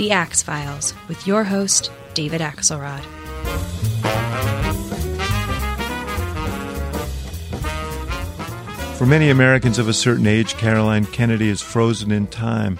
The 0.00 0.12
Axe 0.12 0.42
Files, 0.42 0.94
with 1.08 1.26
your 1.26 1.44
host, 1.44 1.92
David 2.14 2.40
Axelrod. 2.40 3.04
For 8.96 9.04
many 9.04 9.28
Americans 9.28 9.78
of 9.78 9.88
a 9.88 9.92
certain 9.92 10.26
age, 10.26 10.54
Caroline 10.54 11.04
Kennedy 11.04 11.50
is 11.50 11.60
frozen 11.60 12.10
in 12.10 12.28
time, 12.28 12.78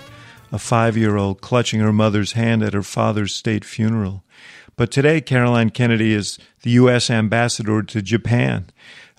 a 0.51 0.59
five 0.59 0.97
year 0.97 1.19
old 1.19 1.43
clutching 1.43 1.81
her 1.81 1.93
mother's 1.93 2.33
hand 2.33 2.63
at 2.63 2.73
her 2.73 2.83
father's 2.83 3.35
state 3.35 3.67
funeral. 3.67 4.25
But 4.77 4.91
today, 4.91 5.21
Caroline 5.21 5.69
Kennedy 5.69 6.15
is 6.15 6.39
the 6.63 6.71
U.S. 6.71 7.11
ambassador 7.11 7.83
to 7.83 8.01
Japan. 8.01 8.71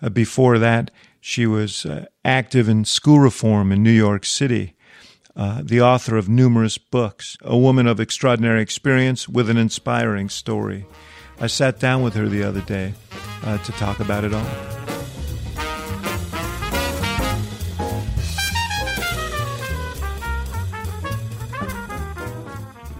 Uh, 0.02 0.10
before 0.10 0.58
that, 0.58 0.90
she 1.20 1.46
was 1.46 1.86
uh, 1.86 2.08
active 2.26 2.68
in 2.68 2.84
school 2.84 3.20
reform 3.20 3.72
in 3.72 3.84
New 3.84 3.92
York 3.92 4.26
City, 4.26 4.74
uh, 5.36 5.62
the 5.64 5.82
author 5.82 6.18
of 6.18 6.28
numerous 6.28 6.78
books, 6.78 7.38
a 7.42 7.58
woman 7.58 7.88
of 7.88 8.00
extraordinary 8.00 8.62
experience 8.62 9.30
with 9.30 9.50
an 9.50 9.58
inspiring 9.58 10.30
story. 10.30 10.86
I 11.40 11.48
sat 11.48 11.80
down 11.80 12.04
with 12.04 12.14
her 12.16 12.28
the 12.28 12.44
other 12.44 12.62
day 12.62 12.94
uh, 13.44 13.58
to 13.58 13.72
talk 13.74 14.00
about 14.00 14.24
it 14.24 14.34
all. 14.34 14.46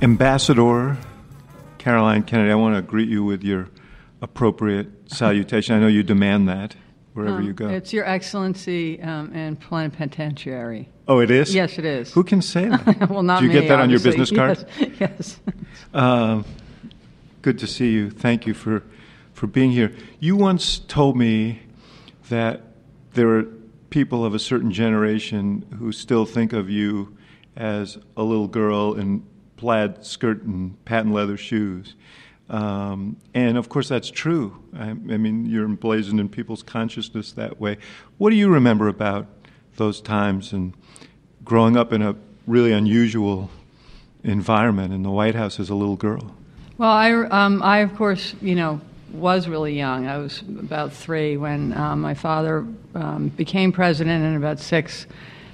Ambassador 0.02 0.98
Caroline 1.78 2.24
Kennedy, 2.24 2.52
I 2.52 2.56
want 2.56 2.76
to 2.76 2.82
greet 2.82 3.10
you 3.10 3.24
with 3.24 3.44
your 3.44 3.68
appropriate 4.22 4.88
salutation. 5.12 5.76
I 5.76 5.80
know 5.80 5.88
you 5.88 6.04
demand 6.04 6.48
that 6.50 6.76
wherever 7.14 7.38
Um, 7.38 7.46
you 7.46 7.54
go. 7.54 7.68
It's 7.68 7.94
Your 7.94 8.06
Excellency 8.06 9.02
um, 9.02 9.32
and 9.34 9.60
Plenipotentiary. 9.60 10.88
oh, 11.08 11.20
it 11.20 11.32
is? 11.32 11.54
Yes, 11.54 11.78
it 11.78 11.86
is. 11.86 12.14
Who 12.14 12.24
can 12.24 12.42
say 12.42 12.70
that? 12.70 13.10
well, 13.10 13.24
not 13.24 13.40
Do 13.40 13.46
you 13.46 13.54
me, 13.54 13.60
get 13.60 13.68
that 13.70 13.80
on 13.80 13.90
your 13.90 14.00
business 14.00 14.32
card? 14.32 14.66
Yes. 14.80 15.00
yes. 15.00 15.40
Um, 15.94 16.46
good 17.42 17.60
to 17.60 17.68
see 17.68 17.92
you. 17.92 18.10
Thank 18.10 18.46
you 18.48 18.54
for, 18.54 18.84
for 19.34 19.48
being 19.48 19.72
here. 19.72 19.94
You 20.20 20.36
once 20.36 20.80
told 20.80 21.18
me 21.18 21.62
that 22.30 22.62
there 23.14 23.30
are 23.38 23.44
people 23.90 24.24
of 24.24 24.34
a 24.34 24.40
certain 24.40 24.72
generation 24.72 25.66
who 25.78 25.92
still 25.92 26.26
think 26.26 26.54
of 26.54 26.70
you 26.70 27.18
as 27.56 27.98
a 28.16 28.24
little 28.24 28.48
girl 28.48 28.94
in 28.94 29.24
plaid 29.58 30.06
skirt 30.06 30.44
and 30.44 30.84
patent 30.86 31.14
leather 31.14 31.36
shoes. 31.38 31.96
Um, 32.52 33.16
and 33.34 33.58
of 33.58 33.70
course, 33.70 33.88
that's 33.88 34.12
true. 34.12 34.62
I, 34.78 34.90
I 34.90 34.94
mean, 34.94 35.46
you're 35.46 35.64
emblazoned 35.64 36.20
in 36.20 36.28
people's 36.28 36.62
consciousness 36.62 37.32
that 37.32 37.62
way. 37.62 37.78
What 38.18 38.30
do 38.30 38.36
you 38.36 38.50
remember 38.50 38.90
about 38.90 39.26
those 39.78 40.02
times 40.02 40.52
and 40.52 40.74
growing 41.46 41.78
up 41.78 41.94
in 41.94 42.02
a 42.02 42.16
really 42.46 42.74
unusual 42.74 43.50
environment 44.24 44.94
in 44.94 45.02
the 45.02 45.10
White 45.10 45.34
House 45.34 45.62
as 45.62 45.70
a 45.70 45.76
little 45.76 45.96
girl? 45.96 46.36
Well, 46.78 46.92
I, 46.92 47.14
um, 47.14 47.64
I, 47.64 47.80
of 47.80 47.96
course, 47.96 48.36
you 48.42 48.56
know, 48.56 48.82
was 49.14 49.48
really 49.48 49.76
young. 49.78 50.08
I 50.08 50.18
was 50.18 50.42
about 50.42 50.92
three 50.92 51.38
when 51.38 51.74
um, 51.78 52.02
my 52.02 52.14
father 52.14 52.66
um, 52.96 53.30
became 53.30 53.72
president, 53.72 54.26
and 54.26 54.36
about 54.36 54.60
six 54.60 55.06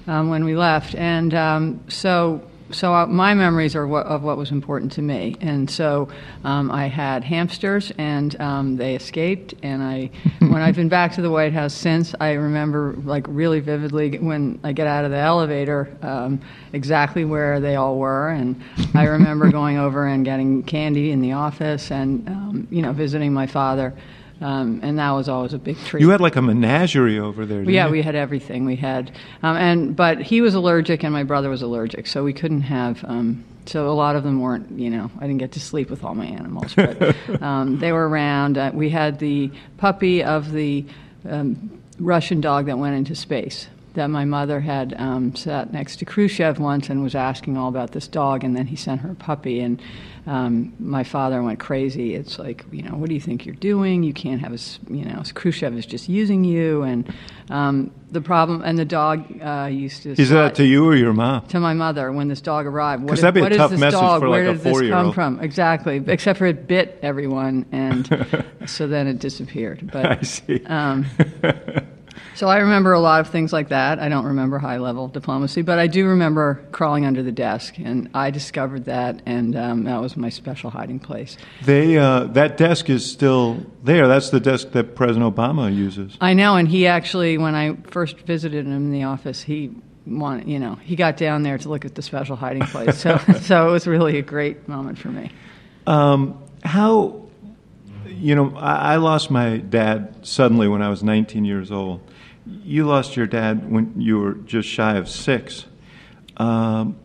um, 0.08 0.30
when 0.30 0.44
we 0.44 0.56
left. 0.56 0.96
And 0.96 1.32
um, 1.34 1.80
so, 1.88 2.42
so 2.70 2.94
uh, 2.94 3.06
my 3.06 3.34
memories 3.34 3.74
are 3.74 3.86
what, 3.86 4.06
of 4.06 4.22
what 4.22 4.36
was 4.36 4.50
important 4.50 4.92
to 4.92 5.02
me. 5.02 5.36
And 5.40 5.70
so, 5.70 6.08
um, 6.44 6.70
I 6.70 6.86
had 6.86 7.24
hamsters, 7.24 7.92
and 7.98 8.38
um, 8.40 8.76
they 8.76 8.94
escaped. 8.94 9.54
And 9.62 9.82
I, 9.82 10.10
when 10.40 10.60
I've 10.60 10.76
been 10.76 10.88
back 10.88 11.12
to 11.12 11.22
the 11.22 11.30
White 11.30 11.52
House 11.52 11.74
since, 11.74 12.14
I 12.20 12.32
remember 12.32 12.94
like 13.04 13.26
really 13.28 13.60
vividly 13.60 14.18
when 14.18 14.60
I 14.62 14.72
get 14.72 14.86
out 14.86 15.04
of 15.04 15.10
the 15.10 15.16
elevator, 15.16 15.88
um, 16.02 16.40
exactly 16.72 17.24
where 17.24 17.60
they 17.60 17.76
all 17.76 17.98
were. 17.98 18.28
And 18.28 18.62
I 18.94 19.04
remember 19.04 19.50
going 19.52 19.78
over 19.78 20.06
and 20.06 20.24
getting 20.24 20.62
candy 20.62 21.10
in 21.10 21.20
the 21.20 21.32
office, 21.32 21.90
and 21.90 22.28
um, 22.28 22.68
you 22.70 22.82
know, 22.82 22.92
visiting 22.92 23.32
my 23.32 23.46
father. 23.46 23.94
Um, 24.40 24.80
and 24.84 24.98
that 24.98 25.10
was 25.10 25.28
always 25.28 25.52
a 25.52 25.58
big 25.58 25.76
treat. 25.78 26.00
You 26.00 26.10
had 26.10 26.20
like 26.20 26.36
a 26.36 26.42
menagerie 26.42 27.18
over 27.18 27.44
there. 27.44 27.58
Didn't 27.58 27.74
Yeah, 27.74 27.86
you? 27.86 27.92
we 27.92 28.02
had 28.02 28.14
everything. 28.14 28.64
We 28.64 28.76
had, 28.76 29.10
um, 29.42 29.56
and 29.56 29.96
but 29.96 30.22
he 30.22 30.40
was 30.40 30.54
allergic 30.54 31.02
and 31.02 31.12
my 31.12 31.24
brother 31.24 31.50
was 31.50 31.60
allergic, 31.62 32.06
so 32.06 32.22
we 32.22 32.32
couldn't 32.32 32.60
have. 32.62 33.04
Um, 33.04 33.44
so 33.66 33.88
a 33.88 33.92
lot 33.92 34.14
of 34.16 34.22
them 34.22 34.40
weren't. 34.40 34.78
You 34.78 34.90
know, 34.90 35.10
I 35.18 35.22
didn't 35.26 35.38
get 35.38 35.52
to 35.52 35.60
sleep 35.60 35.90
with 35.90 36.04
all 36.04 36.14
my 36.14 36.26
animals, 36.26 36.72
but 36.74 37.16
um, 37.42 37.80
they 37.80 37.90
were 37.92 38.08
around. 38.08 38.58
Uh, 38.58 38.70
we 38.72 38.90
had 38.90 39.18
the 39.18 39.50
puppy 39.76 40.22
of 40.22 40.52
the 40.52 40.84
um, 41.28 41.82
Russian 41.98 42.40
dog 42.40 42.66
that 42.66 42.78
went 42.78 42.94
into 42.96 43.14
space. 43.16 43.66
That 43.98 44.10
my 44.10 44.24
mother 44.24 44.60
had 44.60 44.94
um, 44.96 45.34
sat 45.34 45.72
next 45.72 45.96
to 45.96 46.04
Khrushchev 46.04 46.60
once 46.60 46.88
and 46.88 47.02
was 47.02 47.16
asking 47.16 47.56
all 47.56 47.68
about 47.68 47.90
this 47.90 48.06
dog, 48.06 48.44
and 48.44 48.56
then 48.56 48.68
he 48.68 48.76
sent 48.76 49.00
her 49.00 49.10
a 49.10 49.14
puppy, 49.16 49.58
and 49.58 49.82
um, 50.24 50.72
my 50.78 51.02
father 51.02 51.42
went 51.42 51.58
crazy. 51.58 52.14
It's 52.14 52.38
like, 52.38 52.64
you 52.70 52.82
know, 52.84 52.92
what 52.92 53.08
do 53.08 53.14
you 53.16 53.20
think 53.20 53.44
you're 53.44 53.56
doing? 53.56 54.04
You 54.04 54.12
can't 54.12 54.40
have 54.40 54.52
a, 54.52 54.58
you 54.92 55.04
know, 55.04 55.20
Khrushchev 55.34 55.76
is 55.76 55.84
just 55.84 56.08
using 56.08 56.44
you, 56.44 56.82
and 56.82 57.12
um, 57.50 57.90
the 58.12 58.20
problem. 58.20 58.62
And 58.62 58.78
the 58.78 58.84
dog 58.84 59.24
uh, 59.42 59.66
used 59.68 60.04
to. 60.04 60.14
He 60.14 60.24
said 60.26 60.36
that 60.36 60.54
to 60.54 60.64
you 60.64 60.86
or 60.86 60.94
your 60.94 61.12
mom? 61.12 61.44
to 61.48 61.58
my 61.58 61.74
mother 61.74 62.12
when 62.12 62.28
this 62.28 62.40
dog 62.40 62.66
arrived. 62.66 63.02
What 63.02 63.08
'Cause 63.08 63.18
is- 63.18 63.22
that'd 63.22 63.34
be 63.34 63.40
a 63.40 63.42
what 63.42 63.52
is 63.52 63.58
tough 63.58 63.70
this 63.72 63.80
message 63.80 63.98
dog? 64.00 64.20
for, 64.20 64.28
Where 64.28 64.46
like, 64.46 64.54
a 64.60 64.62
did 64.62 64.74
this 64.74 64.90
come 64.90 65.12
from? 65.12 65.40
Exactly. 65.40 66.00
Except 66.06 66.38
for 66.38 66.46
it 66.46 66.68
bit 66.68 67.00
everyone, 67.02 67.66
and 67.72 68.06
so 68.66 68.86
then 68.86 69.08
it 69.08 69.18
disappeared. 69.18 69.90
But 69.92 70.06
I 70.06 70.20
see. 70.22 70.60
so 72.38 72.46
I 72.46 72.58
remember 72.58 72.92
a 72.92 73.00
lot 73.00 73.20
of 73.20 73.30
things 73.30 73.52
like 73.52 73.70
that. 73.70 73.98
I 73.98 74.08
don't 74.08 74.26
remember 74.26 74.60
high 74.60 74.76
level 74.76 75.08
diplomacy, 75.08 75.62
but 75.62 75.80
I 75.80 75.88
do 75.88 76.06
remember 76.06 76.64
crawling 76.70 77.04
under 77.04 77.20
the 77.20 77.32
desk, 77.32 77.78
and 77.78 78.08
I 78.14 78.30
discovered 78.30 78.84
that, 78.84 79.20
and 79.26 79.56
um, 79.56 79.82
that 79.84 80.00
was 80.00 80.16
my 80.16 80.28
special 80.28 80.70
hiding 80.70 81.00
place. 81.00 81.36
They 81.64 81.98
uh, 81.98 82.24
that 82.34 82.56
desk 82.56 82.90
is 82.90 83.04
still 83.04 83.66
there. 83.82 84.06
That's 84.06 84.30
the 84.30 84.38
desk 84.38 84.70
that 84.70 84.94
President 84.94 85.34
Obama 85.34 85.74
uses. 85.74 86.16
I 86.20 86.34
know, 86.34 86.54
and 86.54 86.68
he 86.68 86.86
actually, 86.86 87.38
when 87.38 87.56
I 87.56 87.74
first 87.90 88.20
visited 88.20 88.66
him 88.66 88.72
in 88.72 88.92
the 88.92 89.02
office, 89.02 89.42
he 89.42 89.72
wanted, 90.06 90.46
you 90.46 90.60
know, 90.60 90.76
he 90.76 90.94
got 90.94 91.16
down 91.16 91.42
there 91.42 91.58
to 91.58 91.68
look 91.68 91.84
at 91.84 91.96
the 91.96 92.02
special 92.02 92.36
hiding 92.36 92.62
place. 92.62 92.98
So, 92.98 93.18
so 93.40 93.68
it 93.68 93.72
was 93.72 93.88
really 93.88 94.16
a 94.16 94.22
great 94.22 94.68
moment 94.68 94.98
for 94.98 95.08
me. 95.08 95.32
Um, 95.88 96.40
how, 96.62 97.28
you 98.06 98.36
know, 98.36 98.56
I, 98.56 98.94
I 98.94 98.96
lost 98.96 99.28
my 99.28 99.56
dad 99.56 100.24
suddenly 100.24 100.68
when 100.68 100.82
I 100.82 100.88
was 100.88 101.02
19 101.02 101.44
years 101.44 101.72
old. 101.72 102.00
You 102.64 102.86
lost 102.86 103.16
your 103.16 103.26
dad 103.26 103.70
when 103.70 104.00
you 104.00 104.18
were 104.18 104.34
just 104.34 104.68
shy 104.68 104.96
of 104.96 105.08
six. 105.08 105.66
Um, 106.36 106.96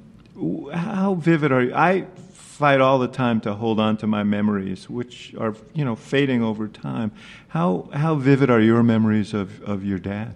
how 0.73 1.15
vivid 1.15 1.51
are 1.51 1.61
you? 1.61 1.73
I 1.73 2.07
fight 2.33 2.79
all 2.81 2.99
the 2.99 3.07
time 3.07 3.41
to 3.41 3.53
hold 3.53 3.79
on 3.79 3.97
to 3.97 4.07
my 4.07 4.23
memories, 4.23 4.89
which 4.89 5.33
are, 5.37 5.55
you 5.73 5.83
know, 5.83 5.95
fading 5.95 6.43
over 6.43 6.67
time. 6.67 7.11
How 7.49 7.89
how 7.93 8.15
vivid 8.15 8.49
are 8.49 8.61
your 8.61 8.83
memories 8.83 9.33
of, 9.33 9.61
of 9.63 9.83
your 9.83 9.99
dad? 9.99 10.35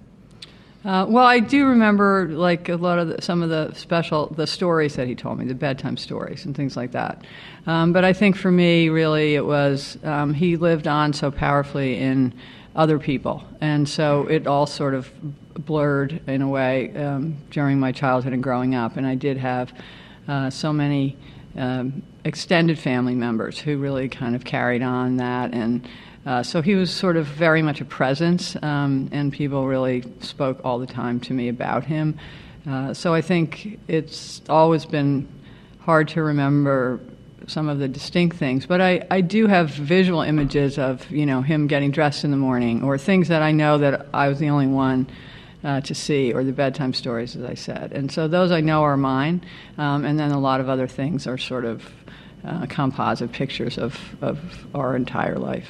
Uh, 0.84 1.06
well, 1.08 1.26
I 1.26 1.40
do 1.40 1.66
remember 1.66 2.30
like 2.30 2.70
a 2.70 2.76
lot 2.76 2.98
of 2.98 3.10
the, 3.10 3.22
some 3.22 3.44
of 3.44 3.50
the 3.50 3.74
special 3.74 4.28
the 4.28 4.48
stories 4.48 4.96
that 4.96 5.08
he 5.08 5.16
told 5.16 5.38
me, 5.38 5.46
the 5.46 5.54
bedtime 5.56 5.98
stories 5.98 6.46
and 6.46 6.56
things 6.56 6.78
like 6.78 6.92
that. 6.92 7.26
Um, 7.66 7.94
but 7.94 8.06
I 8.06 8.14
think 8.14 8.36
for 8.36 8.52
me, 8.52 8.90
really, 8.90 9.36
it 9.36 9.46
was 9.46 9.98
um, 10.04 10.34
he 10.34 10.56
lived 10.56 10.88
on 10.88 11.14
so 11.14 11.30
powerfully 11.30 11.98
in 11.98 12.34
other 12.78 13.00
people, 13.00 13.44
and 13.60 13.90
so 13.90 14.28
it 14.28 14.48
all 14.48 14.66
sort 14.66 14.94
of 14.94 15.12
blurred 15.66 16.22
in 16.28 16.42
a 16.42 16.48
way 16.48 16.96
um, 16.96 17.36
during 17.50 17.80
my 17.80 17.92
childhood 17.92 18.32
and 18.34 18.44
growing 18.44 18.76
up. 18.76 18.96
And 18.96 19.06
I 19.06 19.16
did 19.16 19.38
have 19.38 19.74
uh, 20.28 20.50
so 20.50 20.72
many 20.72 21.18
um, 21.58 22.04
extended 22.24 22.78
family 22.78 23.16
members 23.16 23.58
who 23.58 23.80
really 23.80 24.08
kind 24.08 24.36
of 24.36 24.46
carried 24.46 24.84
on 24.84 25.18
that 25.18 25.54
and. 25.54 25.88
Uh, 26.26 26.44
so 26.44 26.62
he 26.62 26.76
was 26.76 26.94
sort 26.94 27.16
of 27.16 27.26
very 27.26 27.62
much 27.62 27.80
a 27.80 27.86
presence, 27.86 28.58
um, 28.62 29.08
and 29.14 29.32
people 29.32 29.66
really 29.66 30.04
spoke 30.20 30.60
all 30.66 30.78
the 30.78 30.86
time 30.86 31.22
to 31.22 31.32
me 31.32 31.48
about 31.48 31.86
him. 31.86 32.20
Uh, 32.70 32.94
so 32.94 33.14
I 33.14 33.22
think 33.22 33.80
it's 33.88 34.42
always 34.50 34.86
been 34.86 35.26
hard 35.80 36.10
to 36.10 36.22
remember 36.22 37.00
some 37.48 37.70
of 37.70 37.80
the 37.80 37.88
distinct 37.88 38.38
things. 38.38 38.66
But 38.66 38.82
I, 38.82 39.06
I 39.10 39.22
do 39.22 39.48
have 39.48 39.70
visual 39.70 40.22
images 40.22 40.78
of 40.78 41.10
you 41.10 41.26
know 41.26 41.42
him 41.42 41.68
getting 41.68 41.92
dressed 41.92 42.24
in 42.24 42.32
the 42.32 42.38
morning, 42.38 42.84
or 42.84 42.98
things 42.98 43.30
that 43.30 43.42
I 43.42 43.52
know 43.52 43.78
that 43.80 44.08
I 44.14 44.28
was 44.28 44.40
the 44.40 44.50
only 44.50 44.68
one. 44.68 45.08
Uh, 45.64 45.82
to 45.82 45.96
see, 45.96 46.32
or 46.32 46.44
the 46.44 46.54
bedtime 46.54 46.94
stories, 46.94 47.36
as 47.36 47.44
I 47.44 47.56
said. 47.56 47.92
And 47.92 48.12
so 48.12 48.28
those 48.28 48.52
I 48.52 48.62
know 48.62 48.84
are 48.84 48.96
mine. 48.96 49.44
Um, 49.80 50.06
and 50.06 50.18
then 50.18 50.30
a 50.30 50.40
lot 50.40 50.62
of 50.62 50.70
other 50.70 50.88
things 50.88 51.26
are 51.26 51.38
sort 51.38 51.66
of 51.66 51.84
uh, 52.46 52.68
composite 52.68 53.32
pictures 53.32 53.78
of, 53.78 54.00
of 54.22 54.40
our 54.76 54.96
entire 54.96 55.38
life. 55.38 55.70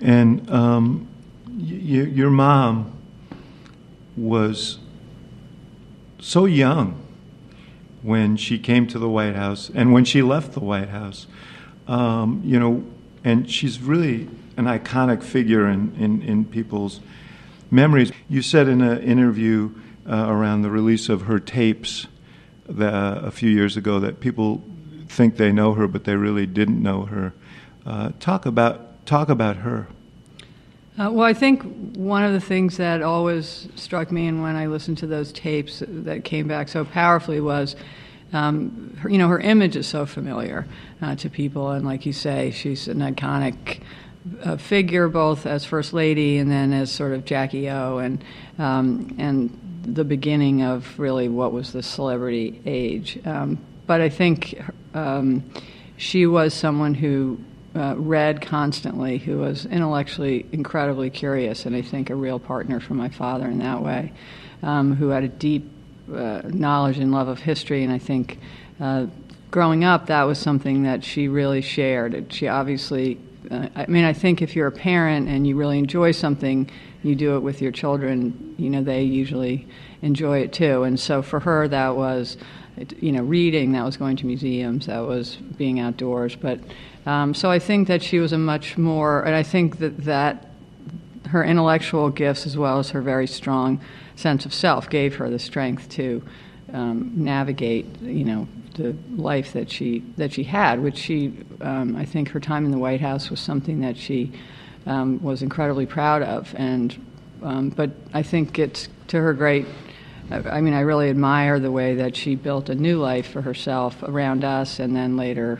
And 0.00 0.50
um, 0.50 1.06
y- 1.46 1.52
your 1.52 2.30
mom 2.30 2.96
was 4.16 4.78
so 6.18 6.46
young 6.46 7.00
when 8.02 8.36
she 8.36 8.58
came 8.58 8.86
to 8.88 8.98
the 8.98 9.08
White 9.08 9.34
House 9.34 9.70
and 9.74 9.92
when 9.92 10.04
she 10.04 10.22
left 10.22 10.52
the 10.52 10.60
White 10.60 10.88
House. 10.88 11.26
Um, 11.86 12.42
you 12.44 12.58
know, 12.58 12.84
and 13.24 13.50
she's 13.50 13.80
really 13.80 14.28
an 14.56 14.64
iconic 14.64 15.22
figure 15.22 15.68
in, 15.68 15.94
in, 15.98 16.22
in 16.22 16.44
people's 16.44 17.00
memories. 17.70 18.12
You 18.28 18.42
said 18.42 18.68
in 18.68 18.80
an 18.80 19.02
interview 19.02 19.70
uh, 20.08 20.26
around 20.28 20.62
the 20.62 20.70
release 20.70 21.08
of 21.08 21.22
her 21.22 21.38
tapes 21.38 22.06
the, 22.66 23.20
a 23.24 23.30
few 23.30 23.50
years 23.50 23.76
ago 23.76 24.00
that 24.00 24.20
people 24.20 24.62
think 25.08 25.36
they 25.36 25.52
know 25.52 25.74
her, 25.74 25.88
but 25.88 26.04
they 26.04 26.16
really 26.16 26.46
didn't 26.46 26.82
know 26.82 27.04
her. 27.06 27.32
Uh, 27.84 28.12
talk 28.20 28.46
about 28.46 29.06
talk 29.06 29.28
about 29.28 29.56
her. 29.56 29.88
Uh, 31.00 31.10
well, 31.10 31.26
I 31.26 31.32
think 31.32 31.62
one 31.96 32.24
of 32.24 32.34
the 32.34 32.40
things 32.40 32.76
that 32.76 33.00
always 33.00 33.68
struck 33.74 34.12
me, 34.12 34.26
and 34.26 34.42
when 34.42 34.54
I 34.54 34.66
listened 34.66 34.98
to 34.98 35.06
those 35.06 35.32
tapes 35.32 35.82
that 35.86 36.24
came 36.24 36.46
back 36.46 36.68
so 36.68 36.84
powerfully, 36.84 37.40
was, 37.40 37.74
um, 38.34 38.94
her, 39.00 39.08
you 39.08 39.16
know, 39.16 39.28
her 39.28 39.38
image 39.38 39.76
is 39.76 39.86
so 39.86 40.04
familiar 40.04 40.66
uh, 41.00 41.16
to 41.16 41.30
people, 41.30 41.70
and 41.70 41.86
like 41.86 42.04
you 42.04 42.12
say, 42.12 42.50
she's 42.50 42.86
an 42.86 42.98
iconic 42.98 43.80
uh, 44.44 44.58
figure, 44.58 45.08
both 45.08 45.46
as 45.46 45.64
First 45.64 45.94
Lady 45.94 46.36
and 46.36 46.50
then 46.50 46.74
as 46.74 46.92
sort 46.92 47.12
of 47.12 47.24
Jackie 47.24 47.70
O, 47.70 47.96
and 47.96 48.22
um, 48.58 49.16
and 49.18 49.58
the 49.82 50.04
beginning 50.04 50.60
of 50.60 50.98
really 50.98 51.30
what 51.30 51.50
was 51.50 51.72
the 51.72 51.82
celebrity 51.82 52.60
age. 52.66 53.18
Um, 53.24 53.56
but 53.86 54.02
I 54.02 54.10
think 54.10 54.62
um, 54.92 55.50
she 55.96 56.26
was 56.26 56.52
someone 56.52 56.92
who 56.92 57.40
uh, 57.74 57.94
read 57.96 58.40
constantly, 58.40 59.18
who 59.18 59.38
was 59.38 59.66
intellectually 59.66 60.46
incredibly 60.52 61.10
curious, 61.10 61.66
and 61.66 61.76
I 61.76 61.82
think 61.82 62.10
a 62.10 62.14
real 62.14 62.38
partner 62.38 62.80
for 62.80 62.94
my 62.94 63.08
father 63.08 63.46
in 63.46 63.58
that 63.58 63.82
way, 63.82 64.12
um, 64.62 64.96
who 64.96 65.08
had 65.08 65.24
a 65.24 65.28
deep 65.28 65.70
uh, 66.12 66.42
knowledge 66.44 66.98
and 66.98 67.12
love 67.12 67.28
of 67.28 67.38
history. 67.38 67.84
And 67.84 67.92
I 67.92 67.98
think 67.98 68.40
uh, 68.80 69.06
growing 69.50 69.84
up, 69.84 70.06
that 70.06 70.24
was 70.24 70.38
something 70.38 70.82
that 70.82 71.04
she 71.04 71.28
really 71.28 71.60
shared. 71.60 72.32
She 72.32 72.48
obviously, 72.48 73.18
uh, 73.50 73.68
I 73.76 73.86
mean, 73.86 74.04
I 74.04 74.12
think 74.12 74.42
if 74.42 74.56
you're 74.56 74.66
a 74.66 74.72
parent 74.72 75.28
and 75.28 75.46
you 75.46 75.56
really 75.56 75.78
enjoy 75.78 76.10
something, 76.10 76.68
you 77.02 77.14
do 77.14 77.36
it 77.36 77.40
with 77.40 77.62
your 77.62 77.72
children, 77.72 78.54
you 78.58 78.68
know, 78.68 78.82
they 78.82 79.02
usually 79.02 79.66
enjoy 80.02 80.40
it 80.40 80.52
too. 80.52 80.82
And 80.82 80.98
so 80.98 81.22
for 81.22 81.40
her, 81.40 81.68
that 81.68 81.96
was 81.96 82.36
you 83.00 83.12
know, 83.12 83.22
reading, 83.22 83.72
that 83.72 83.84
was 83.84 83.96
going 83.96 84.16
to 84.16 84.26
museums, 84.26 84.86
that 84.86 85.00
was 85.00 85.36
being 85.36 85.80
outdoors. 85.80 86.36
But 86.36 86.60
um, 87.06 87.34
so 87.34 87.50
I 87.50 87.58
think 87.58 87.88
that 87.88 88.02
she 88.02 88.18
was 88.18 88.32
a 88.32 88.38
much 88.38 88.76
more, 88.76 89.22
and 89.22 89.34
I 89.34 89.42
think 89.42 89.78
that 89.78 90.04
that 90.04 90.46
her 91.28 91.44
intellectual 91.44 92.10
gifts 92.10 92.46
as 92.46 92.56
well 92.56 92.78
as 92.78 92.90
her 92.90 93.00
very 93.00 93.26
strong 93.26 93.80
sense 94.16 94.44
of 94.44 94.52
self 94.52 94.90
gave 94.90 95.16
her 95.16 95.30
the 95.30 95.38
strength 95.38 95.88
to 95.90 96.22
um, 96.72 97.12
navigate, 97.14 97.86
you 98.02 98.24
know, 98.24 98.48
the 98.74 98.94
life 99.16 99.52
that 99.52 99.70
she 99.70 100.00
that 100.16 100.32
she 100.32 100.44
had, 100.44 100.80
which 100.80 100.98
she, 100.98 101.32
um, 101.60 101.96
I 101.96 102.04
think, 102.04 102.28
her 102.30 102.40
time 102.40 102.64
in 102.64 102.70
the 102.70 102.78
White 102.78 103.00
House 103.00 103.30
was 103.30 103.40
something 103.40 103.80
that 103.80 103.96
she 103.96 104.32
um, 104.86 105.22
was 105.22 105.42
incredibly 105.42 105.86
proud 105.86 106.22
of, 106.22 106.54
and 106.56 107.06
um, 107.42 107.70
but 107.70 107.90
I 108.12 108.22
think 108.22 108.58
it's 108.58 108.88
to 109.08 109.18
her 109.18 109.32
great 109.32 109.66
I 110.30 110.60
mean, 110.60 110.74
I 110.74 110.80
really 110.80 111.10
admire 111.10 111.58
the 111.58 111.72
way 111.72 111.96
that 111.96 112.14
she 112.14 112.36
built 112.36 112.68
a 112.68 112.74
new 112.74 112.98
life 113.00 113.26
for 113.26 113.42
herself 113.42 114.00
around 114.04 114.44
us 114.44 114.78
and 114.78 114.94
then 114.94 115.16
later 115.16 115.58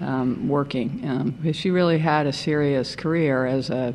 um, 0.00 0.48
working. 0.48 1.02
Um, 1.06 1.52
she 1.52 1.70
really 1.70 1.98
had 1.98 2.26
a 2.26 2.32
serious 2.32 2.96
career 2.96 3.46
as 3.46 3.70
a 3.70 3.94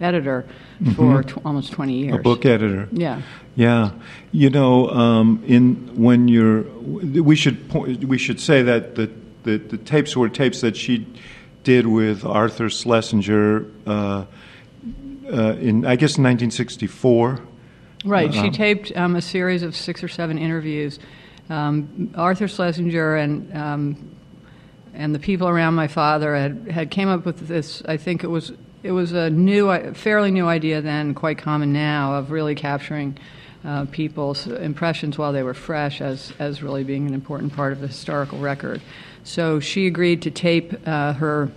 editor 0.00 0.46
mm-hmm. 0.80 0.92
for 0.92 1.24
almost 1.44 1.72
20 1.72 1.94
years. 1.94 2.16
A 2.16 2.18
book 2.18 2.44
editor. 2.44 2.88
Yeah. 2.92 3.22
Yeah. 3.54 3.92
You 4.32 4.50
know, 4.50 4.90
um, 4.90 5.42
in 5.46 6.00
when 6.00 6.28
you're, 6.28 6.62
we 6.62 7.36
should 7.36 7.68
point, 7.70 8.04
we 8.04 8.18
should 8.18 8.40
say 8.40 8.62
that 8.62 8.94
the, 8.94 9.10
the, 9.44 9.56
the 9.56 9.78
tapes 9.78 10.16
were 10.16 10.28
tapes 10.28 10.60
that 10.60 10.76
she 10.76 11.06
did 11.64 11.86
with 11.86 12.24
Arthur 12.24 12.68
Schlesinger 12.68 13.66
uh, 13.86 14.24
uh, 15.32 15.52
in, 15.54 15.84
I 15.86 15.96
guess, 15.96 16.18
1964. 16.18 17.40
Right. 18.04 18.32
She 18.32 18.40
um, 18.40 18.52
taped 18.52 18.92
um, 18.96 19.16
a 19.16 19.22
series 19.22 19.62
of 19.62 19.74
six 19.74 20.02
or 20.02 20.08
seven 20.08 20.38
interviews. 20.38 20.98
Um, 21.48 22.12
Arthur 22.14 22.48
Schlesinger 22.48 23.16
and 23.16 23.56
um, 23.56 24.16
and 24.96 25.14
the 25.14 25.18
people 25.18 25.48
around 25.48 25.74
my 25.74 25.88
father 25.88 26.34
had, 26.34 26.68
had 26.70 26.90
came 26.90 27.08
up 27.08 27.24
with 27.24 27.46
this. 27.46 27.82
I 27.86 27.96
think 27.96 28.24
it 28.24 28.28
was 28.28 28.52
it 28.82 28.92
was 28.92 29.12
a 29.12 29.30
new, 29.30 29.92
fairly 29.94 30.30
new 30.30 30.46
idea 30.46 30.80
then, 30.80 31.14
quite 31.14 31.38
common 31.38 31.72
now, 31.72 32.14
of 32.14 32.30
really 32.30 32.54
capturing 32.54 33.18
uh, 33.64 33.86
people's 33.90 34.46
impressions 34.46 35.18
while 35.18 35.32
they 35.32 35.42
were 35.42 35.54
fresh 35.54 36.00
as 36.00 36.32
as 36.38 36.62
really 36.62 36.84
being 36.84 37.06
an 37.06 37.14
important 37.14 37.54
part 37.54 37.72
of 37.72 37.80
the 37.80 37.88
historical 37.88 38.38
record. 38.38 38.80
So 39.24 39.60
she 39.60 39.86
agreed 39.86 40.22
to 40.22 40.30
tape 40.30 40.72
uh, 40.86 41.14
her 41.14 41.50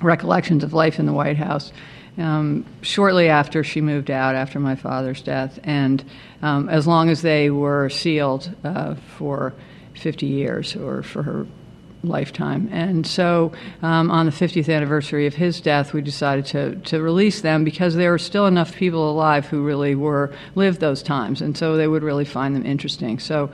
recollections 0.00 0.64
of 0.64 0.72
life 0.72 0.98
in 0.98 1.06
the 1.06 1.12
White 1.12 1.36
House 1.36 1.72
um, 2.18 2.64
shortly 2.82 3.28
after 3.28 3.62
she 3.62 3.80
moved 3.80 4.10
out, 4.10 4.34
after 4.34 4.58
my 4.58 4.74
father's 4.74 5.22
death, 5.22 5.58
and 5.62 6.04
um, 6.42 6.68
as 6.68 6.86
long 6.86 7.10
as 7.10 7.22
they 7.22 7.50
were 7.50 7.90
sealed 7.90 8.50
uh, 8.64 8.94
for 9.16 9.52
50 9.94 10.26
years 10.26 10.76
or 10.76 11.02
for 11.02 11.22
her 11.22 11.46
lifetime. 12.06 12.68
And 12.72 13.06
so 13.06 13.52
um, 13.82 14.10
on 14.10 14.26
the 14.26 14.32
50th 14.32 14.74
anniversary 14.74 15.26
of 15.26 15.34
his 15.34 15.60
death, 15.60 15.92
we 15.92 16.00
decided 16.00 16.46
to, 16.46 16.76
to 16.76 17.02
release 17.02 17.40
them 17.40 17.64
because 17.64 17.94
there 17.94 18.10
were 18.10 18.18
still 18.18 18.46
enough 18.46 18.74
people 18.74 19.10
alive 19.10 19.46
who 19.46 19.64
really 19.64 19.94
were 19.94 20.32
lived 20.54 20.80
those 20.80 21.02
times, 21.02 21.40
and 21.40 21.56
so 21.56 21.76
they 21.76 21.88
would 21.88 22.02
really 22.02 22.24
find 22.24 22.54
them 22.54 22.64
interesting. 22.64 23.18
So 23.18 23.50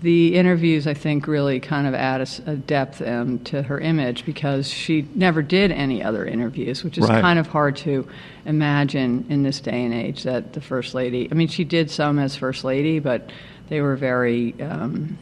the 0.00 0.34
interviews, 0.34 0.86
I 0.86 0.94
think, 0.94 1.26
really 1.26 1.60
kind 1.60 1.86
of 1.86 1.94
add 1.94 2.20
a, 2.22 2.52
a 2.52 2.56
depth 2.56 3.02
um, 3.02 3.38
to 3.40 3.62
her 3.62 3.78
image 3.78 4.24
because 4.24 4.68
she 4.68 5.06
never 5.14 5.42
did 5.42 5.70
any 5.70 6.02
other 6.02 6.24
interviews, 6.24 6.82
which 6.82 6.96
is 6.96 7.06
right. 7.08 7.20
kind 7.20 7.38
of 7.38 7.46
hard 7.48 7.76
to 7.78 8.08
imagine 8.46 9.26
in 9.28 9.42
this 9.42 9.60
day 9.60 9.84
and 9.84 9.92
age 9.92 10.22
that 10.22 10.54
the 10.54 10.60
First 10.60 10.94
Lady, 10.94 11.28
I 11.30 11.34
mean, 11.34 11.48
she 11.48 11.64
did 11.64 11.90
some 11.90 12.18
as 12.18 12.34
First 12.34 12.64
Lady, 12.64 12.98
but 12.98 13.30
they 13.68 13.80
were 13.80 13.96
very, 13.96 14.54
um, 14.60 15.18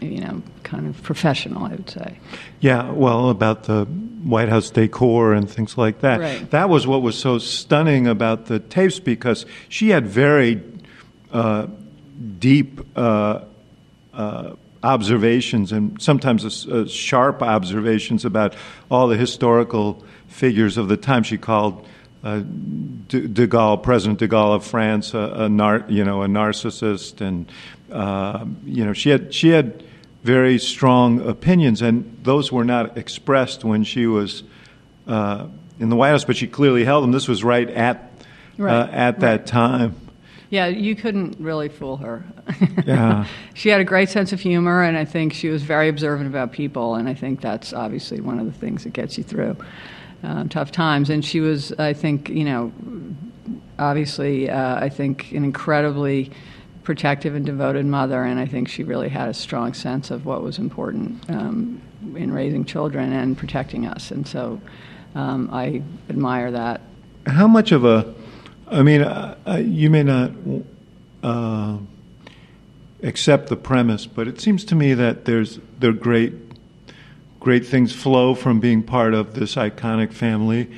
you 0.00 0.20
know, 0.20 0.42
kind 0.62 0.86
of 0.86 1.02
professional, 1.02 1.64
I 1.64 1.70
would 1.70 1.90
say. 1.90 2.18
Yeah, 2.60 2.90
well, 2.90 3.30
about 3.30 3.64
the 3.64 3.84
White 3.84 4.48
House 4.48 4.70
decor 4.70 5.32
and 5.32 5.50
things 5.50 5.78
like 5.78 6.00
that. 6.00 6.20
Right. 6.20 6.50
That 6.50 6.68
was 6.68 6.86
what 6.86 7.02
was 7.02 7.16
so 7.18 7.38
stunning 7.38 8.06
about 8.06 8.46
the 8.46 8.58
tapes 8.58 8.98
because 8.98 9.46
she 9.68 9.90
had 9.90 10.06
very 10.06 10.62
uh, 11.32 11.66
deep. 12.38 12.80
Uh, 12.96 13.40
uh, 14.12 14.54
observations 14.82 15.72
and 15.72 16.00
sometimes 16.00 16.66
sharp 16.90 17.42
observations 17.42 18.24
about 18.24 18.54
all 18.88 19.08
the 19.08 19.16
historical 19.16 20.02
figures 20.28 20.76
of 20.78 20.88
the 20.88 20.96
time. 20.96 21.22
She 21.22 21.36
called 21.36 21.86
uh, 22.22 22.42
de, 23.08 23.26
de, 23.28 23.46
Gaulle, 23.46 23.82
President 23.82 24.18
de 24.18 24.28
Gaulle 24.28 24.56
of 24.56 24.64
France, 24.64 25.14
a, 25.14 25.18
a 25.18 25.48
nar- 25.48 25.84
you 25.88 26.04
know 26.04 26.22
a 26.22 26.26
narcissist, 26.26 27.20
and 27.20 27.50
uh, 27.90 28.44
you 28.64 28.84
know 28.84 28.92
she 28.92 29.10
had 29.10 29.32
she 29.34 29.50
had 29.50 29.84
very 30.26 30.58
strong 30.58 31.26
opinions, 31.26 31.80
and 31.80 32.18
those 32.24 32.50
were 32.50 32.64
not 32.64 32.98
expressed 32.98 33.64
when 33.64 33.84
she 33.84 34.06
was 34.08 34.42
uh, 35.06 35.46
in 35.78 35.88
the 35.88 35.94
White 35.94 36.10
House, 36.10 36.24
but 36.24 36.36
she 36.36 36.48
clearly 36.48 36.84
held 36.84 37.04
them. 37.04 37.12
This 37.12 37.28
was 37.28 37.44
right 37.44 37.70
at 37.70 38.10
right. 38.58 38.90
at 38.90 39.20
that 39.20 39.40
right. 39.40 39.46
time. 39.46 39.94
Yeah, 40.50 40.66
you 40.66 40.96
couldn't 40.96 41.36
really 41.38 41.68
fool 41.68 41.96
her. 41.98 42.24
Yeah. 42.86 43.26
she 43.54 43.68
had 43.68 43.80
a 43.80 43.84
great 43.84 44.08
sense 44.08 44.32
of 44.32 44.40
humor, 44.40 44.82
and 44.82 44.96
I 44.96 45.04
think 45.04 45.32
she 45.32 45.48
was 45.48 45.62
very 45.62 45.88
observant 45.88 46.28
about 46.28 46.52
people, 46.52 46.94
and 46.94 47.08
I 47.08 47.14
think 47.14 47.40
that's 47.40 47.72
obviously 47.72 48.20
one 48.20 48.38
of 48.38 48.46
the 48.46 48.52
things 48.52 48.84
that 48.84 48.92
gets 48.92 49.18
you 49.18 49.24
through 49.24 49.56
uh, 50.22 50.44
tough 50.44 50.70
times. 50.70 51.10
And 51.10 51.24
she 51.24 51.40
was, 51.40 51.72
I 51.72 51.92
think, 51.92 52.28
you 52.28 52.44
know, 52.44 52.72
obviously, 53.78 54.48
uh, 54.48 54.76
I 54.76 54.88
think, 54.88 55.32
an 55.32 55.44
incredibly 55.44 56.30
protective 56.86 57.34
and 57.34 57.44
devoted 57.44 57.84
mother, 57.84 58.22
and 58.22 58.40
I 58.40 58.46
think 58.46 58.68
she 58.68 58.84
really 58.84 59.08
had 59.08 59.28
a 59.28 59.34
strong 59.34 59.74
sense 59.74 60.10
of 60.10 60.24
what 60.24 60.42
was 60.42 60.58
important 60.58 61.28
um, 61.28 61.82
in 62.14 62.32
raising 62.32 62.64
children 62.64 63.12
and 63.12 63.36
protecting 63.36 63.86
us. 63.86 64.10
And 64.10 64.26
so 64.26 64.60
um, 65.14 65.50
I 65.52 65.82
admire 66.08 66.52
that. 66.52 66.80
How 67.26 67.48
much 67.48 67.72
of 67.72 67.84
a 67.84 68.14
I 68.68 68.82
mean, 68.82 69.02
uh, 69.02 69.36
uh, 69.46 69.56
you 69.56 69.90
may 69.90 70.02
not 70.02 70.32
uh, 71.22 71.78
accept 73.02 73.48
the 73.48 73.56
premise, 73.56 74.06
but 74.06 74.26
it 74.26 74.40
seems 74.40 74.64
to 74.66 74.74
me 74.74 74.94
that 74.94 75.24
there's 75.24 75.60
there 75.78 75.90
are 75.90 75.92
great, 75.92 76.32
great 77.38 77.64
things 77.64 77.92
flow 77.92 78.34
from 78.34 78.58
being 78.58 78.82
part 78.82 79.14
of 79.14 79.34
this 79.34 79.54
iconic 79.54 80.12
family, 80.12 80.70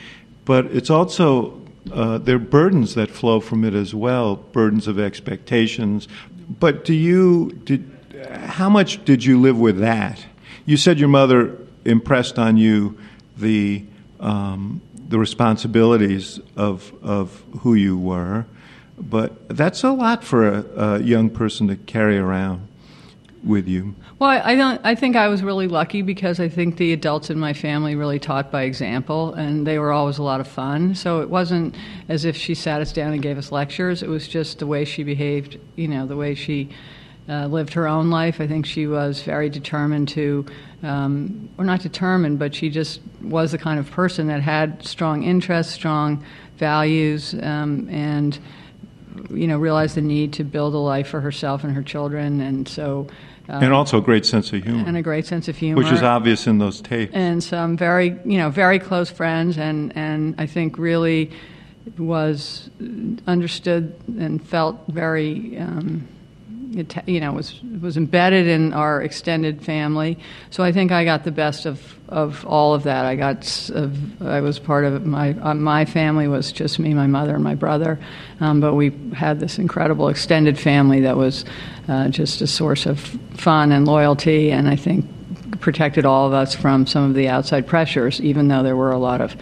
but 0.45 0.67
it's 0.67 0.91
also 0.91 1.59
uh, 1.93 2.19
there 2.19 2.37
are 2.37 2.41
burdens 2.41 2.95
that 2.95 3.11
flow 3.11 3.41
from 3.41 3.65
it 3.65 3.75
as 3.75 3.95
well, 3.95 4.37
burdens 4.37 4.87
of 4.87 4.99
expectations. 4.99 6.09
But 6.49 6.85
do 6.85 6.95
you 6.95 7.53
did 7.65 7.91
how 8.31 8.69
much 8.69 9.05
did 9.05 9.25
you 9.25 9.41
live 9.41 9.59
with 9.59 9.79
that? 9.79 10.25
You 10.67 10.77
said 10.77 10.99
your 10.99 11.09
mother 11.09 11.57
impressed 11.85 12.39
on 12.39 12.57
you 12.57 12.99
the 13.37 13.85
um, 14.21 14.81
the 15.09 15.19
responsibilities 15.19 16.41
of 16.57 16.93
of 17.03 17.43
who 17.61 17.75
you 17.75 17.97
were, 17.99 18.47
but 18.99 19.49
that's 19.49 19.83
a 19.83 19.91
lot 19.91 20.25
for 20.25 20.49
a, 20.49 20.65
a 20.77 21.03
young 21.03 21.31
person 21.31 21.69
to 21.69 21.77
carry 21.77 22.19
around 22.19 22.68
with 23.45 23.69
you. 23.69 23.95
Well, 24.19 24.31
I 24.31 24.55
don't. 24.55 24.81
I 24.85 24.95
think 24.95 25.17
I 25.17 25.29
was 25.29 25.43
really 25.43 25.69
lucky 25.69 26.03
because 26.03 26.41
I 26.41 26.49
think 26.49 26.77
the 26.77 26.93
adults 26.93 27.31
in 27.31 27.39
my 27.39 27.53
family 27.53 27.95
really 27.95 28.19
taught 28.19 28.51
by 28.51 28.63
example, 28.63 29.35
and 29.35 29.67
they 29.67 29.79
were 29.79 29.93
always 29.93 30.19
a 30.19 30.23
lot 30.23 30.41
of 30.41 30.49
fun. 30.49 30.95
So 30.95 31.21
it 31.21 31.31
wasn't 31.31 31.77
as 32.09 32.25
if 32.25 32.37
she 32.37 32.55
sat 32.55 32.81
us 32.81 32.93
down 32.93 33.13
and 33.13 33.23
gave 33.23 33.39
us 33.39 33.53
lectures. 33.53 34.03
It 34.03 34.09
was 34.09 34.27
just 34.27 34.59
the 34.59 34.67
way 34.67 34.85
she 34.85 35.05
behaved. 35.05 35.59
You 35.77 35.89
know, 35.89 36.07
the 36.07 36.17
way 36.17 36.35
she 36.35 36.71
uh, 37.29 37.47
lived 37.47 37.75
her 37.75 37.87
own 37.87 38.11
life. 38.11 38.41
I 38.41 38.47
think 38.47 38.67
she 38.67 38.87
was 38.87 39.23
very 39.23 39.51
determined 39.51 40.09
to, 40.11 40.47
um, 40.83 41.49
or 41.59 41.65
not 41.65 41.81
determined, 41.81 42.39
but 42.39 42.55
she 42.55 42.71
just 42.71 43.01
was 43.23 43.53
the 43.53 43.59
kind 43.59 43.79
of 43.79 43.91
person 43.91 44.27
that 44.29 44.41
had 44.41 44.85
strong 44.85 45.23
interests, 45.23 45.73
strong 45.73 46.25
values, 46.57 47.35
um, 47.43 47.89
and 47.91 48.39
you 49.31 49.47
know 49.47 49.59
realized 49.59 49.95
the 49.95 50.01
need 50.01 50.33
to 50.35 50.45
build 50.45 50.75
a 50.75 50.79
life 50.79 51.09
for 51.09 51.21
herself 51.21 51.65
and 51.65 51.75
her 51.75 51.83
children. 51.83 52.41
And 52.41 52.67
so 52.67 53.07
um, 53.49 53.63
and 53.63 53.73
also 53.73 53.99
a 53.99 54.03
great 54.03 54.27
sense 54.27 54.53
of 54.53 54.63
humor. 54.63 54.85
And 54.87 54.97
a 54.97 55.03
great 55.03 55.27
sense 55.27 55.49
of 55.49 55.57
humor. 55.57 55.83
Which 55.83 55.93
is 55.93 56.03
obvious 56.03 56.47
in 56.47 56.59
those 56.59 56.81
tapes. 56.81 57.15
And 57.15 57.43
some 57.43 57.77
very, 57.77 58.19
you 58.25 58.39
know, 58.39 58.51
very 58.51 58.79
close 58.79 59.11
friends, 59.11 59.57
and, 59.57 59.97
and 59.97 60.35
I 60.39 60.47
think 60.47 60.79
really 60.79 61.31
was 61.97 62.69
understood 63.27 63.95
and 64.19 64.47
felt 64.47 64.77
very, 64.89 65.57
um, 65.59 66.07
it, 66.75 67.09
you 67.09 67.21
know, 67.21 67.33
was 67.33 67.63
was 67.81 67.97
embedded 67.97 68.47
in 68.47 68.73
our 68.73 69.03
extended 69.03 69.63
family. 69.63 70.19
So 70.51 70.63
I 70.63 70.73
think 70.73 70.93
I 70.93 71.05
got 71.05 71.25
the 71.25 71.31
best 71.31 71.67
of, 71.67 71.81
of 72.09 72.45
all 72.47 72.75
of 72.75 72.83
that. 72.83 73.05
I 73.05 73.17
got, 73.17 73.71
I 74.21 74.41
was 74.41 74.59
part 74.59 74.85
of 74.85 75.07
my 75.07 75.31
uh, 75.31 75.55
my 75.55 75.85
family 75.85 76.29
was 76.29 76.53
just 76.53 76.79
me, 76.79 76.95
my 76.95 77.07
mother, 77.07 77.35
and 77.35 77.45
my 77.45 77.55
brother, 77.55 77.99
um, 78.41 78.61
but 78.61 78.75
we 78.75 78.93
had 79.15 79.41
this 79.41 79.59
incredible 79.59 80.09
extended 80.09 80.59
family 80.59 81.01
that 81.01 81.17
was 81.17 81.45
uh, 81.89 82.09
just 82.09 82.41
a 82.43 82.47
source 82.47 82.87
of 82.87 83.01
fun 83.01 83.73
and 83.73 83.87
loyalty, 83.87 84.51
and 84.51 84.69
I 84.69 84.77
think 84.77 85.07
protected 85.61 86.05
all 86.05 86.27
of 86.27 86.33
us 86.33 86.55
from 86.55 86.87
some 86.87 87.05
of 87.05 87.15
the 87.15 87.29
outside 87.29 87.67
pressures, 87.67 88.21
even 88.21 88.49
though 88.49 88.63
there 88.63 88.77
were 88.77 88.93
a 88.93 88.99
lot 88.99 89.21
of 89.21 89.37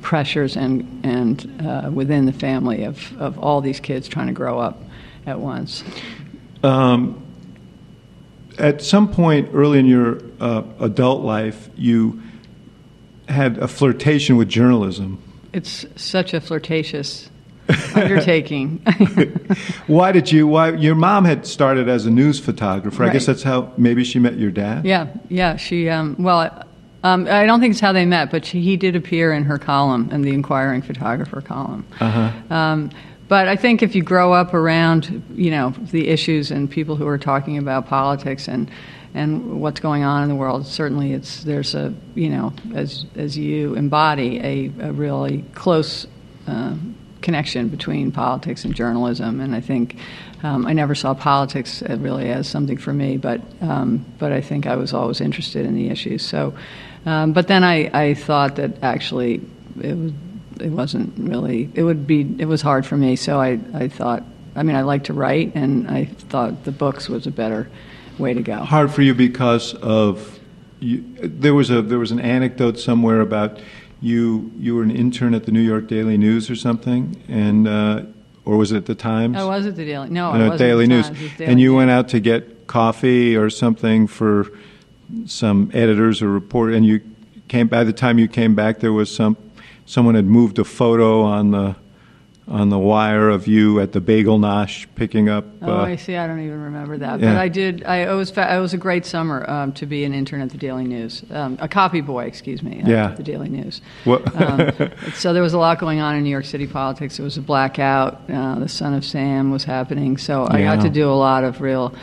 pressures 0.00 0.56
and 0.56 1.04
and 1.04 1.64
uh, 1.64 1.90
within 1.92 2.26
the 2.26 2.32
family 2.32 2.84
of 2.84 3.16
of 3.20 3.38
all 3.38 3.60
these 3.60 3.78
kids 3.78 4.08
trying 4.08 4.26
to 4.26 4.32
grow 4.32 4.58
up 4.58 4.82
at 5.26 5.38
once. 5.38 5.84
Um, 6.62 7.22
at 8.58 8.82
some 8.82 9.12
point 9.12 9.50
early 9.52 9.78
in 9.78 9.86
your 9.86 10.20
uh, 10.40 10.62
adult 10.80 11.22
life, 11.22 11.68
you 11.76 12.22
had 13.28 13.58
a 13.58 13.68
flirtation 13.68 14.36
with 14.36 14.48
journalism. 14.48 15.22
It's 15.52 15.86
such 15.96 16.34
a 16.34 16.40
flirtatious 16.40 17.30
undertaking. 17.94 18.78
why 19.86 20.12
did 20.12 20.30
you? 20.30 20.46
Why 20.46 20.70
your 20.72 20.94
mom 20.94 21.24
had 21.24 21.46
started 21.46 21.88
as 21.88 22.06
a 22.06 22.10
news 22.10 22.40
photographer? 22.40 23.02
Right. 23.02 23.10
I 23.10 23.12
guess 23.12 23.26
that's 23.26 23.42
how 23.42 23.72
maybe 23.76 24.04
she 24.04 24.18
met 24.18 24.36
your 24.36 24.50
dad. 24.50 24.84
Yeah, 24.84 25.08
yeah. 25.28 25.56
She 25.56 25.88
um, 25.88 26.16
well, 26.18 26.64
um, 27.04 27.26
I 27.28 27.46
don't 27.46 27.60
think 27.60 27.72
it's 27.72 27.80
how 27.80 27.92
they 27.92 28.06
met, 28.06 28.30
but 28.30 28.44
she, 28.44 28.60
he 28.60 28.76
did 28.76 28.96
appear 28.96 29.32
in 29.32 29.44
her 29.44 29.58
column, 29.58 30.08
in 30.10 30.22
the 30.22 30.30
inquiring 30.30 30.82
photographer 30.82 31.40
column. 31.40 31.84
Uh-huh. 32.00 32.54
Um, 32.54 32.90
but 33.32 33.48
I 33.48 33.56
think 33.56 33.82
if 33.82 33.94
you 33.94 34.02
grow 34.02 34.34
up 34.34 34.52
around, 34.52 35.24
you 35.34 35.50
know, 35.50 35.70
the 35.70 36.08
issues 36.08 36.50
and 36.50 36.70
people 36.70 36.96
who 36.96 37.06
are 37.06 37.16
talking 37.16 37.56
about 37.56 37.88
politics 37.88 38.46
and 38.46 38.70
and 39.14 39.58
what's 39.62 39.80
going 39.80 40.02
on 40.02 40.22
in 40.22 40.28
the 40.28 40.34
world, 40.34 40.66
certainly 40.66 41.14
it's 41.14 41.42
there's 41.42 41.74
a 41.74 41.94
you 42.14 42.28
know 42.28 42.52
as 42.74 43.06
as 43.16 43.38
you 43.38 43.72
embody 43.74 44.38
a, 44.40 44.88
a 44.88 44.92
really 44.92 45.46
close. 45.54 46.06
Uh, 46.46 46.74
connection 47.22 47.68
between 47.68 48.10
politics 48.10 48.64
and 48.64 48.74
journalism, 48.74 49.40
and 49.40 49.54
I 49.54 49.60
think 49.60 49.96
um, 50.42 50.66
I 50.66 50.72
never 50.72 50.94
saw 50.94 51.14
politics 51.14 51.80
really 51.80 52.28
as 52.30 52.48
something 52.48 52.76
for 52.76 52.92
me, 52.92 53.16
but 53.16 53.40
um, 53.62 54.04
but 54.18 54.32
I 54.32 54.42
think 54.42 54.66
I 54.66 54.76
was 54.76 54.92
always 54.92 55.22
interested 55.22 55.64
in 55.64 55.74
the 55.74 55.88
issues. 55.88 56.22
So, 56.22 56.52
um, 57.06 57.32
but 57.32 57.46
then 57.46 57.64
I, 57.64 57.88
I 57.94 58.14
thought 58.14 58.56
that 58.56 58.82
actually 58.82 59.40
it 59.80 59.96
was 59.96 60.12
it 60.62 60.70
wasn't 60.70 61.12
really 61.18 61.70
it 61.74 61.82
would 61.82 62.06
be 62.06 62.34
it 62.38 62.46
was 62.46 62.62
hard 62.62 62.86
for 62.86 62.96
me 62.96 63.16
so 63.16 63.40
i 63.40 63.58
i 63.74 63.88
thought 63.88 64.22
i 64.56 64.62
mean 64.62 64.76
i 64.76 64.82
like 64.82 65.04
to 65.04 65.12
write 65.12 65.52
and 65.54 65.88
i 65.90 66.04
thought 66.04 66.64
the 66.64 66.72
books 66.72 67.08
was 67.08 67.26
a 67.26 67.30
better 67.30 67.68
way 68.18 68.32
to 68.34 68.42
go 68.42 68.58
hard 68.58 68.90
for 68.90 69.02
you 69.02 69.14
because 69.14 69.74
of 69.74 70.38
you, 70.80 71.04
there 71.20 71.54
was 71.54 71.70
a 71.70 71.80
there 71.82 71.98
was 71.98 72.10
an 72.10 72.20
anecdote 72.20 72.78
somewhere 72.78 73.20
about 73.20 73.60
you 74.00 74.50
you 74.58 74.74
were 74.74 74.82
an 74.82 74.90
intern 74.90 75.32
at 75.32 75.44
the 75.44 75.52
New 75.52 75.60
York 75.60 75.86
Daily 75.86 76.18
News 76.18 76.50
or 76.50 76.56
something 76.56 77.22
and 77.28 77.68
uh, 77.68 78.02
or 78.44 78.56
was 78.56 78.72
it 78.72 78.78
at 78.78 78.86
the 78.86 78.94
Times? 78.96 79.36
I 79.36 79.44
was 79.44 79.66
at 79.66 79.76
the 79.76 79.84
Daily 79.84 80.10
no, 80.10 80.32
uh, 80.32 80.56
Daily 80.56 80.86
News, 80.88 81.08
Daily 81.08 81.46
and 81.46 81.60
you 81.60 81.74
went 81.74 81.90
out 81.90 82.08
to 82.08 82.18
get 82.18 82.66
coffee 82.66 83.36
or 83.36 83.50
something 83.50 84.06
for 84.06 84.50
some 85.26 85.70
editors 85.74 86.22
or 86.22 86.28
report, 86.28 86.72
and 86.72 86.84
you 86.84 87.00
came. 87.48 87.68
By 87.68 87.84
the 87.84 87.92
time 87.92 88.18
you 88.18 88.28
came 88.28 88.54
back, 88.54 88.80
there 88.80 88.92
was 88.92 89.14
some 89.14 89.36
someone 89.86 90.14
had 90.14 90.26
moved 90.26 90.58
a 90.58 90.64
photo 90.64 91.22
on 91.22 91.50
the 91.50 91.76
on 92.48 92.70
the 92.70 92.78
wire 92.78 93.28
of 93.30 93.46
you 93.46 93.78
at 93.78 93.92
the 93.92 94.00
Bagel 94.00 94.36
Nosh 94.36 94.86
picking 94.96 95.28
up. 95.28 95.44
Oh, 95.62 95.74
uh, 95.78 95.84
I 95.84 95.94
see. 95.96 96.16
I 96.16 96.26
don't 96.26 96.40
even 96.44 96.60
remember 96.64 96.98
that, 96.98 97.20
Yeah. 97.20 97.34
but 97.34 97.36
I 97.40 97.46
did. 97.48 97.84
I 97.84 97.98
it 97.98 98.14
was 98.14 98.30
it 98.32 98.60
was 98.60 98.74
a 98.74 98.78
great 98.78 99.06
summer 99.06 99.48
um, 99.48 99.72
to 99.74 99.86
be 99.86 100.02
an 100.04 100.12
intern 100.12 100.40
at 100.40 100.50
the 100.50 100.58
Daily 100.58 100.84
News, 100.84 101.22
um, 101.30 101.56
a 101.60 101.68
copy 101.68 102.00
boy, 102.00 102.24
excuse 102.24 102.60
me, 102.62 102.82
Yeah. 102.84 103.10
at 103.10 103.16
the 103.16 103.22
Daily 103.22 103.48
News. 103.48 103.80
What- 104.04 104.26
um, 104.42 104.72
so 105.14 105.32
there 105.32 105.42
was 105.42 105.52
a 105.54 105.58
lot 105.58 105.78
going 105.78 106.00
on 106.00 106.16
in 106.16 106.24
New 106.24 106.30
York 106.30 106.44
City 106.44 106.66
politics. 106.66 107.16
It 107.18 107.22
was 107.22 107.38
a 107.38 107.42
blackout. 107.42 108.20
Uh, 108.28 108.58
the 108.58 108.68
Son 108.68 108.92
of 108.92 109.04
Sam 109.04 109.52
was 109.52 109.62
happening, 109.64 110.16
so 110.18 110.44
I 110.44 110.58
Yeah. 110.58 110.74
got 110.76 110.82
to 110.82 110.90
do 110.90 111.08
a 111.08 111.14
lot 111.14 111.44
of 111.44 111.60
real. 111.60 111.94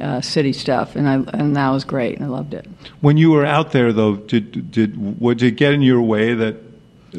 Uh, 0.00 0.20
city 0.20 0.52
stuff, 0.52 0.94
and 0.94 1.08
I 1.08 1.14
and 1.36 1.56
that 1.56 1.70
was 1.70 1.82
great, 1.82 2.14
and 2.18 2.24
I 2.24 2.28
loved 2.28 2.54
it. 2.54 2.68
when 3.00 3.16
you 3.16 3.32
were 3.32 3.44
out 3.44 3.72
there, 3.72 3.92
though, 3.92 4.14
did 4.14 4.70
did 4.70 5.18
did 5.18 5.42
it 5.42 5.56
get 5.56 5.72
in 5.72 5.82
your 5.82 6.00
way 6.00 6.34
that? 6.34 6.54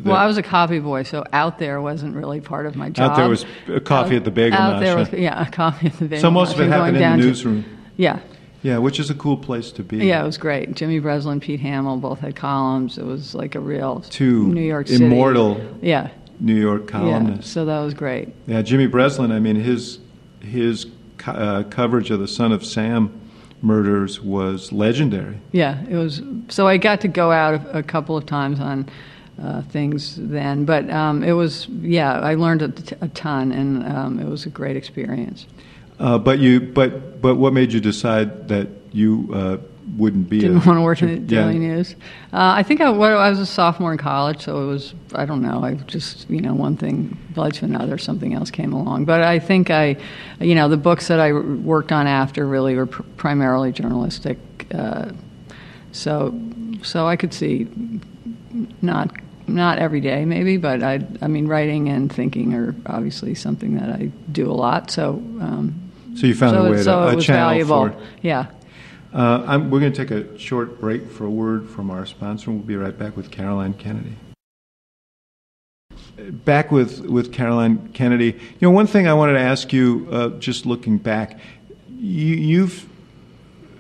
Well, 0.04 0.16
I 0.16 0.28
was 0.28 0.38
a 0.38 0.44
copy 0.44 0.80
boy, 0.80 1.04
so 1.04 1.24
out 1.34 1.58
there 1.58 1.82
wasn't 1.82 2.16
really 2.16 2.42
part 2.42 2.66
of 2.68 2.76
my 2.76 2.90
job. 2.90 3.12
Out 3.12 3.18
there 3.18 3.30
was 3.30 3.46
a 3.68 3.80
coffee 3.80 4.16
at 4.16 4.24
the 4.24 4.32
Bagel 4.32 4.58
Out 4.60 4.80
there 4.80 4.96
was 4.96 5.12
yeah, 5.12 5.48
a 5.48 5.50
coffee 5.52 5.88
at 5.88 5.94
the 5.94 6.06
bagel. 6.06 6.22
so 6.22 6.30
most 6.32 6.54
of 6.54 6.62
it 6.62 6.68
happened 6.70 6.98
in 6.98 7.02
the 7.04 7.18
to- 7.18 7.28
newsroom. 7.30 7.66
yeah, 7.98 8.20
Yeah, 8.62 8.78
which 8.78 9.00
is 9.00 9.10
a 9.10 9.16
cool 9.16 9.36
place 9.38 9.72
to 9.72 9.84
be. 9.84 9.98
yeah, 10.06 10.22
it 10.22 10.26
was 10.26 10.38
great. 10.38 10.76
Jimmy 10.76 11.00
Breslin, 11.00 11.40
Pete 11.40 11.60
Hamill 11.62 11.98
both 11.98 12.20
had 12.20 12.36
columns. 12.36 12.98
It 13.00 13.06
was 13.06 13.34
like 13.34 13.56
a 13.56 13.60
real 13.60 14.02
Two 14.10 14.48
New 14.54 14.62
York 14.62 14.88
City 14.88 15.04
immortal 15.06 15.60
Yeah, 15.82 16.10
New 16.40 16.56
York 16.56 16.84
yeah. 16.86 16.92
columnists. 16.92 17.52
So 17.52 17.66
that 17.66 17.80
was 17.80 17.94
great. 17.96 18.30
Yeah, 18.46 18.62
Jimmy 18.62 18.86
Breslin. 18.88 19.32
I 19.32 19.40
mean, 19.40 19.56
his 19.56 19.98
his 20.42 20.86
uh, 21.26 21.64
coverage 21.70 22.12
of 22.12 22.20
the 22.20 22.28
Son 22.28 22.52
of 22.52 22.64
Sam 22.64 23.12
murders 23.62 24.22
was 24.22 24.72
legendary. 24.72 25.38
Yeah, 25.52 25.84
it 25.90 25.96
was. 25.96 26.22
So 26.48 26.68
I 26.68 26.78
got 26.78 27.02
to 27.02 27.08
go 27.08 27.32
out 27.32 27.62
a 27.76 27.84
couple 27.84 28.16
of 28.16 28.26
times 28.26 28.60
on 28.60 28.88
uh, 29.42 29.62
things 29.64 30.16
then, 30.18 30.66
but 30.66 30.90
um, 30.90 31.24
it 31.24 31.32
was 31.32 31.68
yeah. 31.70 32.20
I 32.20 32.36
learned 32.36 32.62
a, 32.62 32.70
t- 32.70 32.96
a 33.02 33.08
ton, 33.10 33.52
and 33.52 33.86
um, 33.86 34.20
it 34.20 34.28
was 34.28 34.46
a 34.46 34.50
great 34.50 34.76
experience. 34.76 35.46
Uh, 36.00 36.18
but 36.18 36.40
you, 36.40 36.60
but 36.60 37.22
but 37.22 37.36
what 37.36 37.54
made 37.54 37.72
you 37.72 37.80
decide 37.80 38.48
that 38.48 38.68
you 38.92 39.30
uh, 39.34 39.58
wouldn't 39.98 40.30
be? 40.30 40.40
Didn't 40.40 40.64
a, 40.64 40.68
want 40.68 40.78
to 40.78 40.82
work 40.82 41.02
in 41.02 41.26
the 41.26 41.36
yeah. 41.36 41.42
Daily 41.42 41.60
News. 41.60 41.96
Uh, 42.34 42.54
I 42.56 42.64
think 42.64 42.82
I, 42.82 42.88
I 42.88 43.30
was 43.30 43.40
a 43.40 43.46
sophomore 43.46 43.92
in 43.92 43.98
college, 43.98 44.42
so 44.42 44.64
it 44.64 44.68
was 44.68 44.94
I 45.14 45.26
don't 45.26 45.42
know. 45.42 45.64
I 45.64 45.76
just 45.76 46.30
you 46.30 46.42
know 46.42 46.54
one 46.54 46.78
thing 46.78 47.18
led 47.36 47.54
to 47.56 47.66
another. 47.66 47.98
Something 47.98 48.34
else 48.34 48.52
came 48.52 48.74
along, 48.74 49.06
but 49.06 49.22
I 49.22 49.40
think 49.40 49.70
I, 49.70 49.98
you 50.40 50.56
know, 50.56 50.70
the 50.70 50.78
books 50.78 51.08
that 51.08 51.20
I 51.20 51.34
worked 51.34 51.92
on 51.92 52.08
after 52.08 52.46
really 52.46 52.76
were 52.76 52.88
pr- 52.88 53.04
primarily 53.18 53.72
journalistic. 53.72 54.38
Uh, 54.74 55.12
so 55.92 56.40
so 56.82 57.08
I 57.08 57.16
could 57.16 57.34
see 57.34 57.68
not 58.82 59.12
not 59.56 59.80
every 59.80 60.02
day 60.02 60.26
maybe, 60.26 60.58
but 60.58 60.82
I 60.84 61.06
I 61.22 61.28
mean 61.28 61.48
writing 61.48 61.90
and 61.90 62.12
thinking 62.12 62.54
are 62.54 62.76
obviously 62.86 63.36
something 63.36 63.76
that 63.76 63.90
I 63.90 64.12
do 64.32 64.50
a 64.50 64.54
lot. 64.54 64.92
So. 64.92 65.14
Um, 65.42 65.92
So 66.16 66.28
you 66.28 66.34
found 66.36 66.56
so, 66.56 66.66
a 66.66 66.72
way 66.72 66.82
so 66.82 67.02
to 67.02 67.08
it 67.10 67.14
a 67.14 67.16
was 67.16 67.26
channel 67.26 67.50
valuable. 67.50 67.90
for. 67.90 67.90
it. 67.90 68.10
Yeah. 68.24 68.48
Uh, 69.14 69.44
I'm, 69.48 69.72
we're 69.72 69.80
going 69.80 69.94
to 69.94 70.06
take 70.06 70.12
a 70.12 70.38
short 70.38 70.80
break 70.80 71.10
for 71.10 71.26
a 71.26 71.30
word 71.30 71.68
from 71.70 71.90
our 71.92 72.06
sponsor. 72.06 72.50
and 72.50 72.60
We'll 72.60 72.68
be 72.68 72.76
right 72.76 72.98
back 72.98 73.16
with 73.18 73.32
Caroline 73.32 73.74
Kennedy. 73.74 74.16
Back 76.18 76.72
with, 76.72 77.00
with 77.02 77.32
Caroline 77.32 77.90
Kennedy. 77.94 78.26
You 78.34 78.40
know, 78.62 78.72
one 78.72 78.88
thing 78.88 79.08
I 79.08 79.14
wanted 79.14 79.34
to 79.34 79.40
ask 79.40 79.72
you, 79.72 80.08
uh, 80.12 80.30
just 80.40 80.66
looking 80.66 80.98
back, 80.98 81.40
you, 81.88 82.36
you've 82.36 82.89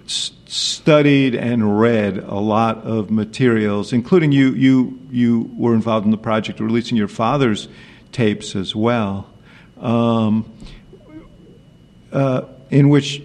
studied 0.10 1.36
and 1.36 1.80
read 1.80 2.18
a 2.18 2.39
lot 2.39 2.78
of 2.80 3.12
materials, 3.12 3.94
including 3.94 4.32
you. 4.32 4.51
You 4.54 5.00
you 5.12 5.51
were 5.56 5.74
involved 5.74 6.06
in 6.06 6.12
the 6.12 6.18
project 6.18 6.60
releasing 6.60 6.98
your 6.98 7.08
father's 7.08 7.68
tapes 8.12 8.56
as 8.56 8.75
well, 8.75 9.30
um, 9.80 10.51
uh, 12.12 12.44
in 12.70 12.89
which 12.89 13.22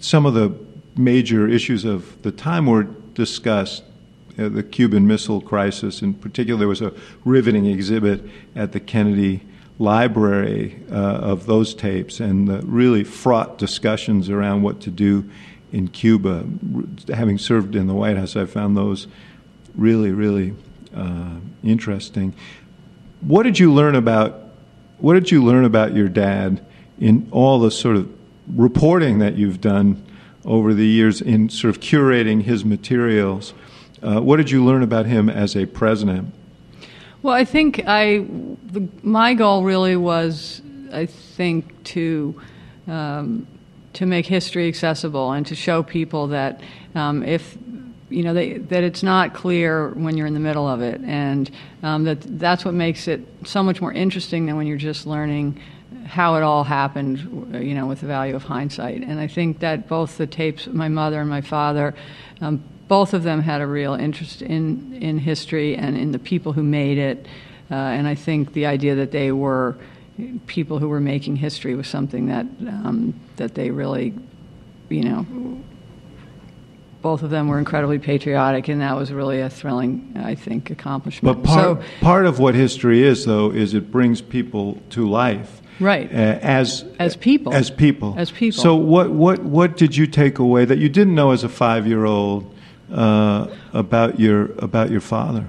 some 0.00 0.26
of 0.26 0.34
the 0.34 0.52
major 0.96 1.48
issues 1.48 1.84
of 1.84 2.20
the 2.22 2.32
time 2.32 2.66
were 2.66 2.84
discussed. 3.14 3.82
Uh, 4.38 4.50
the 4.50 4.62
Cuban 4.62 5.06
Missile 5.06 5.40
Crisis, 5.40 6.02
in 6.02 6.12
particular, 6.12 6.58
there 6.58 6.68
was 6.68 6.82
a 6.82 6.92
riveting 7.24 7.64
exhibit 7.64 8.22
at 8.54 8.72
the 8.72 8.80
Kennedy 8.80 9.40
library 9.78 10.78
uh, 10.90 10.94
of 10.94 11.46
those 11.46 11.74
tapes 11.74 12.20
and 12.20 12.48
the 12.48 12.60
really 12.62 13.04
fraught 13.04 13.58
discussions 13.58 14.28
around 14.28 14.62
what 14.62 14.80
to 14.80 14.90
do 14.90 15.28
in 15.76 15.88
Cuba. 15.88 16.46
Having 17.12 17.36
served 17.36 17.76
in 17.76 17.86
the 17.86 17.92
White 17.92 18.16
House, 18.16 18.34
I 18.34 18.46
found 18.46 18.78
those 18.78 19.06
really, 19.74 20.10
really 20.10 20.54
uh, 20.96 21.36
interesting. 21.62 22.34
What 23.20 23.42
did 23.42 23.58
you 23.58 23.72
learn 23.72 23.94
about? 23.94 24.42
What 24.98 25.14
did 25.14 25.30
you 25.30 25.44
learn 25.44 25.66
about 25.66 25.94
your 25.94 26.08
dad 26.08 26.64
in 26.98 27.28
all 27.30 27.60
the 27.60 27.70
sort 27.70 27.96
of 27.96 28.08
reporting 28.48 29.18
that 29.18 29.36
you've 29.36 29.60
done 29.60 30.02
over 30.46 30.72
the 30.72 30.86
years 30.86 31.20
in 31.20 31.50
sort 31.50 31.76
of 31.76 31.82
curating 31.82 32.40
his 32.42 32.64
materials? 32.64 33.52
Uh, 34.02 34.20
what 34.20 34.38
did 34.38 34.50
you 34.50 34.64
learn 34.64 34.82
about 34.82 35.04
him 35.04 35.28
as 35.28 35.54
a 35.54 35.66
president? 35.66 36.32
Well, 37.20 37.34
I 37.34 37.44
think 37.44 37.82
I 37.86 38.24
the, 38.72 38.88
my 39.02 39.34
goal 39.34 39.62
really 39.62 39.96
was, 39.96 40.62
I 40.90 41.04
think, 41.04 41.84
to 41.84 42.40
um, 42.88 43.46
to 43.96 44.06
make 44.06 44.26
history 44.26 44.68
accessible 44.68 45.32
and 45.32 45.46
to 45.46 45.54
show 45.54 45.82
people 45.82 46.28
that 46.28 46.60
um, 46.94 47.22
if 47.22 47.56
you 48.10 48.22
know 48.22 48.34
they, 48.34 48.58
that 48.58 48.84
it's 48.84 49.02
not 49.02 49.34
clear 49.34 49.88
when 49.90 50.16
you're 50.16 50.26
in 50.26 50.34
the 50.34 50.40
middle 50.40 50.68
of 50.68 50.80
it, 50.80 51.00
and 51.00 51.50
um, 51.82 52.04
that 52.04 52.38
that's 52.38 52.64
what 52.64 52.74
makes 52.74 53.08
it 53.08 53.20
so 53.44 53.62
much 53.62 53.80
more 53.80 53.92
interesting 53.92 54.46
than 54.46 54.56
when 54.56 54.66
you're 54.66 54.76
just 54.76 55.06
learning 55.06 55.60
how 56.04 56.36
it 56.36 56.42
all 56.42 56.62
happened, 56.62 57.18
you 57.64 57.74
know, 57.74 57.86
with 57.86 58.00
the 58.00 58.06
value 58.06 58.36
of 58.36 58.44
hindsight. 58.44 59.02
And 59.02 59.18
I 59.18 59.26
think 59.26 59.60
that 59.60 59.88
both 59.88 60.18
the 60.18 60.26
tapes, 60.26 60.66
my 60.66 60.88
mother 60.88 61.20
and 61.20 61.28
my 61.28 61.40
father, 61.40 61.94
um, 62.40 62.62
both 62.86 63.14
of 63.14 63.22
them 63.24 63.40
had 63.40 63.60
a 63.60 63.66
real 63.66 63.94
interest 63.94 64.42
in, 64.42 64.94
in 65.02 65.18
history 65.18 65.76
and 65.76 65.96
in 65.96 66.12
the 66.12 66.18
people 66.18 66.52
who 66.52 66.62
made 66.62 66.98
it. 66.98 67.26
Uh, 67.70 67.74
and 67.74 68.06
I 68.06 68.14
think 68.14 68.52
the 68.52 68.66
idea 68.66 68.94
that 68.96 69.10
they 69.10 69.32
were 69.32 69.76
people 70.46 70.78
who 70.78 70.88
were 70.88 71.00
making 71.00 71.36
history 71.36 71.74
was 71.74 71.88
something 71.88 72.26
that 72.26 72.46
um, 72.68 73.18
that 73.36 73.54
they 73.54 73.70
really, 73.70 74.14
you 74.88 75.02
know, 75.02 75.26
both 77.02 77.22
of 77.22 77.30
them 77.30 77.48
were 77.48 77.58
incredibly 77.58 77.98
patriotic, 77.98 78.68
and 78.68 78.80
that 78.80 78.96
was 78.96 79.12
really 79.12 79.40
a 79.40 79.50
thrilling, 79.50 80.14
I 80.16 80.34
think, 80.34 80.70
accomplishment. 80.70 81.42
But 81.42 81.46
part, 81.46 81.80
so, 81.80 81.88
part 82.00 82.26
of 82.26 82.38
what 82.38 82.54
history 82.54 83.02
is, 83.02 83.24
though, 83.24 83.50
is 83.50 83.74
it 83.74 83.90
brings 83.90 84.20
people 84.20 84.82
to 84.90 85.08
life. 85.08 85.62
Right. 85.78 86.10
Uh, 86.10 86.38
as 86.42 86.84
as 86.98 87.16
people. 87.16 87.52
As 87.52 87.70
people. 87.70 88.14
As 88.16 88.30
people. 88.30 88.60
So 88.60 88.74
what 88.74 89.10
what 89.10 89.42
what 89.44 89.76
did 89.76 89.96
you 89.96 90.06
take 90.06 90.38
away 90.38 90.64
that 90.64 90.78
you 90.78 90.88
didn't 90.88 91.14
know 91.14 91.32
as 91.32 91.44
a 91.44 91.48
five 91.48 91.86
year 91.86 92.06
old 92.06 92.54
uh, 92.90 93.48
about 93.72 94.18
your 94.18 94.52
about 94.58 94.90
your 94.90 95.02
father? 95.02 95.46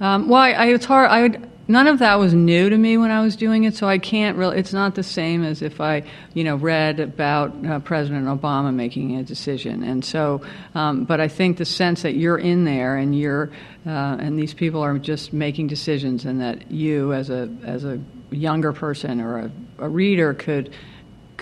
Um, 0.00 0.28
well, 0.28 0.40
I, 0.40 0.50
I, 0.50 0.66
it's 0.66 0.84
hard. 0.84 1.10
I 1.10 1.22
would, 1.22 1.48
none 1.68 1.86
of 1.86 1.98
that 2.00 2.18
was 2.18 2.34
new 2.34 2.68
to 2.68 2.76
me 2.76 2.98
when 2.98 3.10
I 3.10 3.22
was 3.22 3.36
doing 3.36 3.64
it, 3.64 3.74
so 3.74 3.88
I 3.88 3.98
can't 3.98 4.36
really. 4.36 4.58
It's 4.58 4.72
not 4.72 4.94
the 4.94 5.02
same 5.02 5.44
as 5.44 5.62
if 5.62 5.80
I, 5.80 6.02
you 6.34 6.44
know, 6.44 6.56
read 6.56 7.00
about 7.00 7.66
uh, 7.66 7.78
President 7.80 8.26
Obama 8.26 8.72
making 8.74 9.16
a 9.16 9.22
decision. 9.22 9.82
And 9.82 10.04
so, 10.04 10.42
um, 10.74 11.04
but 11.04 11.20
I 11.20 11.28
think 11.28 11.58
the 11.58 11.64
sense 11.64 12.02
that 12.02 12.14
you're 12.14 12.38
in 12.38 12.64
there 12.64 12.96
and 12.96 13.18
you're, 13.18 13.50
uh, 13.86 14.16
and 14.20 14.38
these 14.38 14.54
people 14.54 14.80
are 14.82 14.98
just 14.98 15.32
making 15.32 15.68
decisions, 15.68 16.24
and 16.24 16.40
that 16.40 16.70
you, 16.70 17.12
as 17.12 17.30
a 17.30 17.48
as 17.64 17.84
a 17.84 18.00
younger 18.30 18.72
person 18.72 19.20
or 19.20 19.38
a, 19.38 19.50
a 19.78 19.88
reader, 19.88 20.34
could 20.34 20.74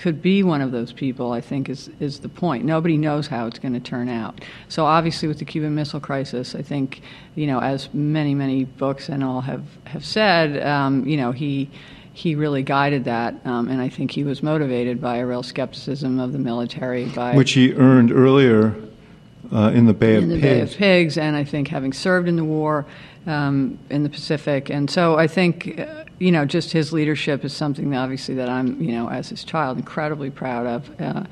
could 0.01 0.19
be 0.19 0.41
one 0.41 0.61
of 0.61 0.71
those 0.71 0.91
people, 0.91 1.31
I 1.31 1.41
think, 1.41 1.69
is, 1.69 1.91
is 1.99 2.21
the 2.21 2.27
point. 2.27 2.65
Nobody 2.65 2.97
knows 2.97 3.27
how 3.27 3.45
it's 3.45 3.59
going 3.59 3.75
to 3.75 3.79
turn 3.79 4.09
out. 4.09 4.41
So, 4.67 4.83
obviously, 4.83 5.27
with 5.27 5.37
the 5.37 5.45
Cuban 5.45 5.75
Missile 5.75 5.99
Crisis, 5.99 6.55
I 6.55 6.63
think, 6.63 7.01
you 7.35 7.45
know, 7.45 7.59
as 7.59 7.87
many, 7.93 8.33
many 8.33 8.63
books 8.63 9.09
and 9.09 9.23
all 9.23 9.41
have, 9.41 9.63
have 9.85 10.03
said, 10.03 10.65
um, 10.65 11.07
you 11.07 11.17
know, 11.17 11.31
he, 11.31 11.69
he 12.13 12.33
really 12.33 12.63
guided 12.63 13.03
that, 13.03 13.35
um, 13.45 13.67
and 13.67 13.79
I 13.79 13.89
think 13.89 14.09
he 14.09 14.23
was 14.23 14.41
motivated 14.41 14.99
by 14.99 15.17
a 15.17 15.25
real 15.25 15.43
skepticism 15.43 16.19
of 16.19 16.33
the 16.33 16.39
military. 16.39 17.05
By 17.05 17.35
Which 17.35 17.51
he 17.51 17.73
earned 17.73 18.11
earlier 18.11 18.75
uh, 19.53 19.71
in 19.71 19.85
the 19.85 19.93
Bay 19.93 20.15
of 20.15 20.23
in 20.23 20.29
the 20.29 20.35
Pigs. 20.35 20.43
Bay 20.43 20.61
of 20.61 20.71
Pigs, 20.77 21.17
and 21.19 21.35
I 21.35 21.43
think 21.43 21.67
having 21.67 21.93
served 21.93 22.27
in 22.27 22.37
the 22.37 22.43
war 22.43 22.87
um, 23.27 23.77
in 23.91 24.01
the 24.01 24.09
Pacific, 24.09 24.71
and 24.71 24.89
so 24.89 25.19
I 25.19 25.27
think 25.27 25.79
uh, 25.79 26.05
you 26.21 26.31
know 26.31 26.45
just 26.45 26.71
his 26.71 26.93
leadership 26.93 27.43
is 27.43 27.51
something 27.51 27.89
that 27.89 27.97
obviously 27.97 28.35
that 28.35 28.47
I'm 28.47 28.79
you 28.81 28.91
know 28.91 29.09
as 29.09 29.29
his 29.29 29.43
child 29.43 29.77
incredibly 29.77 30.29
proud 30.29 30.67
of. 30.67 31.01
Uh, 31.01 31.23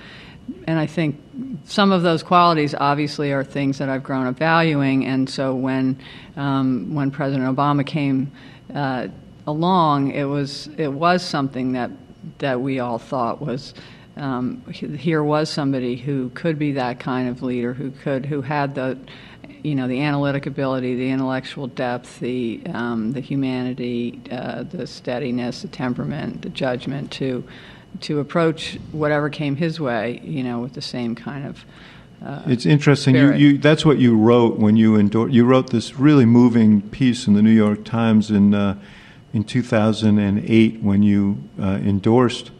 and 0.65 0.79
I 0.79 0.87
think 0.87 1.21
some 1.65 1.91
of 1.91 2.01
those 2.01 2.23
qualities 2.23 2.73
obviously 2.73 3.31
are 3.31 3.43
things 3.43 3.77
that 3.77 3.87
I've 3.87 4.01
grown 4.01 4.25
up 4.25 4.35
valuing. 4.37 5.05
And 5.05 5.29
so 5.29 5.53
when 5.53 5.99
um, 6.35 6.95
when 6.95 7.11
President 7.11 7.55
Obama 7.55 7.85
came 7.85 8.31
uh, 8.73 9.09
along, 9.45 10.11
it 10.11 10.23
was 10.23 10.67
it 10.77 10.91
was 10.91 11.23
something 11.23 11.73
that 11.73 11.91
that 12.39 12.59
we 12.59 12.79
all 12.79 12.97
thought 12.97 13.39
was 13.39 13.75
um, 14.19 14.63
here 14.71 15.23
was 15.23 15.49
somebody 15.49 15.95
who 15.95 16.29
could 16.31 16.59
be 16.59 16.73
that 16.73 16.99
kind 16.99 17.29
of 17.29 17.41
leader, 17.41 17.73
who 17.73 17.91
could, 17.91 18.25
who 18.25 18.41
had 18.41 18.75
the, 18.75 18.97
you 19.63 19.75
know, 19.75 19.87
the 19.87 20.01
analytic 20.01 20.45
ability, 20.45 20.95
the 20.95 21.09
intellectual 21.09 21.67
depth, 21.67 22.19
the 22.19 22.61
um, 22.73 23.11
the 23.13 23.19
humanity, 23.19 24.19
uh, 24.31 24.63
the 24.63 24.87
steadiness, 24.87 25.61
the 25.61 25.67
temperament, 25.67 26.41
the 26.41 26.49
judgment 26.49 27.11
to 27.13 27.43
to 28.01 28.19
approach 28.19 28.77
whatever 28.91 29.29
came 29.29 29.55
his 29.55 29.79
way, 29.79 30.21
you 30.23 30.43
know, 30.43 30.59
with 30.59 30.73
the 30.73 30.81
same 30.81 31.15
kind 31.15 31.45
of. 31.45 31.65
Uh, 32.23 32.43
it's 32.47 32.65
interesting. 32.65 33.15
You, 33.15 33.33
you, 33.33 33.57
that's 33.57 33.85
what 33.85 33.97
you 33.97 34.17
wrote 34.17 34.57
when 34.57 34.75
you 34.75 34.97
endorsed. 34.97 35.33
You 35.33 35.45
wrote 35.45 35.69
this 35.69 35.97
really 35.97 36.25
moving 36.25 36.81
piece 36.81 37.27
in 37.27 37.33
the 37.33 37.41
New 37.41 37.51
York 37.51 37.85
Times 37.85 38.29
in 38.29 38.53
uh, 38.53 38.77
in 39.33 39.43
2008 39.43 40.81
when 40.81 41.03
you 41.03 41.43
uh, 41.61 41.79
endorsed 41.83 42.51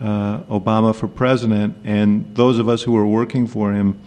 uh, 0.00 0.40
Obama 0.44 0.94
for 0.94 1.08
president, 1.08 1.76
and 1.84 2.34
those 2.34 2.58
of 2.58 2.68
us 2.68 2.82
who 2.82 2.92
were 2.92 3.06
working 3.06 3.46
for 3.46 3.72
him, 3.72 4.00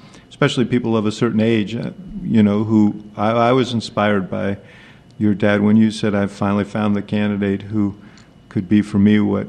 especially 0.43 0.65
people 0.65 0.97
of 0.97 1.05
a 1.05 1.11
certain 1.11 1.39
age, 1.39 1.73
uh, 1.73 1.91
you 2.21 2.43
know, 2.43 2.65
who 2.65 3.01
I, 3.15 3.31
I 3.31 3.51
was 3.53 3.71
inspired 3.71 4.29
by 4.29 4.57
your 5.17 5.33
dad 5.33 5.61
when 5.61 5.77
you 5.77 5.89
said, 5.89 6.13
"I 6.13 6.27
finally 6.27 6.65
found 6.65 6.97
the 6.97 7.01
candidate 7.01 7.61
who 7.61 7.95
could 8.49 8.67
be 8.67 8.81
for 8.81 8.99
me 8.99 9.21
what 9.21 9.47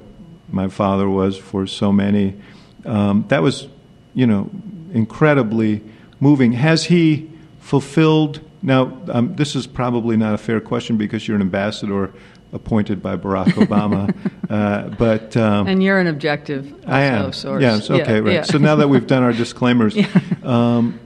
my 0.48 0.68
father 0.68 1.08
was 1.08 1.36
for 1.36 1.66
so 1.66 1.92
many." 1.92 2.36
Um, 2.84 3.24
that 3.26 3.42
was, 3.42 3.66
you 4.14 4.24
know, 4.24 4.48
incredibly 4.92 5.82
moving. 6.20 6.52
Has 6.52 6.84
he 6.84 7.28
fulfilled? 7.58 8.40
Now, 8.62 8.96
um, 9.08 9.34
this 9.34 9.56
is 9.56 9.66
probably 9.66 10.16
not 10.16 10.32
a 10.32 10.38
fair 10.38 10.60
question 10.60 10.96
because 10.96 11.26
you're 11.26 11.34
an 11.34 11.42
ambassador 11.42 12.12
appointed 12.54 13.02
by 13.02 13.16
Barack 13.16 13.46
Obama. 13.66 14.14
uh, 14.48 14.88
but 14.96 15.36
um, 15.36 15.66
and 15.66 15.82
you're 15.82 15.98
an 15.98 16.06
objective. 16.06 16.72
I 16.86 17.02
am. 17.02 17.32
Source. 17.32 17.60
Yes. 17.60 17.90
Okay. 17.90 18.14
Yeah, 18.14 18.18
right. 18.20 18.32
yeah. 18.32 18.42
So 18.42 18.58
now 18.58 18.76
that 18.76 18.88
we've 18.88 19.06
done 19.06 19.22
our 19.22 19.32
disclaimers, 19.44 19.94
Yeah. 19.96 20.06
um, 20.42 20.98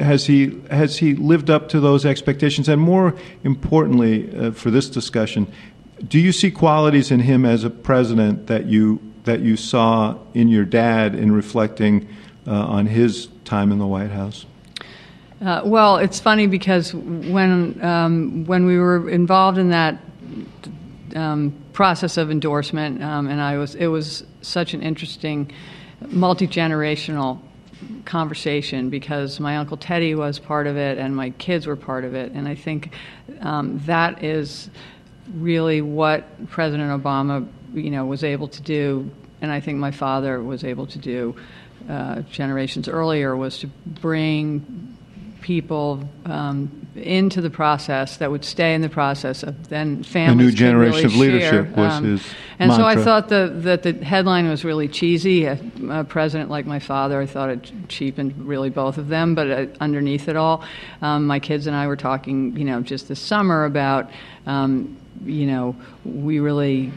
has 0.00 0.26
he 0.26 0.60
has 0.70 0.96
he 0.98 1.14
lived 1.14 1.50
up 1.50 1.68
to 1.68 1.80
those 1.80 2.04
expectations? 2.04 2.68
And 2.68 2.80
more 2.80 3.14
importantly, 3.44 4.34
uh, 4.36 4.50
for 4.50 4.70
this 4.70 4.88
discussion, 4.88 5.46
do 6.08 6.18
you 6.18 6.32
see 6.32 6.50
qualities 6.50 7.10
in 7.10 7.20
him 7.20 7.44
as 7.44 7.62
a 7.62 7.70
president 7.70 8.48
that 8.48 8.66
you 8.66 9.00
that 9.24 9.40
you 9.40 9.56
saw 9.56 10.16
in 10.34 10.48
your 10.48 10.64
dad 10.64 11.14
in 11.14 11.32
reflecting 11.32 12.08
uh, 12.46 12.50
on 12.50 12.86
his 12.86 13.28
time 13.44 13.70
in 13.70 13.78
the 13.78 13.86
White 13.86 14.10
House? 14.10 14.46
Uh, 15.40 15.62
well, 15.64 15.98
it's 15.98 16.20
funny 16.20 16.46
because 16.46 16.94
when 16.94 17.82
um, 17.84 18.44
when 18.46 18.66
we 18.66 18.78
were 18.78 19.08
involved 19.10 19.58
in 19.58 19.70
that 19.70 19.98
um, 21.14 21.54
process 21.72 22.16
of 22.16 22.30
endorsement, 22.30 23.02
um, 23.02 23.28
and 23.28 23.40
I 23.40 23.58
was 23.58 23.74
it 23.74 23.86
was 23.86 24.24
such 24.42 24.74
an 24.74 24.82
interesting, 24.82 25.52
multi 26.08 26.46
generational 26.46 27.40
conversation 28.04 28.90
because 28.90 29.40
my 29.40 29.56
uncle 29.56 29.76
Teddy 29.76 30.14
was 30.14 30.38
part 30.38 30.66
of 30.66 30.76
it 30.76 30.98
and 30.98 31.14
my 31.14 31.30
kids 31.30 31.66
were 31.66 31.76
part 31.76 32.04
of 32.04 32.14
it, 32.14 32.32
and 32.32 32.48
I 32.48 32.54
think 32.54 32.94
um, 33.40 33.80
that 33.86 34.22
is 34.22 34.70
really 35.34 35.80
what 35.80 36.48
President 36.50 37.02
Obama, 37.02 37.48
you 37.72 37.90
know, 37.90 38.04
was 38.04 38.24
able 38.24 38.48
to 38.48 38.62
do, 38.62 39.10
and 39.40 39.50
I 39.50 39.60
think 39.60 39.78
my 39.78 39.90
father 39.90 40.42
was 40.42 40.64
able 40.64 40.86
to 40.88 40.98
do 40.98 41.36
uh, 41.88 42.22
generations 42.22 42.88
earlier 42.88 43.36
was 43.36 43.58
to 43.58 43.66
bring 43.86 44.96
people 45.44 46.02
um, 46.24 46.86
into 46.96 47.42
the 47.42 47.50
process 47.50 48.16
that 48.16 48.30
would 48.30 48.42
stay 48.42 48.74
in 48.74 48.80
the 48.80 48.88
process 48.88 49.42
of 49.42 49.68
then 49.68 50.02
families. 50.02 50.46
A 50.46 50.50
new 50.50 50.56
generation 50.56 51.10
really 51.10 51.14
of 51.14 51.16
leadership 51.16 51.66
share, 51.66 51.76
was 51.76 51.92
um, 51.92 52.04
his 52.04 52.22
And 52.58 52.72
so 52.72 52.86
I 52.86 52.96
thought 52.96 53.28
the, 53.28 53.52
that 53.56 53.82
the 53.82 53.92
headline 53.92 54.48
was 54.48 54.64
really 54.64 54.88
cheesy. 54.88 55.44
A, 55.44 55.58
a 55.90 56.04
president 56.04 56.48
like 56.48 56.64
my 56.64 56.78
father, 56.78 57.20
I 57.20 57.26
thought 57.26 57.50
it 57.50 57.70
cheapened 57.88 58.48
really 58.48 58.70
both 58.70 58.96
of 58.96 59.08
them. 59.08 59.34
But 59.34 59.50
uh, 59.50 59.66
underneath 59.80 60.28
it 60.28 60.36
all, 60.36 60.64
um, 61.02 61.26
my 61.26 61.40
kids 61.40 61.66
and 61.66 61.76
I 61.76 61.88
were 61.88 61.96
talking, 61.96 62.56
you 62.56 62.64
know, 62.64 62.80
just 62.80 63.08
this 63.08 63.20
summer 63.20 63.66
about, 63.66 64.10
um, 64.46 64.96
you 65.24 65.46
know, 65.46 65.76
we 66.04 66.40
really 66.40 66.92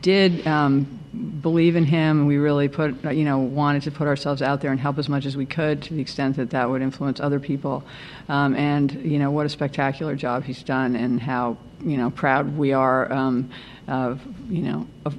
did. 0.00 0.46
Um, 0.46 1.00
believe 1.14 1.76
in 1.76 1.84
him 1.84 2.20
and 2.20 2.26
we 2.26 2.38
really 2.38 2.68
put 2.68 3.04
you 3.14 3.24
know 3.24 3.38
wanted 3.38 3.82
to 3.82 3.90
put 3.90 4.08
ourselves 4.08 4.42
out 4.42 4.60
there 4.60 4.70
and 4.70 4.80
help 4.80 4.98
as 4.98 5.08
much 5.08 5.26
as 5.26 5.36
we 5.36 5.46
could 5.46 5.82
to 5.82 5.94
the 5.94 6.00
extent 6.00 6.36
that 6.36 6.50
that 6.50 6.68
would 6.68 6.82
influence 6.82 7.20
other 7.20 7.38
people 7.38 7.84
um, 8.28 8.54
and 8.56 8.92
you 9.04 9.18
know 9.18 9.30
what 9.30 9.46
a 9.46 9.48
spectacular 9.48 10.16
job 10.16 10.42
he's 10.42 10.62
done 10.62 10.96
and 10.96 11.20
how 11.20 11.56
you 11.84 11.96
know 11.96 12.10
proud 12.10 12.56
we 12.56 12.72
are 12.72 13.12
um, 13.12 13.48
of 13.86 14.20
you 14.48 14.62
know 14.62 14.86
of, 15.04 15.16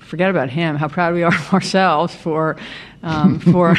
forget 0.00 0.28
about 0.28 0.50
him 0.50 0.76
how 0.76 0.88
proud 0.88 1.14
we 1.14 1.22
are 1.22 1.34
of 1.34 1.54
ourselves 1.54 2.14
for 2.14 2.56
um, 3.02 3.38
for 3.52 3.74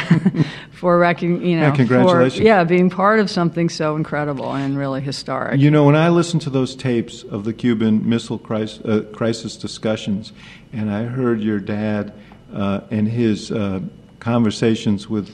for 0.72 0.98
recon, 0.98 1.42
you 1.44 1.56
know 1.56 1.68
Yeah, 1.68 1.76
congratulations. 1.76 2.38
for, 2.38 2.42
yeah 2.44 2.64
being 2.64 2.88
part 2.90 3.20
of 3.20 3.28
something 3.30 3.68
so 3.68 3.96
incredible 3.96 4.52
and 4.54 4.76
really 4.78 5.00
historic 5.00 5.60
You 5.60 5.70
know, 5.70 5.84
when 5.84 5.96
I 5.96 6.08
listened 6.08 6.42
to 6.42 6.50
those 6.50 6.74
tapes 6.74 7.22
of 7.22 7.44
the 7.44 7.52
Cuban 7.52 8.08
Missile 8.08 8.38
Crisis, 8.38 8.80
uh, 8.84 9.02
crisis 9.12 9.56
discussions, 9.56 10.32
and 10.72 10.90
I 10.90 11.04
heard 11.04 11.40
your 11.40 11.58
dad 11.60 12.12
uh, 12.54 12.80
and 12.90 13.06
his 13.08 13.50
uh, 13.52 13.80
conversations 14.20 15.08
with, 15.08 15.28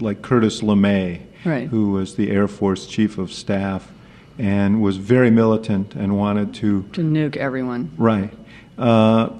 like 0.00 0.22
Curtis 0.22 0.62
LeMay, 0.62 1.20
Right. 1.44 1.68
who 1.68 1.90
was 1.90 2.14
the 2.14 2.30
Air 2.30 2.46
Force 2.48 2.86
Chief 2.86 3.18
of 3.18 3.32
Staff 3.32 3.90
and 4.38 4.80
was 4.80 4.96
very 4.96 5.30
militant 5.30 5.94
and 5.96 6.16
wanted 6.16 6.54
to 6.54 6.84
to 6.92 7.02
nuke 7.02 7.36
everyone 7.36 7.90
Right. 7.98 8.30
Uh, 8.78 9.30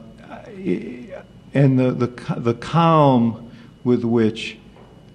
and 1.54 1.78
the, 1.78 1.92
the, 1.92 2.34
the 2.40 2.54
calm 2.54 3.41
with 3.84 4.04
which 4.04 4.58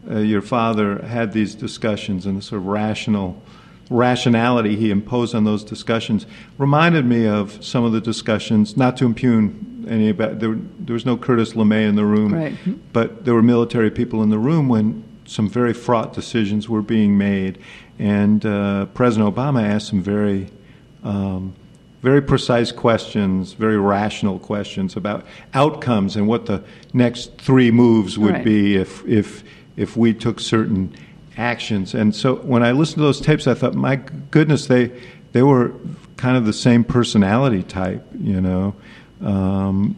uh, 0.09 0.17
your 0.19 0.41
father 0.41 0.99
had 1.05 1.33
these 1.33 1.55
discussions 1.55 2.25
and 2.25 2.37
the 2.37 2.41
sort 2.41 2.61
of 2.61 2.67
rational 2.67 3.41
rationality 3.89 4.75
he 4.75 4.91
imposed 4.91 5.33
on 5.33 5.45
those 5.45 5.63
discussions 5.63 6.25
reminded 6.57 7.05
me 7.05 7.25
of 7.25 7.63
some 7.63 7.85
of 7.85 7.93
the 7.93 8.01
discussions, 8.01 8.75
not 8.75 8.97
to 8.97 9.05
impugn 9.05 9.85
any 9.89 10.09
about, 10.09 10.39
there, 10.39 10.55
there 10.79 10.93
was 10.93 11.05
no 11.05 11.15
Curtis 11.15 11.53
LeMay 11.53 11.87
in 11.87 11.95
the 11.95 12.03
room, 12.03 12.33
Right. 12.33 12.57
but 12.91 13.23
there 13.23 13.33
were 13.33 13.41
military 13.41 13.89
people 13.89 14.21
in 14.23 14.29
the 14.29 14.37
room 14.37 14.67
when 14.67 15.03
some 15.25 15.49
very 15.49 15.73
fraught 15.73 16.13
decisions 16.13 16.67
were 16.67 16.81
being 16.81 17.17
made. 17.17 17.59
And 17.97 18.45
uh, 18.45 18.87
President 18.87 19.33
Obama 19.33 19.63
asked 19.63 19.87
some 19.87 20.03
very 20.03 20.49
um, 21.03 21.53
very 22.07 22.21
precise 22.21 22.71
questions, 22.71 23.51
very 23.51 23.77
rational 23.77 24.39
questions 24.39 24.95
about 24.95 25.25
outcomes 25.53 26.15
and 26.15 26.25
what 26.25 26.45
the 26.45 26.63
next 26.93 27.37
three 27.37 27.69
moves 27.69 28.17
would 28.17 28.35
Right. 28.35 28.45
be 28.45 28.75
if 28.77 29.05
if 29.05 29.43
if 29.75 29.97
we 29.97 30.13
took 30.13 30.39
certain 30.39 30.89
actions. 31.37 31.93
And 31.93 32.15
so 32.15 32.35
when 32.35 32.63
I 32.63 32.71
listened 32.71 32.99
to 32.99 33.01
those 33.03 33.19
tapes, 33.19 33.45
I 33.45 33.53
thought, 33.55 33.75
my 33.75 33.99
goodness, 34.31 34.67
they 34.67 34.89
they 35.33 35.43
were 35.43 35.73
kind 36.15 36.37
of 36.37 36.45
the 36.45 36.53
same 36.53 36.83
personality 36.85 37.63
type, 37.63 38.03
you 38.19 38.39
know. 38.39 38.73
Um, 39.21 39.97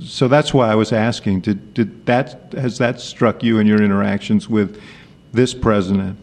so 0.00 0.26
that's 0.26 0.52
why 0.52 0.68
I 0.68 0.74
was 0.74 0.92
asking. 0.92 1.42
Did 1.42 1.58
did 1.74 2.06
that 2.06 2.52
has 2.54 2.78
that 2.78 3.00
struck 3.00 3.44
you 3.44 3.58
in 3.60 3.68
your 3.68 3.80
interactions 3.80 4.48
with 4.50 4.80
this 5.32 5.54
president? 5.54 6.18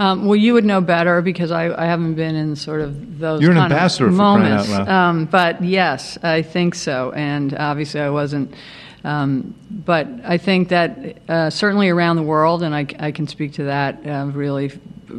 Um, 0.00 0.24
well, 0.24 0.36
you 0.36 0.54
would 0.54 0.64
know 0.64 0.80
better 0.80 1.20
because 1.20 1.50
I, 1.50 1.70
I 1.70 1.84
haven't 1.84 2.14
been 2.14 2.34
in 2.34 2.56
sort 2.56 2.80
of 2.80 3.18
those 3.18 3.42
You're 3.42 3.50
an 3.50 3.58
ambassador 3.58 4.06
of 4.06 4.12
for 4.12 4.16
crying 4.16 4.50
out 4.50 4.66
moments. 4.66 4.88
Um, 4.88 5.24
but 5.26 5.62
yes, 5.62 6.16
I 6.22 6.40
think 6.40 6.74
so. 6.74 7.12
And 7.12 7.54
obviously, 7.54 8.00
I 8.00 8.08
wasn't. 8.08 8.54
Um, 9.04 9.54
but 9.70 10.08
I 10.24 10.38
think 10.38 10.70
that 10.70 11.18
uh, 11.28 11.50
certainly 11.50 11.90
around 11.90 12.16
the 12.16 12.22
world, 12.22 12.62
and 12.62 12.74
I, 12.74 12.86
I 12.98 13.12
can 13.12 13.28
speak 13.28 13.52
to 13.54 13.64
that 13.64 14.06
uh, 14.06 14.30
really 14.32 14.70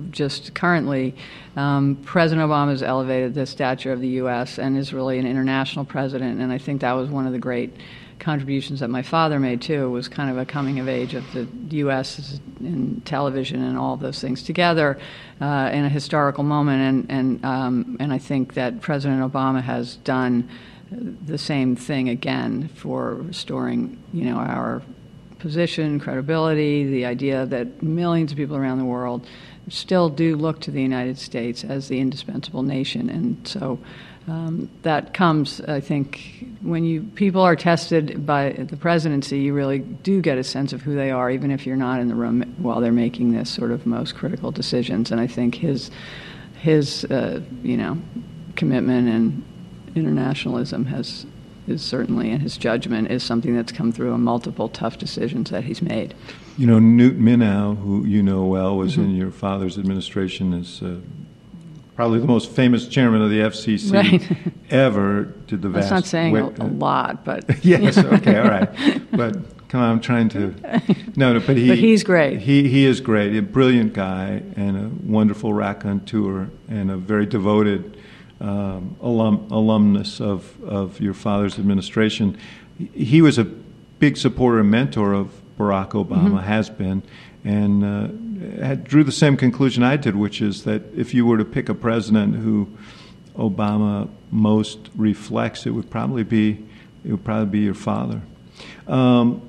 just 0.10 0.56
currently, 0.56 1.14
um, 1.56 1.98
President 2.04 2.50
Obama 2.50 2.72
has 2.72 2.82
elevated 2.82 3.36
the 3.36 3.46
stature 3.46 3.92
of 3.92 4.02
the 4.02 4.08
U.S. 4.08 4.58
and 4.58 4.80
is 4.80 4.94
really 4.94 5.20
an 5.20 5.28
international 5.28 5.86
president. 5.86 6.42
And 6.42 6.52
I 6.52 6.58
think 6.58 6.82
that 6.82 6.94
was 6.94 7.08
one 7.08 7.28
of 7.28 7.34
the 7.34 7.40
great 7.40 7.72
contributions 8.22 8.80
that 8.80 8.90
my 8.90 9.02
father 9.02 9.40
made 9.40 9.62
too 9.62 9.90
was 9.90 10.08
kind 10.08 10.30
of 10.30 10.38
a 10.38 10.46
coming 10.46 10.80
of 10.80 10.88
age 10.88 11.14
of 11.14 11.30
the 11.34 11.48
U.S. 11.78 12.40
in 12.62 13.02
television 13.04 13.62
and 13.62 13.78
all 13.78 13.98
those 13.98 14.22
things 14.22 14.44
together 14.44 14.98
uh, 15.42 15.70
in 15.74 15.84
a 15.84 15.90
historical 15.90 16.44
moment, 16.44 17.10
and 17.10 17.12
and 17.12 17.46
um, 17.46 17.98
and 18.00 18.14
I 18.14 18.18
think 18.18 18.54
that 18.54 18.80
President 18.80 19.22
Obama 19.22 19.62
has 19.62 19.98
done 19.98 20.50
the 20.92 21.38
same 21.38 21.76
thing 21.76 22.08
again 22.10 22.70
for 22.76 23.16
restoring 23.16 24.02
you 24.14 24.26
know 24.26 24.38
our 24.38 24.82
position, 25.40 26.00
credibility, 26.00 26.86
the 26.86 27.06
idea 27.06 27.46
that 27.48 27.82
millions 27.82 28.32
of 28.32 28.38
people 28.38 28.56
around 28.56 28.78
the 28.78 28.86
world 28.86 29.26
still 29.70 30.10
do 30.10 30.36
look 30.36 30.62
to 30.62 30.72
the 30.72 30.82
United 30.82 31.18
States 31.18 31.64
as 31.64 31.88
the 31.88 32.00
indispensable 32.00 32.64
nation, 32.64 33.10
and 33.10 33.48
so 33.48 33.80
um, 34.28 34.70
that 34.84 35.14
comes, 35.14 35.62
I 35.62 35.80
think, 35.80 36.46
when 36.62 36.84
you 36.84 37.02
people 37.16 37.42
are 37.42 37.56
tested 37.56 38.26
by 38.26 38.52
the 38.52 38.78
presidency, 38.78 39.40
you 39.40 39.54
really 39.54 39.80
do 39.80 40.22
get 40.22 40.38
a 40.38 40.44
sense 40.44 40.74
of 40.74 40.82
who 40.82 40.96
they 40.96 41.10
are, 41.12 41.32
even 41.32 41.50
if 41.50 41.66
you're 41.66 41.76
not 41.76 42.00
in 42.00 42.08
the 42.08 42.16
room 42.16 42.42
while 42.58 42.82
they're 42.82 42.92
making 42.92 43.34
this 43.34 43.50
sort 43.50 43.72
of 43.72 43.86
most 43.86 44.16
critical 44.16 44.52
decisions. 44.52 45.12
And 45.12 45.20
I 45.20 45.28
think 45.28 45.56
his 45.56 45.90
his 46.60 47.04
uh, 47.06 47.42
you 47.64 47.78
know 47.78 47.98
commitment 48.56 49.08
and 49.10 49.44
internationalism 49.96 50.86
has 50.86 51.26
is 51.68 51.82
certainly, 51.82 52.32
and 52.32 52.42
his 52.42 52.58
judgment 52.58 53.12
is 53.12 53.24
something 53.24 53.56
that's 53.56 53.72
come 53.72 53.92
through 53.92 54.14
in 54.14 54.22
multiple 54.22 54.68
tough 54.68 54.98
decisions 54.98 55.50
that 55.52 55.64
he's 55.64 55.82
made. 55.82 56.14
You 56.58 56.68
know, 56.68 56.80
Newt 56.80 57.20
Minow, 57.20 57.78
who 57.78 58.06
you 58.06 58.22
know 58.24 58.46
well, 58.46 58.78
was 58.78 58.94
Mm-hmm. 58.94 59.04
in 59.04 59.16
your 59.16 59.32
father's 59.32 59.78
administration 59.78 60.54
as 60.54 60.82
uh, 60.82 60.98
probably 61.96 62.20
the 62.20 62.28
most 62.28 62.52
famous 62.52 62.88
chairman 62.88 63.22
of 63.22 63.30
the 63.30 63.40
FCC 63.40 63.94
Right. 63.94 64.54
ever. 64.70 65.24
Did 65.48 65.62
the 65.62 65.70
That's 65.70 65.90
vast 65.90 65.92
not 65.92 66.06
saying 66.06 66.36
a, 66.38 66.48
a 66.64 66.68
lot, 66.68 67.26
but 67.26 67.44
yes, 67.66 67.98
okay, 67.98 68.40
all 68.40 68.48
right. 68.48 68.70
But 69.12 69.68
come 69.68 69.82
on, 69.82 69.92
I'm 69.92 70.02
trying 70.02 70.30
to. 70.30 70.56
No, 71.18 71.34
no, 71.34 71.42
but 71.46 71.58
he. 71.58 71.68
But 71.68 71.78
he's 71.78 72.04
great. 72.04 72.40
He 72.40 72.70
he 72.70 72.86
is 72.86 73.02
great. 73.02 73.36
A 73.36 73.42
brilliant 73.42 73.94
guy 73.94 74.42
and 74.56 74.78
a 74.78 74.90
wonderful 75.06 75.54
raconteur 75.54 76.50
and 76.70 76.90
a 76.90 76.96
very 76.96 77.26
devoted 77.26 77.98
um, 78.40 78.96
alum 79.02 79.48
alumnus 79.52 80.22
of 80.22 80.62
of 80.64 81.02
your 81.02 81.14
father's 81.14 81.60
administration. 81.60 82.38
He 82.94 83.22
was 83.22 83.38
a 83.38 83.44
big 83.44 84.16
supporter 84.16 84.60
and 84.60 84.72
mentor 84.72 85.14
of 85.14 85.42
Barack 85.60 85.90
Obama. 85.92 86.30
Mm-hmm. 86.30 86.38
Has 86.38 86.70
been. 86.70 87.04
And 87.44 87.84
uh, 87.84 88.08
had, 88.60 88.84
drew 88.84 89.04
the 89.04 89.12
same 89.12 89.38
conclusion 89.38 89.84
I 89.84 89.98
did, 89.98 90.16
which 90.16 90.42
is 90.42 90.64
that 90.64 90.82
if 90.96 91.14
you 91.14 91.26
were 91.26 91.38
to 91.38 91.46
pick 91.46 91.70
a 91.70 91.74
president 91.74 92.36
who 92.36 92.70
Obama 93.36 94.10
most 94.32 94.90
reflects, 94.96 95.66
it 95.66 95.72
would 95.72 95.90
probably 95.90 96.24
be 96.24 96.64
it 97.04 97.12
would 97.12 97.24
probably 97.24 97.48
be 97.48 97.60
your 97.60 97.74
father. 97.74 98.22
Um, 98.88 99.42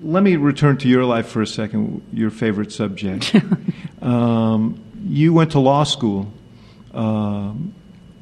let 0.00 0.22
me 0.22 0.36
return 0.36 0.76
to 0.78 0.88
your 0.88 1.04
life 1.04 1.28
for 1.28 1.42
a 1.42 1.46
second. 1.46 2.02
Your 2.12 2.30
favorite 2.30 2.70
subject. 2.70 3.34
um, 4.02 4.80
you 5.04 5.32
went 5.32 5.52
to 5.52 5.58
law 5.58 5.84
school. 5.84 6.32
Um, 6.94 7.74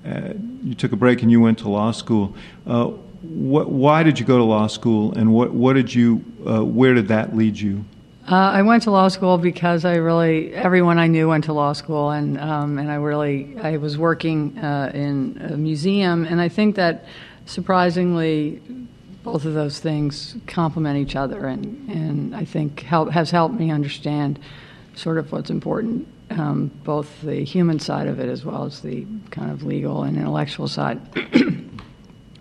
uh, 0.06 0.32
you 0.62 0.74
took 0.74 0.92
a 0.92 0.96
break 0.96 1.22
and 1.22 1.30
you 1.30 1.40
went 1.40 1.58
to 1.58 1.68
law 1.68 1.90
school. 1.90 2.34
Uh, 2.66 2.86
what, 3.22 3.70
why 3.70 4.02
did 4.02 4.18
you 4.18 4.24
go 4.24 4.38
to 4.38 4.44
law 4.44 4.66
school, 4.68 5.12
and 5.14 5.32
what, 5.32 5.52
what 5.52 5.72
did 5.72 5.92
you? 5.92 6.24
Uh, 6.46 6.64
where 6.64 6.94
did 6.94 7.08
that 7.08 7.36
lead 7.36 7.58
you? 7.58 7.84
Uh, 8.28 8.34
I 8.34 8.62
went 8.62 8.82
to 8.84 8.90
law 8.90 9.06
school 9.06 9.38
because 9.38 9.84
I 9.84 9.94
really 9.96 10.52
everyone 10.52 10.98
I 10.98 11.06
knew 11.06 11.28
went 11.28 11.44
to 11.44 11.52
law 11.52 11.72
school, 11.72 12.10
and 12.10 12.40
um, 12.40 12.76
and 12.76 12.90
I 12.90 12.96
really 12.96 13.56
I 13.62 13.76
was 13.76 13.96
working 13.96 14.58
uh, 14.58 14.90
in 14.92 15.40
a 15.52 15.56
museum, 15.56 16.24
and 16.24 16.40
I 16.40 16.48
think 16.48 16.74
that 16.74 17.04
surprisingly, 17.44 18.60
both 19.22 19.44
of 19.44 19.54
those 19.54 19.78
things 19.78 20.36
complement 20.48 20.98
each 20.98 21.14
other, 21.14 21.46
and 21.46 21.88
and 21.88 22.34
I 22.34 22.44
think 22.44 22.80
help 22.80 23.10
has 23.10 23.30
helped 23.30 23.54
me 23.54 23.70
understand 23.70 24.40
sort 24.96 25.18
of 25.18 25.30
what's 25.30 25.50
important, 25.50 26.08
um, 26.30 26.72
both 26.82 27.20
the 27.22 27.44
human 27.44 27.78
side 27.78 28.08
of 28.08 28.18
it 28.18 28.28
as 28.28 28.44
well 28.44 28.64
as 28.64 28.80
the 28.80 29.06
kind 29.30 29.52
of 29.52 29.62
legal 29.62 30.02
and 30.02 30.16
intellectual 30.16 30.66
side. 30.66 31.00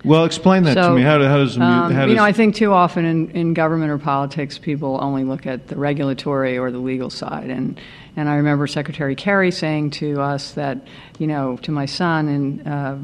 Well, 0.05 0.25
explain 0.25 0.63
that 0.63 0.75
to 0.75 0.91
me. 0.91 1.01
How, 1.01 1.21
how 1.23 1.37
does 1.37 1.57
Um, 1.57 1.91
how 1.91 2.05
you 2.05 2.15
know, 2.15 2.23
I 2.23 2.31
think 2.31 2.55
too 2.55 2.71
often 2.73 3.05
in, 3.05 3.31
in 3.31 3.53
government 3.53 3.91
or 3.91 3.97
politics, 3.97 4.57
people 4.57 4.99
only 5.01 5.23
look 5.23 5.45
at 5.45 5.67
the 5.67 5.75
regulatory 5.75 6.57
or 6.57 6.71
the 6.71 6.77
legal 6.77 7.09
side. 7.09 7.49
And, 7.49 7.79
and 8.15 8.29
I 8.29 8.35
remember 8.35 8.67
Secretary 8.67 9.15
Kerry 9.15 9.51
saying 9.51 9.91
to 9.91 10.21
us 10.21 10.51
that, 10.51 10.77
you 11.19 11.27
know, 11.27 11.57
to 11.57 11.71
my 11.71 11.85
son, 11.85 12.27
and 12.27 12.67
uh, 12.67 12.95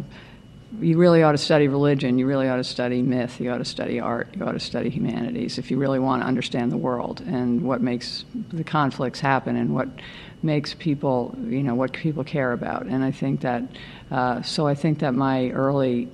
you 0.80 0.98
really 0.98 1.22
ought 1.24 1.34
to 1.34 1.38
study 1.38 1.68
religion, 1.68 2.18
you 2.18 2.26
really 2.26 2.48
ought 2.48 2.58
to 2.58 2.64
study 2.64 3.02
myth, 3.02 3.42
you 3.42 3.52
ought 3.52 3.58
to 3.58 3.66
study 3.66 4.00
art, 4.00 4.30
you 4.36 4.46
ought 4.46 4.54
to 4.54 4.60
study 4.60 4.90
humanities 4.90 5.58
if 5.58 5.70
you 5.70 5.78
really 5.78 6.00
want 6.00 6.22
to 6.22 6.28
understand 6.28 6.72
the 6.72 6.78
world 6.78 7.22
and 7.22 7.62
what 7.62 7.82
makes 7.82 8.26
the 8.54 8.64
conflicts 8.64 9.20
happen 9.20 9.56
and 9.58 9.74
what 9.74 9.90
makes 10.44 10.74
people, 10.74 11.36
you 11.44 11.62
know, 11.62 11.76
what 11.76 11.94
people 11.94 12.24
care 12.24 12.54
about. 12.54 12.86
And 12.86 13.04
I 13.04 13.12
think 13.12 13.42
that, 13.42 13.64
uh, 14.10 14.42
so 14.42 14.66
I 14.66 14.76
think 14.76 15.00
that 15.00 15.14
my 15.14 15.50
early 15.52 16.08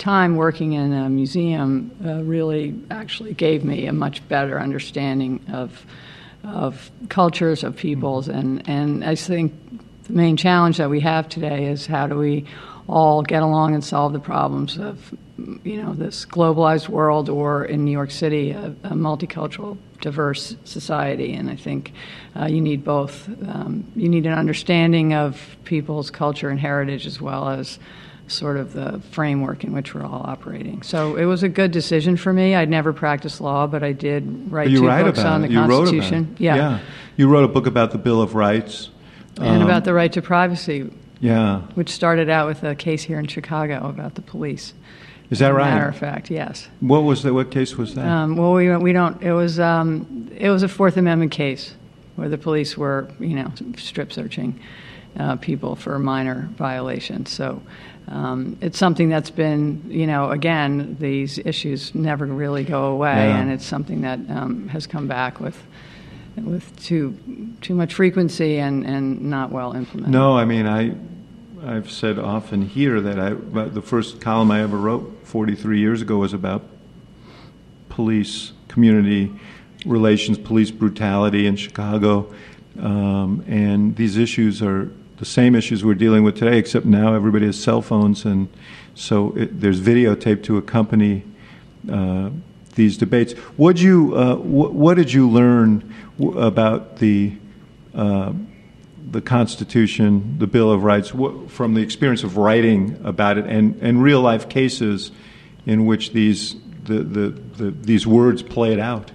time 0.00 0.34
working 0.34 0.72
in 0.72 0.92
a 0.92 1.08
museum 1.08 1.90
uh, 2.04 2.24
really 2.24 2.74
actually 2.90 3.34
gave 3.34 3.64
me 3.64 3.86
a 3.86 3.92
much 3.92 4.26
better 4.28 4.58
understanding 4.58 5.40
of 5.52 5.86
of 6.42 6.90
cultures 7.10 7.62
of 7.62 7.76
peoples. 7.76 8.26
And 8.28 8.68
and 8.68 9.04
I 9.04 9.14
think 9.14 9.52
the 10.04 10.14
main 10.14 10.36
challenge 10.36 10.78
that 10.78 10.90
we 10.90 11.00
have 11.00 11.28
today 11.28 11.66
is 11.66 11.86
how 11.86 12.06
do 12.06 12.16
we 12.16 12.46
all 12.88 13.22
get 13.22 13.42
along 13.42 13.74
and 13.74 13.84
solve 13.84 14.12
the 14.12 14.18
problems 14.18 14.78
of 14.78 15.14
you 15.62 15.80
know 15.82 15.92
this 15.94 16.26
globalized 16.26 16.88
world 16.88 17.28
or 17.28 17.64
in 17.64 17.84
New 17.84 17.92
York 17.92 18.10
City 18.10 18.50
a, 18.50 18.66
a 18.84 18.94
multicultural 18.94 19.76
diverse 20.00 20.56
society. 20.64 21.34
And 21.34 21.50
I 21.50 21.56
think 21.56 21.92
uh, 22.34 22.46
you 22.46 22.62
need 22.62 22.84
both. 22.84 23.28
Um, 23.46 23.84
you 23.94 24.08
need 24.08 24.24
an 24.24 24.32
understanding 24.32 25.12
of 25.12 25.56
people's 25.64 26.10
culture 26.10 26.48
and 26.48 26.58
heritage 26.58 27.06
as 27.06 27.20
well 27.20 27.50
as 27.50 27.78
sort 28.30 28.56
of 28.56 28.72
the 28.72 29.00
framework 29.10 29.64
in 29.64 29.72
which 29.72 29.94
we're 29.94 30.04
all 30.04 30.22
operating. 30.24 30.82
So 30.82 31.16
it 31.16 31.24
was 31.24 31.42
a 31.42 31.48
good 31.48 31.70
decision 31.70 32.16
for 32.16 32.32
me. 32.32 32.54
I'd 32.54 32.68
never 32.68 32.92
practiced 32.92 33.40
law, 33.40 33.66
but 33.66 33.82
I 33.82 33.92
did 33.92 34.50
write 34.50 34.68
two 34.68 34.82
books 34.82 35.18
on 35.20 35.44
it. 35.44 35.48
the 35.48 35.54
you 35.54 35.60
Constitution. 35.60 36.34
It. 36.34 36.42
Yeah. 36.42 36.56
yeah. 36.56 36.80
You 37.16 37.28
wrote 37.28 37.44
a 37.44 37.48
book 37.48 37.66
about 37.66 37.90
the 37.90 37.98
Bill 37.98 38.22
of 38.22 38.34
Rights. 38.34 38.90
And 39.36 39.62
um, 39.62 39.62
about 39.62 39.84
the 39.84 39.94
right 39.94 40.12
to 40.12 40.22
privacy, 40.22 40.90
Yeah. 41.20 41.60
which 41.74 41.90
started 41.90 42.28
out 42.28 42.46
with 42.46 42.62
a 42.62 42.74
case 42.74 43.02
here 43.02 43.18
in 43.18 43.26
Chicago 43.26 43.88
about 43.88 44.14
the 44.14 44.22
police. 44.22 44.74
Is 45.30 45.38
that 45.38 45.54
right? 45.54 45.70
Matter 45.70 45.88
of 45.88 45.96
fact, 45.96 46.30
yes. 46.30 46.68
What 46.80 47.04
was 47.04 47.22
that? 47.22 47.32
What 47.32 47.50
case 47.52 47.76
was 47.76 47.94
that? 47.94 48.04
Um, 48.06 48.36
well, 48.36 48.52
we, 48.52 48.74
we 48.76 48.92
don't. 48.92 49.22
It 49.22 49.32
was 49.32 49.60
um, 49.60 50.28
it 50.36 50.50
was 50.50 50.64
a 50.64 50.68
Fourth 50.68 50.96
Amendment 50.96 51.30
case 51.30 51.74
where 52.16 52.28
the 52.28 52.36
police 52.36 52.76
were, 52.76 53.08
you 53.20 53.36
know, 53.36 53.52
strip 53.76 54.12
searching 54.12 54.58
uh, 55.18 55.36
people 55.36 55.76
for 55.76 55.98
minor 56.00 56.48
violations. 56.56 57.30
So 57.30 57.62
um, 58.10 58.56
it's 58.60 58.76
something 58.78 59.08
that's 59.08 59.30
been, 59.30 59.84
you 59.88 60.06
know, 60.06 60.30
again, 60.30 60.96
these 60.98 61.38
issues 61.38 61.94
never 61.94 62.26
really 62.26 62.64
go 62.64 62.86
away, 62.86 63.14
Yeah. 63.28 63.38
and 63.38 63.50
it's 63.52 63.64
something 63.64 64.00
that 64.00 64.18
um, 64.28 64.68
has 64.68 64.86
come 64.86 65.06
back 65.06 65.40
with 65.40 65.56
with 66.36 66.74
too 66.82 67.16
too 67.60 67.74
much 67.74 67.94
frequency 67.94 68.58
and, 68.58 68.84
and 68.86 69.20
not 69.20 69.50
well 69.50 69.72
implemented. 69.74 70.12
No, 70.12 70.38
I 70.38 70.44
mean 70.44 70.66
I, 70.66 70.94
I've 71.64 71.90
said 71.90 72.18
often 72.18 72.62
here 72.62 73.00
that 73.00 73.18
I 73.18 73.34
the 73.68 73.82
first 73.82 74.20
column 74.20 74.50
I 74.50 74.62
ever 74.62 74.76
wrote 74.76 75.20
43 75.24 75.78
years 75.80 76.00
ago 76.00 76.18
was 76.18 76.32
about 76.32 76.62
police 77.88 78.52
community 78.68 79.30
relations, 79.84 80.38
police 80.38 80.70
brutality 80.70 81.46
in 81.46 81.56
Chicago, 81.56 82.32
um, 82.80 83.44
and 83.46 83.96
these 83.96 84.16
issues 84.16 84.62
are 84.62 84.90
the 85.20 85.24
same 85.24 85.54
issues 85.54 85.84
we're 85.84 85.94
dealing 85.94 86.24
with 86.24 86.36
today, 86.36 86.58
except 86.58 86.84
now 86.84 87.14
everybody 87.14 87.46
has 87.46 87.62
cell 87.62 87.82
phones, 87.82 88.24
and 88.24 88.48
so 88.94 89.32
it, 89.36 89.60
there's 89.60 89.80
videotape 89.80 90.42
to 90.42 90.56
accompany. 90.56 91.22
Uh, 91.90 92.30
these 92.74 92.96
debates. 92.96 93.32
What 93.56 93.78
you 93.78 94.14
uh, 94.14 94.36
wh- 94.36 94.74
what 94.74 94.96
did 94.96 95.12
you 95.12 95.28
learn 95.28 95.94
w- 96.18 96.38
about 96.38 96.96
the 96.96 97.32
uh, 97.94 98.32
the 99.10 99.20
Constitution, 99.20 100.36
the 100.38 100.46
Bill 100.46 100.70
of 100.70 100.84
Rights, 100.84 101.10
wh- 101.10 101.48
from 101.48 101.74
the 101.74 101.82
experience 101.82 102.22
of 102.22 102.36
writing 102.36 103.00
about 103.04 103.38
it 103.38 103.46
and, 103.46 103.74
and 103.82 104.02
real 104.02 104.20
life 104.20 104.48
cases 104.48 105.10
in 105.66 105.84
which 105.86 106.12
these 106.12 106.54
the, 106.84 106.98
the, 107.02 107.28
the 107.58 107.70
these 107.70 108.06
words 108.06 108.42
played 108.42 108.78
out? 108.78 109.10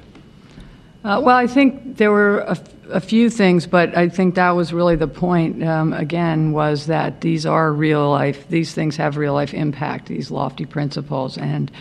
Uh, 1.04 1.22
well, 1.24 1.38
I 1.38 1.48
think 1.48 1.98
there 1.98 2.12
were 2.12 2.44
a 2.90 3.00
few 3.00 3.30
things, 3.30 3.68
but 3.68 3.96
I 3.98 4.10
think 4.10 4.36
that 4.36 4.52
was 4.52 4.74
really 4.74 4.96
the 4.96 5.08
point. 5.08 5.64
Um, 5.64 5.94
again, 5.94 6.52
was 6.52 6.88
that 6.88 7.22
these 7.22 7.46
are 7.46 7.72
real 7.72 8.10
life; 8.10 8.48
these 8.50 8.74
things 8.74 8.98
have 8.98 9.18
real 9.18 9.34
life 9.34 9.54
impact. 9.54 10.08
These 10.08 10.32
lofty 10.32 10.66
principles, 10.66 11.38
and 11.38 11.72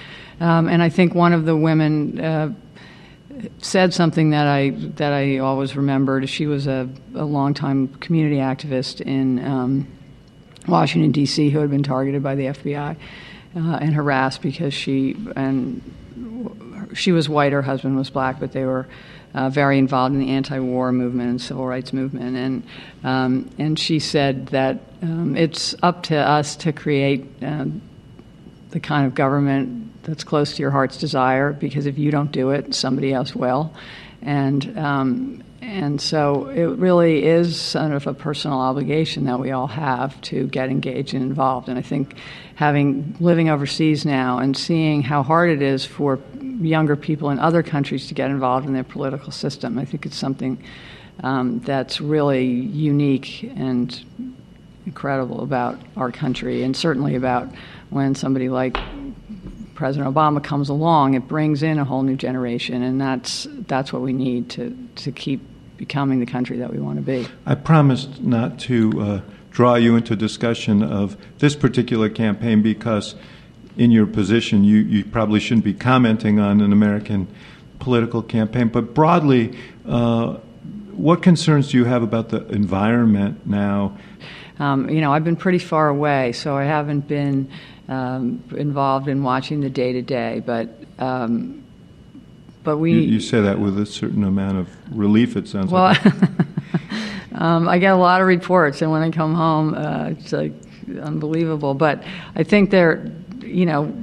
um, 0.40 0.68
and 0.68 0.82
I 0.82 0.88
think 0.88 1.14
one 1.14 1.32
of 1.32 1.44
the 1.44 1.56
women. 1.56 2.20
Uh, 2.20 2.54
said 3.58 3.92
something 3.92 4.30
that 4.30 4.46
I 4.46 4.70
that 4.70 5.12
I 5.12 5.38
always 5.38 5.76
remembered. 5.76 6.28
She 6.28 6.46
was 6.46 6.66
a, 6.66 6.88
a 7.14 7.24
longtime 7.24 7.88
community 7.96 8.36
activist 8.36 9.00
in 9.00 9.44
um, 9.44 9.88
Washington 10.68 11.10
D.C. 11.10 11.50
who 11.50 11.58
had 11.58 11.70
been 11.70 11.82
targeted 11.82 12.22
by 12.22 12.36
the 12.36 12.46
FBI 12.46 12.96
uh, 13.56 13.78
and 13.80 13.94
harassed 13.94 14.42
because 14.42 14.72
she 14.72 15.16
and 15.36 15.82
she 16.92 17.12
was 17.12 17.28
white, 17.28 17.52
her 17.52 17.62
husband 17.62 17.96
was 17.96 18.10
black, 18.10 18.40
but 18.40 18.52
they 18.52 18.64
were 18.64 18.86
uh, 19.34 19.50
very 19.50 19.78
involved 19.78 20.14
in 20.14 20.20
the 20.20 20.30
anti-war 20.30 20.92
movement 20.92 21.30
and 21.30 21.40
civil 21.40 21.66
rights 21.66 21.92
movement. 21.92 22.36
And 22.36 22.62
um, 23.02 23.50
and 23.58 23.78
she 23.78 23.98
said 23.98 24.48
that 24.48 24.80
um, 25.02 25.36
it's 25.36 25.74
up 25.82 26.02
to 26.04 26.16
us 26.16 26.56
to 26.56 26.72
create 26.72 27.26
um, 27.42 27.80
the 28.70 28.80
kind 28.80 29.06
of 29.06 29.14
government 29.14 30.02
that's 30.04 30.24
close 30.24 30.56
to 30.56 30.62
your 30.62 30.70
heart's 30.70 30.98
desire, 30.98 31.52
because 31.52 31.86
if 31.86 31.98
you 31.98 32.10
don't 32.10 32.30
do 32.30 32.50
it, 32.50 32.74
somebody 32.74 33.12
else 33.12 33.34
will. 33.34 33.72
And 34.22 34.78
um, 34.78 35.42
and 35.60 36.00
so 36.00 36.48
it 36.48 36.78
really 36.78 37.24
is 37.24 37.58
sort 37.58 37.92
of 37.92 38.06
a 38.06 38.12
personal 38.12 38.60
obligation 38.60 39.24
that 39.24 39.40
we 39.40 39.50
all 39.50 39.66
have 39.66 40.20
to 40.22 40.46
get 40.48 40.68
engaged 40.68 41.14
and 41.14 41.22
involved. 41.22 41.68
And 41.68 41.78
I 41.78 41.82
think 41.82 42.16
having 42.54 43.16
living 43.18 43.48
overseas 43.48 44.04
now 44.04 44.38
and 44.38 44.56
seeing 44.56 45.02
how 45.02 45.22
hard 45.22 45.50
it 45.50 45.62
is 45.62 45.84
for 45.86 46.20
younger 46.60 46.96
people 46.96 47.30
in 47.30 47.38
other 47.38 47.62
countries 47.62 48.08
to 48.08 48.14
get 48.14 48.30
involved 48.30 48.66
in 48.66 48.74
their 48.74 48.84
political 48.84 49.32
system, 49.32 49.78
I 49.78 49.84
think 49.84 50.06
it's 50.06 50.16
something 50.16 50.62
um, 51.22 51.60
that's 51.60 52.00
really 52.00 52.44
unique 52.44 53.42
and 53.56 54.04
incredible 54.86 55.42
about 55.42 55.78
our 55.96 56.10
country, 56.12 56.62
and 56.62 56.76
certainly 56.76 57.14
about 57.14 57.48
when 57.90 58.14
somebody 58.14 58.48
like 58.48 58.76
President 59.74 60.12
Obama 60.14 60.42
comes 60.42 60.68
along, 60.68 61.14
it 61.14 61.26
brings 61.26 61.62
in 61.62 61.78
a 61.78 61.84
whole 61.84 62.02
new 62.02 62.16
generation, 62.16 62.82
and 62.82 63.00
that's 63.00 63.46
that's 63.66 63.92
what 63.92 64.02
we 64.02 64.12
need 64.12 64.50
to 64.50 64.76
to 64.96 65.12
keep 65.12 65.40
becoming 65.76 66.20
the 66.20 66.26
country 66.26 66.58
that 66.58 66.72
we 66.72 66.78
want 66.78 66.96
to 66.96 67.02
be. 67.02 67.26
I 67.46 67.54
promised 67.54 68.20
not 68.22 68.58
to 68.60 69.00
uh, 69.00 69.20
draw 69.50 69.74
you 69.74 69.96
into 69.96 70.14
discussion 70.16 70.82
of 70.82 71.16
this 71.38 71.56
particular 71.56 72.08
campaign 72.08 72.62
because, 72.62 73.14
in 73.76 73.90
your 73.90 74.06
position, 74.06 74.64
you, 74.64 74.76
you 74.76 75.04
probably 75.04 75.40
shouldn't 75.40 75.64
be 75.64 75.74
commenting 75.74 76.38
on 76.38 76.60
an 76.60 76.72
American 76.72 77.28
political 77.78 78.22
campaign. 78.22 78.68
But 78.68 78.94
broadly, 78.94 79.58
uh, 79.86 80.34
what 80.92 81.22
concerns 81.22 81.70
do 81.70 81.78
you 81.78 81.84
have 81.84 82.02
about 82.02 82.28
the 82.28 82.46
environment 82.48 83.46
now? 83.46 83.96
Um, 84.58 84.88
you 84.88 85.00
know, 85.00 85.12
I've 85.12 85.24
been 85.24 85.36
pretty 85.36 85.58
far 85.58 85.88
away, 85.88 86.32
so 86.32 86.56
I 86.56 86.64
haven't 86.64 87.08
been 87.08 87.50
um, 87.88 88.44
involved 88.56 89.08
in 89.08 89.22
watching 89.22 89.60
the 89.60 89.70
day 89.70 89.92
to 89.92 90.02
day. 90.02 90.42
But 90.44 90.68
um, 90.98 91.64
but 92.62 92.78
we 92.78 92.92
You, 92.92 93.00
you 93.00 93.20
say 93.20 93.40
that 93.42 93.58
with 93.58 93.78
a 93.78 93.86
certain 93.86 94.24
amount 94.24 94.58
of 94.58 94.96
relief. 94.96 95.36
It 95.36 95.48
sounds 95.48 95.70
well, 95.70 95.84
like. 95.84 96.04
um, 97.34 97.68
I 97.68 97.78
get 97.78 97.92
a 97.92 97.96
lot 97.96 98.20
of 98.20 98.26
reports, 98.26 98.80
and 98.80 98.90
when 98.90 99.02
I 99.02 99.10
come 99.10 99.34
home, 99.34 99.74
uh, 99.74 100.10
it's 100.10 100.32
like 100.32 100.52
unbelievable. 101.02 101.74
But 101.74 102.02
I 102.34 102.42
think 102.42 102.70
they're, 102.70 103.12
you 103.54 103.66
know, 103.66 103.94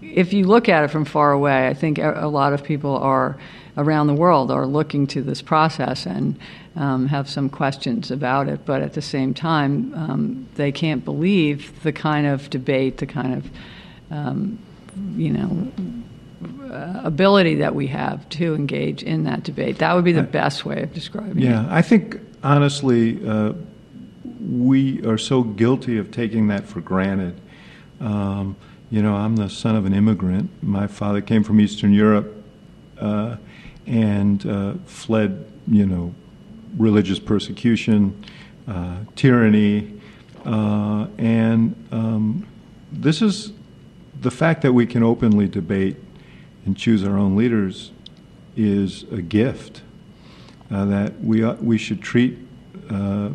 if 0.00 0.32
you 0.32 0.46
look 0.46 0.68
at 0.68 0.84
it 0.84 0.88
from 0.88 1.04
far 1.04 1.32
away, 1.32 1.68
I 1.68 1.74
think 1.74 1.98
a, 1.98 2.26
lot 2.26 2.52
of 2.52 2.64
people 2.64 2.96
are 2.96 3.38
around 3.76 4.06
the 4.06 4.14
world 4.14 4.50
are 4.50 4.66
looking 4.66 5.06
to 5.06 5.22
this 5.22 5.42
process 5.42 6.06
and 6.06 6.38
um, 6.76 7.06
have 7.08 7.28
some 7.28 7.50
questions 7.50 8.10
about 8.10 8.48
it. 8.48 8.64
But 8.64 8.80
at 8.80 8.94
the 8.94 9.02
same 9.02 9.34
time, 9.34 9.92
um, 9.94 10.48
they 10.54 10.72
can't 10.72 11.04
believe 11.04 11.82
the 11.82 11.92
kind 11.92 12.26
of 12.26 12.48
debate, 12.48 12.96
the 12.96 13.06
kind 13.06 13.34
of, 13.34 13.50
um, 14.10 14.58
you 15.14 15.30
know, 15.30 15.72
uh, 16.74 17.02
ability 17.04 17.56
that 17.56 17.74
we 17.74 17.86
have 17.88 18.26
to 18.30 18.54
engage 18.54 19.02
in 19.02 19.24
that 19.24 19.42
debate. 19.42 19.78
That 19.78 19.94
would 19.94 20.04
be 20.04 20.12
the 20.12 20.22
best 20.22 20.64
way 20.64 20.82
of 20.82 20.94
describing 20.94 21.42
it. 21.42 21.44
Yeah, 21.44 21.66
I 21.68 21.82
think 21.82 22.18
honestly, 22.42 23.26
uh, 23.28 23.52
we 24.40 25.04
are 25.06 25.18
so 25.18 25.42
guilty 25.42 25.98
of 25.98 26.10
taking 26.10 26.48
that 26.48 26.64
for 26.64 26.80
granted. 26.80 27.38
You 28.88 29.02
know, 29.02 29.16
I'm 29.16 29.34
the 29.34 29.50
son 29.50 29.74
of 29.74 29.84
an 29.84 29.92
immigrant. 29.92 30.50
My 30.62 30.86
father 30.86 31.20
came 31.20 31.42
from 31.42 31.60
Eastern 31.60 31.92
Europe 31.92 32.44
uh, 33.00 33.36
and 33.84 34.46
uh, 34.46 34.74
fled, 34.84 35.44
you 35.66 35.86
know, 35.86 36.14
religious 36.76 37.18
persecution, 37.18 38.24
uh, 38.68 38.98
tyranny, 39.16 39.92
uh, 40.44 41.08
and 41.18 41.74
um, 41.90 42.46
this 42.92 43.22
is 43.22 43.52
the 44.20 44.30
fact 44.30 44.62
that 44.62 44.72
we 44.72 44.86
can 44.86 45.02
openly 45.02 45.48
debate 45.48 45.96
and 46.64 46.76
choose 46.76 47.02
our 47.04 47.18
own 47.18 47.36
leaders 47.36 47.90
is 48.56 49.02
a 49.10 49.20
gift 49.20 49.82
uh, 50.70 50.84
that 50.84 51.20
we 51.20 51.44
we 51.54 51.76
should 51.76 52.00
treat 52.00 52.38
uh, 52.88 53.30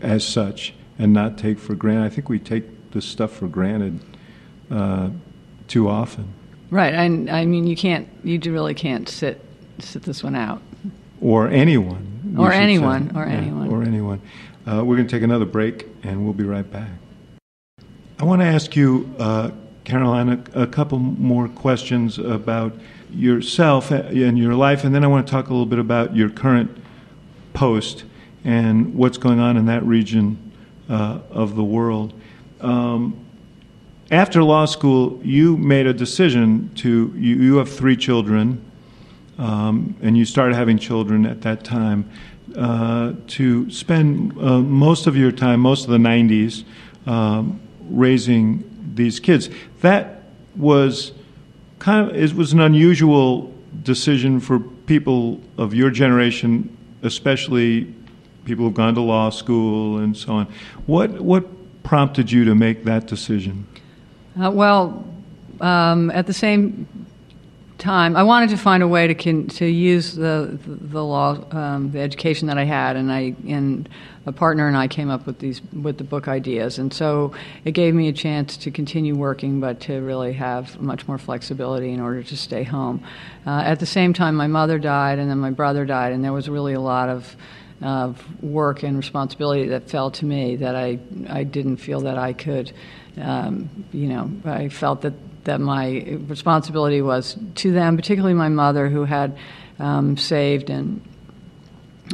as 0.00 0.26
such 0.26 0.74
and 0.98 1.12
not 1.12 1.38
take 1.38 1.58
for 1.60 1.74
granted. 1.74 2.04
I 2.04 2.08
think 2.08 2.28
we 2.28 2.40
take 2.40 2.64
this 2.94 3.04
stuff 3.04 3.32
for 3.32 3.46
granted 3.46 4.00
uh, 4.70 5.10
too 5.68 5.88
often. 5.88 6.32
Right. 6.70 6.94
I, 6.94 7.04
I 7.04 7.44
mean, 7.44 7.66
you 7.66 7.76
can't. 7.76 8.08
You 8.24 8.40
really 8.46 8.74
can't 8.74 9.08
sit 9.08 9.40
sit 9.78 10.02
this 10.02 10.24
one 10.24 10.34
out. 10.34 10.62
Or 11.20 11.48
anyone. 11.48 12.36
Or 12.38 12.52
anyone. 12.52 13.12
Or 13.14 13.26
yeah, 13.26 13.34
anyone. 13.34 13.68
Or 13.68 13.82
anyone. 13.82 14.20
Uh, 14.66 14.82
we're 14.84 14.96
going 14.96 15.06
to 15.06 15.14
take 15.14 15.22
another 15.22 15.44
break, 15.44 15.86
and 16.02 16.24
we'll 16.24 16.32
be 16.32 16.44
right 16.44 16.68
back. 16.70 16.90
I 18.18 18.24
want 18.24 18.40
to 18.40 18.46
ask 18.46 18.74
you, 18.74 19.14
uh, 19.18 19.50
Caroline, 19.84 20.46
a, 20.54 20.62
a, 20.62 20.66
couple 20.66 20.98
more 20.98 21.48
questions 21.48 22.18
about 22.18 22.74
yourself 23.10 23.90
and 23.90 24.38
your 24.38 24.54
life, 24.54 24.84
and 24.84 24.94
then 24.94 25.04
I 25.04 25.06
want 25.06 25.26
to 25.26 25.30
talk 25.30 25.48
a 25.48 25.50
little 25.50 25.66
bit 25.66 25.78
about 25.78 26.16
your 26.16 26.30
current 26.30 26.70
post 27.52 28.04
and 28.44 28.94
what's 28.94 29.18
going 29.18 29.40
on 29.40 29.56
in 29.56 29.66
that 29.66 29.82
region 29.84 30.52
uh, 30.88 31.20
of 31.30 31.56
the 31.56 31.64
world. 31.64 32.14
Um, 32.64 33.24
after 34.10 34.42
law 34.42 34.64
school, 34.64 35.20
you 35.22 35.56
made 35.56 35.86
a 35.86 35.92
decision 35.92 36.70
to, 36.76 37.12
you, 37.16 37.36
you 37.36 37.56
have 37.56 37.70
three 37.70 37.96
children, 37.96 38.64
um, 39.38 39.96
and 40.02 40.16
you 40.16 40.24
started 40.24 40.54
having 40.54 40.78
children 40.78 41.26
at 41.26 41.42
that 41.42 41.64
time, 41.64 42.08
uh, 42.56 43.14
to 43.26 43.70
spend 43.70 44.38
uh, 44.38 44.60
most 44.60 45.06
of 45.06 45.16
your 45.16 45.32
time, 45.32 45.60
most 45.60 45.84
of 45.84 45.90
the 45.90 45.98
90s, 45.98 46.64
um, 47.06 47.60
raising 47.88 48.64
these 48.94 49.20
kids. 49.20 49.50
That 49.80 50.22
was 50.56 51.12
kind 51.78 52.08
of, 52.08 52.16
it 52.16 52.32
was 52.34 52.52
an 52.52 52.60
unusual 52.60 53.52
decision 53.82 54.40
for 54.40 54.60
people 54.60 55.40
of 55.58 55.74
your 55.74 55.90
generation, 55.90 56.74
especially 57.02 57.92
people 58.44 58.66
who've 58.66 58.74
gone 58.74 58.94
to 58.94 59.00
law 59.00 59.30
school 59.30 59.98
and 59.98 60.16
so 60.16 60.34
on. 60.34 60.46
What, 60.86 61.20
what 61.20 61.44
prompted 61.84 62.32
you 62.32 62.44
to 62.44 62.54
make 62.56 62.82
that 62.84 63.06
decision? 63.06 63.66
Uh, 64.42 64.50
well, 64.50 65.06
um, 65.60 66.10
at 66.10 66.26
the 66.26 66.32
same 66.32 66.88
time, 67.78 68.16
I 68.16 68.22
wanted 68.22 68.50
to 68.50 68.56
find 68.56 68.82
a 68.82 68.88
way 68.88 69.06
to 69.06 69.14
con- 69.14 69.46
to 69.48 69.66
use 69.66 70.14
the 70.14 70.58
the 70.64 71.04
law, 71.04 71.38
um, 71.52 71.92
the 71.92 72.00
education 72.00 72.48
that 72.48 72.58
I 72.58 72.64
had, 72.64 72.96
and 72.96 73.12
I 73.12 73.36
and 73.46 73.88
a 74.26 74.32
partner 74.32 74.66
and 74.66 74.76
I 74.76 74.88
came 74.88 75.10
up 75.10 75.26
with 75.26 75.38
these 75.38 75.60
with 75.72 75.98
the 75.98 76.04
book 76.04 76.26
ideas, 76.26 76.78
and 76.78 76.92
so 76.92 77.32
it 77.64 77.72
gave 77.72 77.94
me 77.94 78.08
a 78.08 78.12
chance 78.12 78.56
to 78.56 78.70
continue 78.70 79.14
working, 79.14 79.60
but 79.60 79.80
to 79.80 80.00
really 80.00 80.32
have 80.32 80.80
much 80.80 81.06
more 81.06 81.18
flexibility 81.18 81.92
in 81.92 82.00
order 82.00 82.22
to 82.22 82.36
stay 82.36 82.64
home. 82.64 83.04
Uh, 83.46 83.62
at 83.64 83.78
the 83.78 83.86
same 83.86 84.12
time, 84.12 84.34
my 84.34 84.48
mother 84.48 84.78
died, 84.78 85.18
and 85.18 85.30
then 85.30 85.38
my 85.38 85.50
brother 85.50 85.84
died, 85.84 86.12
and 86.12 86.24
there 86.24 86.32
was 86.32 86.48
really 86.48 86.72
a 86.72 86.80
lot 86.80 87.08
of 87.08 87.36
of 87.82 88.42
work 88.42 88.82
and 88.82 88.96
responsibility 88.96 89.68
that 89.68 89.90
fell 89.90 90.10
to 90.10 90.24
me 90.24 90.56
that 90.56 90.76
I 90.76 90.98
I 91.28 91.44
didn't 91.44 91.78
feel 91.78 92.00
that 92.02 92.18
I 92.18 92.32
could. 92.32 92.72
Um, 93.20 93.84
you 93.92 94.08
know, 94.08 94.30
I 94.44 94.68
felt 94.68 95.02
that 95.02 95.14
that 95.44 95.60
my 95.60 96.18
responsibility 96.26 97.02
was 97.02 97.36
to 97.56 97.72
them, 97.72 97.96
particularly 97.96 98.34
my 98.34 98.48
mother, 98.48 98.88
who 98.88 99.04
had 99.04 99.36
um, 99.78 100.16
saved 100.16 100.70
and 100.70 101.00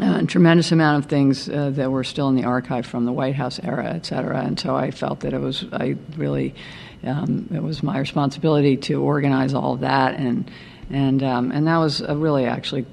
uh, 0.00 0.20
a 0.22 0.26
tremendous 0.26 0.72
amount 0.72 1.04
of 1.04 1.10
things 1.10 1.48
uh, 1.48 1.70
that 1.70 1.90
were 1.90 2.04
still 2.04 2.28
in 2.28 2.36
the 2.36 2.44
archive 2.44 2.86
from 2.86 3.04
the 3.04 3.12
White 3.12 3.34
House 3.34 3.60
era, 3.62 3.92
et 3.94 4.06
cetera. 4.06 4.40
And 4.40 4.58
so 4.58 4.74
I 4.74 4.90
felt 4.90 5.20
that 5.20 5.32
it 5.32 5.40
was, 5.40 5.64
I 5.72 5.96
really, 6.16 6.54
um, 7.04 7.48
it 7.52 7.62
was 7.62 7.82
my 7.82 7.98
responsibility 7.98 8.76
to 8.78 9.02
organize 9.02 9.54
all 9.54 9.74
of 9.74 9.80
that, 9.80 10.14
and 10.14 10.50
and 10.90 11.22
um, 11.22 11.52
and 11.52 11.66
that 11.66 11.78
was 11.78 12.02
really 12.02 12.46
actually 12.46 12.86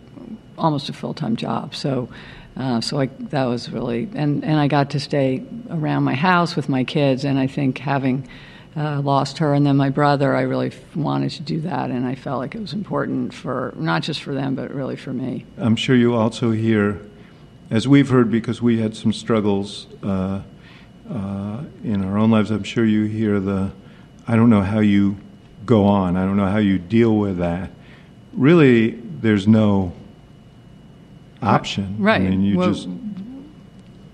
almost 0.58 0.90
a 0.90 0.94
full 0.94 1.14
time 1.14 1.36
job. 1.36 1.74
So. 1.74 2.10
Uh, 2.58 2.82
so 2.82 3.00
I, 3.00 3.06
that 3.30 3.46
was 3.46 3.70
really, 3.70 4.10
and, 4.16 4.44
and 4.44 4.60
I 4.60 4.68
got 4.68 4.90
to 4.92 5.00
stay 5.00 5.44
around 5.70 6.04
my 6.04 6.16
house 6.16 6.56
with 6.56 6.70
my 6.70 6.84
kids, 6.84 7.24
and 7.24 7.38
I 7.38 7.46
think 7.46 7.78
having 7.78 8.28
uh, 8.76 9.02
lost 9.02 9.40
her 9.40 9.54
and 9.54 9.66
then 9.66 9.78
my 9.78 9.90
brother, 9.90 10.36
I 10.36 10.42
really 10.42 10.72
wanted 10.96 11.32
to 11.32 11.44
do 11.44 11.62
that, 11.62 11.90
and 11.92 12.06
I 12.06 12.16
felt 12.16 12.40
like 12.40 12.56
it 12.56 12.62
was 12.62 12.74
important 12.74 13.34
for 13.34 13.74
not 13.78 14.02
just 14.04 14.24
for 14.24 14.34
them, 14.34 14.56
but 14.56 14.74
really 14.74 14.96
for 14.96 15.14
me. 15.14 15.46
I'm 15.58 15.76
sure 15.76 15.96
you 15.96 16.16
also 16.16 16.52
hear, 16.52 17.00
as 17.70 17.88
we've 17.88 18.10
heard, 18.10 18.32
because 18.32 18.62
we 18.62 18.80
had 18.80 18.96
some 18.96 19.14
struggles 19.14 19.88
uh, 20.04 20.42
uh, 21.10 21.64
in 21.84 22.04
our 22.04 22.18
own 22.18 22.32
lives. 22.32 22.50
I'm 22.50 22.64
sure 22.64 22.86
you 22.86 23.06
hear 23.06 23.40
the, 23.40 23.72
I 24.28 24.36
don't 24.36 24.50
know 24.50 24.62
how 24.62 24.80
you 24.80 25.18
go 25.66 25.86
on. 25.86 26.18
I 26.18 26.26
don't 26.26 26.38
know 26.38 26.48
how 26.48 26.58
you 26.58 26.80
deal 26.80 27.16
with 27.18 27.38
that. 27.38 27.72
Really, 28.34 28.92
there's 28.92 29.48
no 29.48 29.94
option. 31.42 31.96
Right. 32.00 32.22
I 32.22 32.30
mean, 32.30 32.42
you 32.42 32.58
well, 32.58 32.74
just 32.74 32.88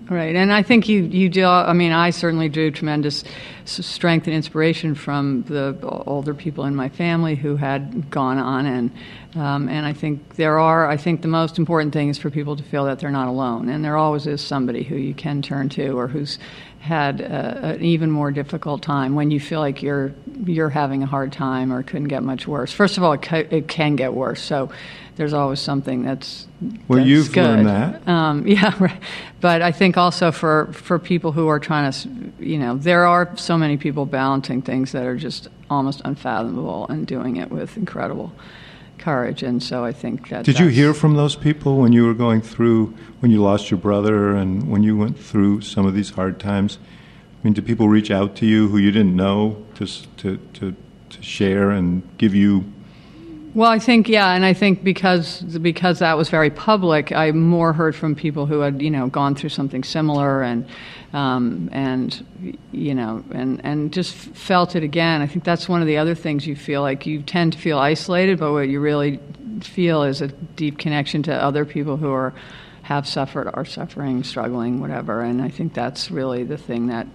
Right, 0.10 0.36
and 0.36 0.52
I 0.52 0.64
think 0.64 0.90
you 0.90 1.04
you 1.04 1.30
do. 1.30 1.46
I 1.46 1.72
mean, 1.72 1.94
I 1.94 2.10
certainly 2.10 2.50
drew 2.50 2.72
tremendous 2.72 3.24
strength 3.64 4.28
and 4.28 4.36
inspiration 4.36 4.96
from 4.96 5.44
the 5.44 5.78
older 5.82 6.34
people 6.34 6.66
in 6.66 6.76
my 6.76 6.90
family 6.90 7.36
who 7.36 7.56
had 7.56 8.10
gone 8.12 8.38
on, 8.38 8.66
and 8.66 8.92
um, 9.36 9.70
and 9.70 9.86
I 9.86 9.94
think 9.94 10.36
there 10.36 10.60
are. 10.60 10.90
I 10.90 10.98
think 10.98 11.22
the 11.22 11.30
most 11.30 11.58
important 11.58 11.94
thing 11.94 12.10
is 12.10 12.18
for 12.18 12.30
people 12.30 12.58
to 12.58 12.64
feel 12.64 12.84
that 12.86 13.00
they're 13.00 13.12
not 13.12 13.30
alone, 13.30 13.70
and 13.70 13.84
there 13.84 13.96
always 13.96 14.28
is 14.28 14.42
somebody 14.42 14.84
who 14.84 14.96
you 14.96 15.14
can 15.14 15.42
turn 15.42 15.70
to 15.70 15.98
or 15.98 16.10
who's 16.10 16.38
had 16.80 17.22
a, 17.22 17.76
an 17.76 17.82
even 17.82 18.12
more 18.12 18.30
difficult 18.30 18.82
time 18.82 19.16
when 19.16 19.32
you 19.32 19.40
feel 19.40 19.62
like 19.62 19.82
you're 19.82 20.14
you're 20.46 20.70
having 20.70 21.02
a 21.02 21.06
hard 21.06 21.32
time 21.32 21.72
or 21.72 21.82
couldn't 21.82 22.10
get 22.10 22.24
much 22.24 22.46
worse. 22.46 22.74
First 22.74 22.98
of 22.98 23.04
all, 23.04 23.14
it, 23.14 23.22
ca- 23.22 23.48
it 23.50 23.70
can 23.70 23.96
get 23.96 24.14
worse, 24.14 24.42
so 24.42 24.70
there's 25.16 25.34
always 25.34 25.60
something 25.60 26.04
that's 26.04 26.48
well, 26.88 26.98
that's 26.98 27.08
you've 27.08 27.34
good. 27.34 27.44
learned 27.44 27.68
that. 27.68 28.08
Um, 28.08 28.48
yeah, 28.48 28.74
right. 28.80 29.00
But 29.42 29.62
I 29.62 29.72
think 29.72 29.98
also 29.98 30.32
for 30.32 30.72
for 30.74 31.00
people 31.00 31.32
who 31.32 31.48
are 31.48 31.60
trying 31.60 31.92
to, 31.92 32.10
you 32.40 32.58
know, 32.58 32.78
there 32.78 33.06
are 33.06 33.36
so 33.38 33.58
many 33.58 33.78
people 33.78 34.06
balancing 34.06 34.62
things 34.62 34.92
that 34.94 35.06
are 35.06 35.18
just 35.18 35.48
almost 35.70 36.02
unfathomable 36.06 36.88
and 36.88 37.06
doing 37.06 37.38
it 37.38 37.50
with 37.52 37.78
incredible 37.78 38.34
courage. 38.98 39.44
And 39.44 39.62
so 39.62 39.84
I 39.86 39.92
think 39.92 40.30
that. 40.30 40.46
Did 40.46 40.60
you 40.60 40.68
hear 40.68 40.94
from 40.94 41.16
those 41.16 41.36
people 41.36 41.78
when 41.78 41.94
you 41.94 42.06
were 42.06 42.14
going 42.14 42.42
through 42.42 42.96
when 43.20 43.32
you 43.32 43.42
lost 43.42 43.70
your 43.70 43.80
brother 43.80 44.36
and 44.36 44.70
when 44.70 44.84
you 44.84 44.98
went 44.98 45.20
through 45.20 45.62
some 45.62 45.86
of 45.86 45.94
these 45.94 46.12
hard 46.12 46.40
times? 46.40 46.80
I 46.82 47.44
mean, 47.44 47.54
did 47.54 47.66
people 47.66 47.90
reach 47.90 48.10
out 48.10 48.36
to 48.38 48.46
you 48.46 48.70
who 48.70 48.78
you 48.78 48.92
didn't 48.92 49.16
know 49.16 49.64
to 49.76 49.86
to 50.18 50.38
to, 50.54 50.76
to 51.10 51.22
share 51.22 51.70
and 51.70 52.02
give 52.18 52.34
you 52.34 52.73
well, 53.56 53.70
I 53.70 53.78
think 53.78 54.10
yeah, 54.10 54.34
and 54.34 54.44
I 54.44 54.54
think 54.54 54.84
because 54.84 55.42
because 55.42 56.00
that 56.00 56.18
was 56.18 56.30
very 56.30 56.50
public, 56.50 57.12
I 57.12 57.32
more 57.32 57.72
heard 57.72 57.96
from 57.96 58.16
people 58.16 58.48
who 58.48 58.62
had 58.62 58.82
you 58.82 58.90
know 58.90 59.08
gone 59.08 59.36
through 59.36 59.50
something 59.50 59.84
similar 59.84 60.42
and 60.42 60.66
um, 61.14 61.70
and 61.72 62.26
you 62.72 62.96
know 62.96 63.24
and 63.32 63.64
and 63.64 63.94
just 63.94 64.14
felt 64.16 64.76
it 64.76 64.82
again. 64.82 65.22
I 65.22 65.28
think 65.28 65.44
that's 65.44 65.70
one 65.70 65.82
of 65.82 65.88
the 65.88 65.98
other 65.98 66.16
things 66.16 66.48
you 66.48 66.56
feel 66.56 66.82
like 66.82 67.06
you 67.06 67.22
tend 67.22 67.54
to 67.54 67.60
feel 67.60 67.78
isolated, 67.78 68.40
but 68.40 68.54
what 68.54 68.70
you 68.70 68.80
really 68.80 69.20
feel 69.62 70.02
is 70.02 70.22
a 70.22 70.30
deep 70.30 70.80
connection 70.80 71.22
to 71.24 71.34
other 71.34 71.64
people 71.64 71.98
who 71.98 72.12
are 72.12 72.34
have 72.82 73.08
suffered, 73.08 73.50
are 73.54 73.66
suffering, 73.66 74.24
struggling, 74.24 74.82
whatever. 74.82 75.22
And 75.22 75.42
I 75.42 75.50
think 75.50 75.74
that's 75.74 76.12
really 76.12 76.44
the 76.44 76.58
thing 76.58 76.88
that 76.88 77.08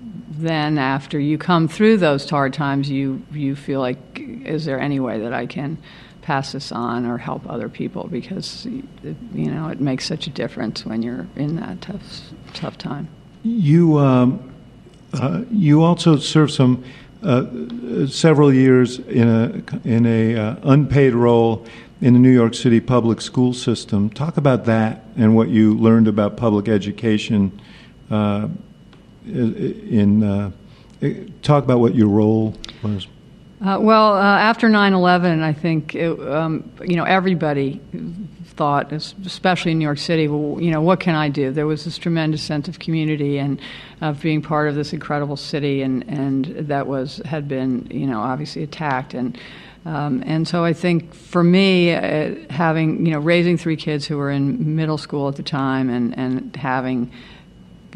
then 0.00 0.78
after 0.78 1.18
you 1.18 1.38
come 1.38 1.68
through 1.68 1.98
those 1.98 2.28
hard 2.28 2.52
times, 2.52 2.90
you 2.90 3.22
you 3.32 3.56
feel 3.56 3.80
like, 3.80 3.98
is 4.18 4.64
there 4.64 4.80
any 4.80 5.00
way 5.00 5.18
that 5.20 5.32
I 5.32 5.46
can 5.46 5.78
pass 6.22 6.52
this 6.52 6.70
on 6.70 7.06
or 7.06 7.18
help 7.18 7.48
other 7.48 7.68
people? 7.68 8.06
Because 8.08 8.66
you 8.66 9.50
know 9.50 9.68
it 9.68 9.80
makes 9.80 10.06
such 10.06 10.26
a 10.26 10.30
difference 10.30 10.86
when 10.86 11.02
you're 11.02 11.26
in 11.36 11.56
that 11.56 11.80
tough 11.80 12.20
tough 12.54 12.78
time. 12.78 13.08
You 13.42 13.98
um, 13.98 14.54
uh, 15.12 15.42
you 15.50 15.82
also 15.82 16.16
served 16.16 16.52
some. 16.52 16.84
Uh, 17.20 18.06
several 18.06 18.54
years 18.54 19.00
in 19.00 19.28
a 19.28 19.88
in 19.88 20.06
a 20.06 20.36
uh, 20.36 20.56
unpaid 20.62 21.14
role 21.14 21.66
in 22.00 22.12
the 22.12 22.18
New 22.20 22.30
York 22.30 22.54
City 22.54 22.78
public 22.78 23.20
school 23.20 23.52
system. 23.52 24.08
Talk 24.08 24.36
about 24.36 24.66
that 24.66 25.04
and 25.16 25.34
what 25.34 25.48
you 25.48 25.76
learned 25.76 26.06
about 26.06 26.36
public 26.36 26.68
education 26.68 27.60
uh, 28.08 28.46
in 29.28 30.22
uh, 30.22 30.50
talk 31.42 31.64
about 31.64 31.80
what 31.80 31.94
your 31.94 32.08
role 32.08 32.54
was. 32.82 33.06
Uh, 33.60 33.76
well, 33.80 34.14
uh, 34.14 34.22
after 34.22 34.68
9/11, 34.68 35.42
I 35.42 35.52
think 35.52 35.94
it, 35.94 36.18
um, 36.20 36.70
you 36.84 36.96
know 36.96 37.04
everybody 37.04 37.80
thought, 38.58 38.92
especially 38.92 39.72
in 39.72 39.78
New 39.78 39.84
York 39.84 39.98
City, 39.98 40.26
well, 40.26 40.60
you 40.60 40.70
know, 40.70 40.80
what 40.80 40.98
can 41.00 41.14
I 41.14 41.28
do? 41.28 41.52
There 41.52 41.66
was 41.66 41.84
this 41.84 41.96
tremendous 41.96 42.42
sense 42.42 42.68
of 42.68 42.80
community 42.80 43.38
and 43.38 43.60
of 44.00 44.20
being 44.20 44.42
part 44.42 44.68
of 44.68 44.74
this 44.74 44.92
incredible 44.92 45.36
city, 45.36 45.82
and 45.82 46.04
and 46.08 46.44
that 46.68 46.86
was 46.86 47.20
had 47.24 47.48
been 47.48 47.88
you 47.90 48.06
know 48.06 48.20
obviously 48.20 48.62
attacked 48.62 49.14
and. 49.14 49.38
Um, 49.86 50.22
and 50.26 50.46
so 50.46 50.64
I 50.64 50.74
think 50.74 51.14
for 51.14 51.42
me, 51.42 51.94
uh, 51.94 52.34
having 52.50 53.06
you 53.06 53.12
know 53.12 53.20
raising 53.20 53.56
three 53.56 53.76
kids 53.76 54.04
who 54.06 54.18
were 54.18 54.30
in 54.30 54.76
middle 54.76 54.98
school 54.98 55.28
at 55.28 55.36
the 55.36 55.42
time, 55.42 55.88
and 55.88 56.18
and 56.18 56.54
having 56.56 57.10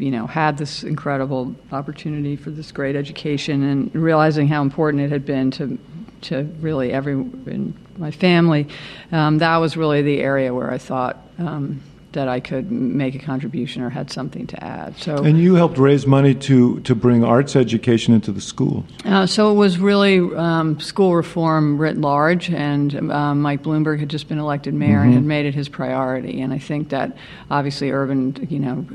you 0.03 0.11
know, 0.11 0.27
had 0.27 0.57
this 0.57 0.83
incredible 0.83 1.55
opportunity 1.71 2.35
for 2.35 2.51
this 2.51 2.73
great 2.73 2.97
education 2.97 3.63
and 3.63 3.95
realizing 3.95 4.49
how 4.49 4.61
important 4.61 5.01
it 5.01 5.09
had 5.09 5.25
been 5.25 5.49
to 5.51 5.79
to 6.23 6.43
really 6.59 6.91
every 6.91 7.13
in 7.13 7.73
my 7.97 8.11
family, 8.11 8.67
um, 9.11 9.37
that 9.37 9.57
was 9.57 9.77
really 9.77 10.01
the 10.01 10.19
area 10.19 10.53
where 10.53 10.71
I 10.71 10.77
thought, 10.77 11.17
um, 11.37 11.81
that 12.13 12.27
I 12.27 12.39
could 12.39 12.71
make 12.71 13.15
a 13.15 13.19
contribution 13.19 13.81
or 13.81 13.89
had 13.89 14.11
something 14.11 14.47
to 14.47 14.63
add. 14.63 14.97
So 14.97 15.23
and 15.23 15.37
you 15.37 15.55
helped 15.55 15.77
raise 15.77 16.05
money 16.05 16.35
to 16.35 16.81
to 16.81 16.95
bring 16.95 17.23
arts 17.23 17.55
education 17.55 18.13
into 18.13 18.33
the 18.33 18.41
schools. 18.41 18.83
Uh, 19.05 19.25
so 19.25 19.51
it 19.51 19.55
was 19.55 19.77
really 19.77 20.19
um, 20.35 20.81
school 20.81 21.15
reform 21.15 21.77
writ 21.77 21.97
large, 21.97 22.49
and 22.49 23.09
um, 23.09 23.41
Mike 23.41 23.63
Bloomberg 23.63 23.99
had 23.99 24.09
just 24.09 24.27
been 24.27 24.39
elected 24.39 24.73
mayor 24.73 24.97
mm-hmm. 24.97 25.05
and 25.05 25.13
had 25.13 25.23
made 25.23 25.45
it 25.45 25.55
his 25.55 25.69
priority. 25.69 26.41
And 26.41 26.51
I 26.51 26.59
think 26.59 26.89
that 26.89 27.15
obviously 27.49 27.89
urban, 27.91 28.47
you 28.49 28.59
know, 28.59 28.85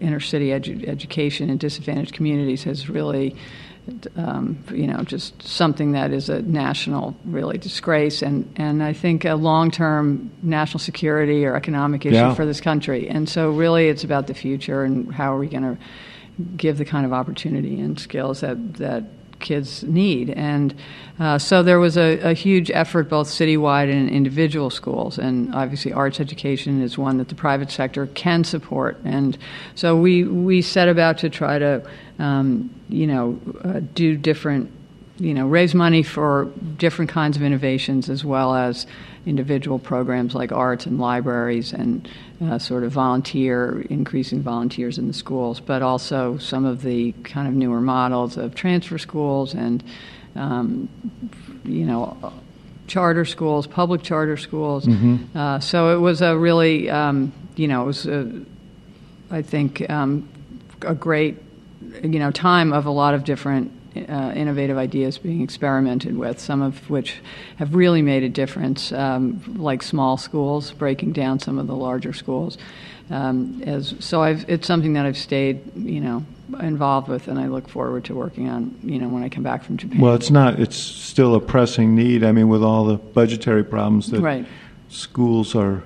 inner 0.00 0.20
city 0.20 0.48
edu- 0.48 0.86
education 0.86 1.50
in 1.50 1.56
disadvantaged 1.56 2.14
communities 2.14 2.64
has 2.64 2.88
really 2.88 3.34
um, 4.16 4.62
you 4.72 4.86
know, 4.86 5.02
just 5.02 5.42
something 5.42 5.92
that 5.92 6.12
is 6.12 6.28
a 6.28 6.42
national 6.42 7.16
really 7.24 7.58
disgrace 7.58 8.22
and, 8.22 8.52
and 8.56 8.82
I 8.82 8.92
think 8.92 9.24
a 9.24 9.34
long 9.34 9.70
term 9.70 10.30
national 10.42 10.78
security 10.80 11.44
or 11.44 11.56
economic 11.56 12.06
issue 12.06 12.16
yeah. 12.16 12.34
for 12.34 12.46
this 12.46 12.60
country. 12.60 13.08
And 13.08 13.28
so, 13.28 13.50
really, 13.50 13.88
it's 13.88 14.04
about 14.04 14.26
the 14.26 14.34
future 14.34 14.84
and 14.84 15.12
how 15.12 15.34
are 15.34 15.38
we 15.38 15.48
going 15.48 15.62
to 15.62 15.82
give 16.56 16.78
the 16.78 16.84
kind 16.84 17.04
of 17.04 17.12
opportunity 17.12 17.80
and 17.80 17.98
skills 17.98 18.40
that, 18.40 18.74
that 18.74 19.04
kids 19.40 19.82
need. 19.84 20.30
And 20.30 20.74
uh, 21.18 21.38
so 21.38 21.62
there 21.62 21.78
was 21.78 21.96
a, 21.96 22.18
a, 22.20 22.32
huge 22.32 22.70
effort, 22.70 23.08
both 23.08 23.28
citywide 23.28 23.90
and 23.90 24.08
in 24.08 24.14
individual 24.14 24.70
schools. 24.70 25.18
And 25.18 25.54
obviously, 25.54 25.92
arts 25.92 26.20
education 26.20 26.82
is 26.82 26.96
one 26.96 27.18
that 27.18 27.28
the 27.28 27.34
private 27.34 27.70
sector 27.70 28.06
can 28.08 28.44
support. 28.44 28.98
And 29.04 29.36
so 29.74 29.96
we, 29.96 30.24
we 30.24 30.62
set 30.62 30.88
about 30.88 31.18
to 31.18 31.28
try 31.28 31.58
to, 31.58 31.86
um, 32.18 32.70
you 32.88 33.06
know, 33.06 33.38
uh, 33.64 33.80
do 33.94 34.16
different, 34.16 34.70
you 35.20 35.34
know, 35.34 35.46
raise 35.46 35.74
money 35.74 36.02
for 36.02 36.50
different 36.78 37.10
kinds 37.10 37.36
of 37.36 37.42
innovations 37.42 38.08
as 38.08 38.24
well 38.24 38.54
as 38.54 38.86
individual 39.26 39.78
programs 39.78 40.34
like 40.34 40.50
arts 40.50 40.86
and 40.86 40.98
libraries 40.98 41.74
and 41.74 42.08
uh, 42.42 42.58
sort 42.58 42.82
of 42.82 42.90
volunteer, 42.90 43.82
increasing 43.90 44.40
volunteers 44.40 44.96
in 44.96 45.06
the 45.06 45.12
schools, 45.12 45.60
but 45.60 45.82
also 45.82 46.38
some 46.38 46.64
of 46.64 46.80
the 46.80 47.12
kind 47.22 47.46
of 47.46 47.52
newer 47.52 47.82
models 47.82 48.38
of 48.38 48.54
transfer 48.54 48.96
schools 48.96 49.52
and, 49.52 49.84
um, 50.36 50.88
you 51.64 51.84
know, 51.84 52.32
charter 52.86 53.26
schools, 53.26 53.66
public 53.66 54.02
charter 54.02 54.38
schools. 54.38 54.86
Mm-hmm. 54.86 55.36
Uh, 55.36 55.60
so 55.60 55.94
it 55.94 56.00
was 56.00 56.22
a 56.22 56.36
really, 56.36 56.88
um, 56.88 57.30
you 57.56 57.68
know, 57.68 57.82
it 57.82 57.86
was, 57.86 58.06
a, 58.06 58.32
I 59.30 59.42
think, 59.42 59.88
um, 59.90 60.26
a 60.80 60.94
great, 60.94 61.36
you 62.02 62.18
know, 62.18 62.30
time 62.30 62.72
of 62.72 62.86
a 62.86 62.90
lot 62.90 63.12
of 63.12 63.24
different 63.24 63.70
uh, 63.96 64.32
innovative 64.34 64.76
ideas 64.76 65.18
being 65.18 65.42
experimented 65.42 66.16
with, 66.16 66.38
some 66.38 66.62
of 66.62 66.88
which 66.88 67.20
have 67.56 67.74
really 67.74 68.02
made 68.02 68.22
a 68.22 68.28
difference, 68.28 68.92
um, 68.92 69.42
like 69.56 69.82
small 69.82 70.16
schools, 70.16 70.72
breaking 70.72 71.12
down 71.12 71.38
some 71.38 71.58
of 71.58 71.66
the 71.66 71.74
larger 71.74 72.12
schools. 72.12 72.56
Um, 73.10 73.60
as, 73.66 73.94
so 73.98 74.22
I've, 74.22 74.48
it's 74.48 74.66
something 74.66 74.92
that 74.92 75.04
I've 75.04 75.18
stayed, 75.18 75.60
you 75.76 76.00
know, 76.00 76.24
involved 76.60 77.08
with, 77.08 77.26
and 77.26 77.38
I 77.38 77.48
look 77.48 77.68
forward 77.68 78.04
to 78.04 78.14
working 78.14 78.48
on, 78.48 78.78
you 78.84 78.98
know, 78.98 79.08
when 79.08 79.24
I 79.24 79.28
come 79.28 79.42
back 79.42 79.64
from 79.64 79.76
Japan. 79.76 80.00
Well, 80.00 80.14
it's 80.14 80.30
not. 80.30 80.60
It's 80.60 80.76
still 80.76 81.34
a 81.34 81.40
pressing 81.40 81.96
need. 81.96 82.22
I 82.22 82.30
mean, 82.30 82.48
with 82.48 82.62
all 82.62 82.84
the 82.84 82.96
budgetary 82.96 83.64
problems 83.64 84.10
that 84.10 84.20
right. 84.20 84.46
schools 84.88 85.54
are 85.54 85.82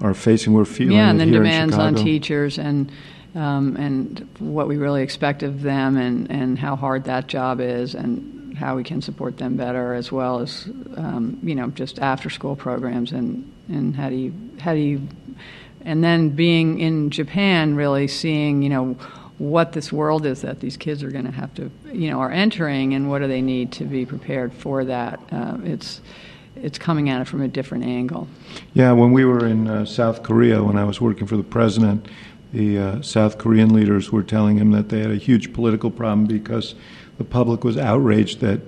are 0.00 0.12
facing, 0.12 0.52
we're 0.52 0.64
feeling. 0.64 0.96
Yeah, 0.96 1.08
and 1.08 1.18
then 1.18 1.30
demands 1.30 1.76
on 1.76 1.94
teachers 1.94 2.58
and 2.58 2.90
um, 3.36 3.76
and 3.76 4.26
what 4.38 4.66
we 4.66 4.78
really 4.78 5.02
expect 5.02 5.42
of 5.42 5.62
them 5.62 5.96
and, 5.96 6.30
and 6.30 6.58
how 6.58 6.74
hard 6.74 7.04
that 7.04 7.26
job 7.26 7.60
is 7.60 7.94
and 7.94 8.56
how 8.56 8.74
we 8.74 8.82
can 8.82 9.02
support 9.02 9.36
them 9.36 9.56
better 9.56 9.92
as 9.92 10.10
well 10.10 10.40
as 10.40 10.66
um, 10.96 11.38
you 11.42 11.54
know 11.54 11.68
just 11.68 11.98
after 11.98 12.30
school 12.30 12.56
programs 12.56 13.12
and, 13.12 13.52
and 13.68 13.94
how 13.94 14.08
do 14.08 14.16
you 14.16 14.32
how 14.58 14.72
do 14.72 14.80
you 14.80 15.06
and 15.82 16.02
then 16.02 16.30
being 16.30 16.80
in 16.80 17.10
Japan 17.10 17.76
really 17.76 18.08
seeing 18.08 18.62
you 18.62 18.70
know 18.70 18.96
what 19.36 19.72
this 19.72 19.92
world 19.92 20.24
is 20.24 20.40
that 20.40 20.60
these 20.60 20.78
kids 20.78 21.02
are 21.02 21.10
going 21.10 21.26
to 21.26 21.30
have 21.30 21.52
to 21.54 21.70
you 21.92 22.10
know 22.10 22.18
are 22.20 22.32
entering 22.32 22.94
and 22.94 23.10
what 23.10 23.18
do 23.18 23.28
they 23.28 23.42
need 23.42 23.70
to 23.72 23.84
be 23.84 24.06
prepared 24.06 24.54
for 24.54 24.82
that 24.86 25.20
uh, 25.30 25.58
it's 25.62 26.00
it's 26.56 26.78
coming 26.78 27.10
at 27.10 27.20
it 27.20 27.28
from 27.28 27.42
a 27.42 27.48
different 27.48 27.84
angle. 27.84 28.28
Yeah, 28.72 28.92
when 28.92 29.12
we 29.12 29.26
were 29.26 29.46
in 29.46 29.68
uh, 29.68 29.84
South 29.84 30.22
Korea, 30.22 30.62
when 30.64 30.78
I 30.78 30.84
was 30.84 31.02
working 31.02 31.26
for 31.26 31.36
the 31.36 31.42
president, 31.42 32.08
the 32.56 32.78
uh, 32.78 33.02
South 33.02 33.36
Korean 33.36 33.74
leaders 33.74 34.10
were 34.10 34.22
telling 34.22 34.56
him 34.56 34.70
that 34.70 34.88
they 34.88 35.00
had 35.00 35.10
a 35.10 35.16
huge 35.16 35.52
political 35.52 35.90
problem 35.90 36.26
because 36.26 36.74
the 37.18 37.24
public 37.24 37.64
was 37.64 37.76
outraged 37.76 38.40
that 38.40 38.60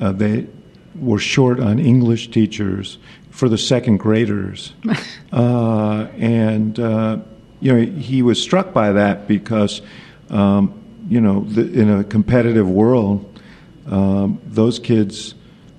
uh, 0.00 0.12
they 0.12 0.46
were 0.94 1.18
short 1.18 1.58
on 1.58 1.80
English 1.80 2.30
teachers 2.30 2.98
for 3.30 3.48
the 3.48 3.58
second 3.58 3.96
graders. 3.96 4.72
uh, 5.32 6.06
and, 6.16 6.78
uh, 6.78 7.18
you 7.60 7.72
know, 7.72 7.80
he 8.00 8.22
was 8.22 8.40
struck 8.40 8.72
by 8.72 8.92
that 8.92 9.26
because, 9.26 9.82
um, 10.30 10.80
you 11.08 11.20
know, 11.20 11.40
the, 11.40 11.72
in 11.72 11.90
a 11.90 12.04
competitive 12.04 12.70
world, 12.70 13.40
um, 13.88 14.40
those 14.46 14.78
kids 14.78 15.34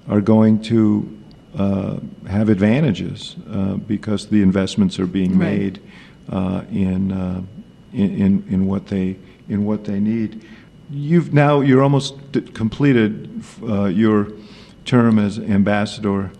are 0.09 0.19
going 0.19 0.61
to 0.61 1.09
uh, 1.57 1.99
have 2.27 2.49
advantages 2.49 3.37
uh, 3.49 3.75
because 3.75 4.27
the 4.27 4.41
investments 4.41 4.99
are 4.99 5.07
being 5.07 5.39
right. 5.39 5.57
made 5.57 5.81
in, 6.31 7.11
uh, 7.11 7.41
in, 7.93 8.45
in 8.49 8.65
what 8.65 8.87
they 8.87 9.17
in 9.49 9.65
what 9.65 9.83
they 9.85 9.99
need. 9.99 10.45
You've 10.89 11.33
now 11.33 11.61
you're 11.61 11.83
almost 11.83 12.15
completed 12.53 13.43
uh, 13.63 13.85
your 13.85 14.31
term 14.85 15.17
as 15.19 15.39
ambassador 15.39 16.31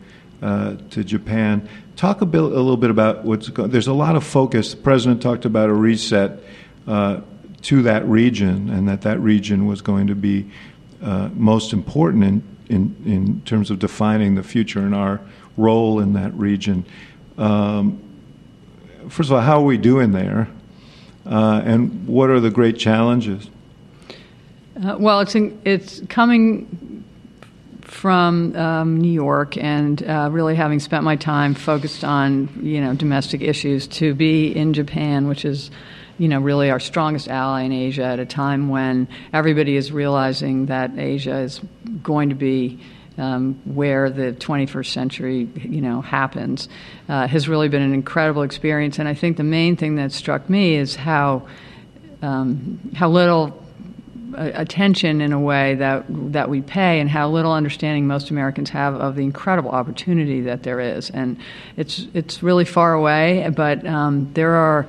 uh, 0.42 0.76
to 0.92 1.04
Japan. 1.04 1.68
Talk 1.96 2.22
a, 2.22 2.26
bit, 2.26 2.42
a 2.42 2.46
little 2.46 2.78
bit 2.78 2.90
about 2.90 3.24
what's 3.24 3.50
going. 3.50 3.72
There's 3.72 3.88
a 3.88 3.94
lot 3.94 4.16
of 4.16 4.24
focus. 4.24 4.72
The 4.72 4.82
president 4.82 5.22
talked 5.22 5.46
about 5.46 5.70
a 5.70 5.74
reset 5.74 6.40
uh, 6.88 7.22
to 7.64 7.82
that 7.84 8.06
region, 8.06 8.70
and 8.70 8.88
that 8.88 9.02
that 9.02 9.20
region 9.20 9.66
was 9.66 9.82
going 9.82 10.08
to 10.08 10.16
be 10.16 10.50
uh, 11.02 11.30
most 11.34 11.74
important 11.74 12.24
in, 12.24 12.44
in 12.70 12.96
in 13.06 13.42
terms 13.42 13.72
of 13.72 13.80
defining 13.80 14.36
the 14.36 14.44
future 14.44 14.80
and 14.80 14.94
our 14.94 15.22
role 15.58 16.00
in 16.00 16.14
that 16.14 16.34
region. 16.34 16.86
Um, 17.38 18.05
first 19.10 19.30
of 19.30 19.34
all, 19.34 19.42
how 19.42 19.60
are 19.60 19.66
we 19.66 19.78
doing 19.78 20.12
there? 20.12 20.48
Uh, 21.26 21.62
and 21.66 22.08
what 22.08 22.30
are 22.30 22.40
the 22.40 22.52
great 22.52 22.78
challenges? 22.78 23.50
Uh, 24.84 24.96
well, 25.00 25.22
it's 25.22 25.36
in, 25.36 25.60
it's 25.66 26.02
coming 26.10 27.04
from 27.82 28.56
um, 28.56 28.98
New 28.98 29.12
York 29.12 29.58
and 29.58 30.04
uh, 30.04 30.30
really 30.32 30.56
having 30.56 30.80
spent 30.80 31.04
my 31.04 31.16
time 31.16 31.54
focused 31.54 32.04
on 32.04 32.50
you 32.62 32.82
know 32.82 32.94
domestic 32.94 33.42
issues 33.42 33.88
to 33.88 34.14
be 34.14 34.56
in 34.56 34.74
Japan, 34.74 35.28
which 35.28 35.46
is 35.46 35.72
you 36.18 36.28
know 36.28 36.40
really 36.40 36.70
our 36.70 36.80
strongest 36.80 37.28
ally 37.28 37.62
in 37.62 37.72
Asia 37.72 38.04
at 38.04 38.20
a 38.20 38.26
time 38.26 38.70
when 38.70 39.08
everybody 39.34 39.76
is 39.76 39.92
realizing 39.92 40.68
that 40.68 40.92
Asia 40.98 41.38
is 41.38 41.62
going 42.04 42.30
to 42.30 42.36
be 42.36 42.80
um, 43.18 43.60
where 43.66 44.10
the 44.10 44.34
21st 44.34 44.88
century, 44.88 45.50
you 45.56 45.82
know, 45.82 46.02
happens, 46.02 46.68
uh, 47.08 47.28
has 47.28 47.48
really 47.48 47.70
been 47.70 47.82
an 47.82 47.94
incredible 47.94 48.44
experience. 48.44 49.00
And 49.00 49.08
I 49.08 49.14
think 49.14 49.38
the 49.38 49.44
main 49.44 49.76
thing 49.76 49.96
that 49.96 50.12
struck 50.12 50.50
me 50.50 50.76
is 50.76 50.96
how 50.96 51.48
um, 52.22 52.80
how 52.96 53.10
little 53.10 53.62
uh, 54.38 54.52
attention, 54.54 55.22
in 55.22 55.32
a 55.32 55.40
way, 55.40 55.76
that 55.76 56.06
that 56.10 56.50
we 56.50 56.62
pay, 56.62 57.00
and 57.00 57.10
how 57.10 57.30
little 57.30 57.54
understanding 57.54 58.08
most 58.08 58.32
Americans 58.32 58.70
have 58.70 58.96
of 58.96 59.16
the 59.16 59.24
incredible 59.24 59.72
opportunity 59.72 60.42
that 60.42 60.64
there 60.64 60.80
is. 60.80 61.10
And 61.10 61.38
it's 61.78 62.08
it's 62.14 62.44
really 62.44 62.66
far 62.66 62.94
away, 62.94 63.50
but 63.56 63.86
um, 63.86 64.32
there 64.34 64.56
are 64.56 64.88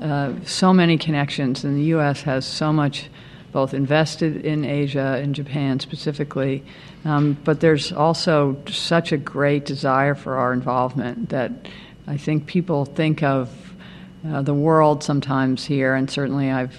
uh, 0.00 0.32
so 0.44 0.72
many 0.72 0.98
connections, 0.98 1.64
and 1.64 1.76
the 1.76 1.84
U.S. 1.84 2.22
has 2.22 2.46
so 2.46 2.72
much 2.72 3.08
both 3.52 3.74
invested 3.74 4.44
in 4.44 4.64
Asia 4.64 5.18
and 5.22 5.34
Japan 5.34 5.80
specifically, 5.80 6.64
um, 7.04 7.36
but 7.44 7.60
there's 7.60 7.92
also 7.92 8.56
such 8.68 9.12
a 9.12 9.16
great 9.16 9.64
desire 9.64 10.14
for 10.14 10.36
our 10.36 10.52
involvement 10.52 11.30
that 11.30 11.52
I 12.06 12.16
think 12.16 12.46
people 12.46 12.84
think 12.84 13.22
of 13.22 13.50
uh, 14.26 14.42
the 14.42 14.54
world 14.54 15.02
sometimes 15.02 15.64
here, 15.64 15.94
and 15.94 16.10
certainly 16.10 16.50
I've, 16.50 16.74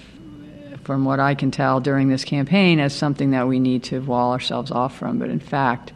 from 0.84 1.04
what 1.04 1.20
I 1.20 1.34
can 1.34 1.50
tell 1.50 1.80
during 1.80 2.08
this 2.08 2.24
campaign, 2.24 2.80
as 2.80 2.94
something 2.94 3.30
that 3.30 3.48
we 3.48 3.58
need 3.58 3.84
to 3.84 4.00
wall 4.00 4.32
ourselves 4.32 4.70
off 4.70 4.96
from. 4.98 5.18
But 5.18 5.30
in 5.30 5.40
fact, 5.40 5.92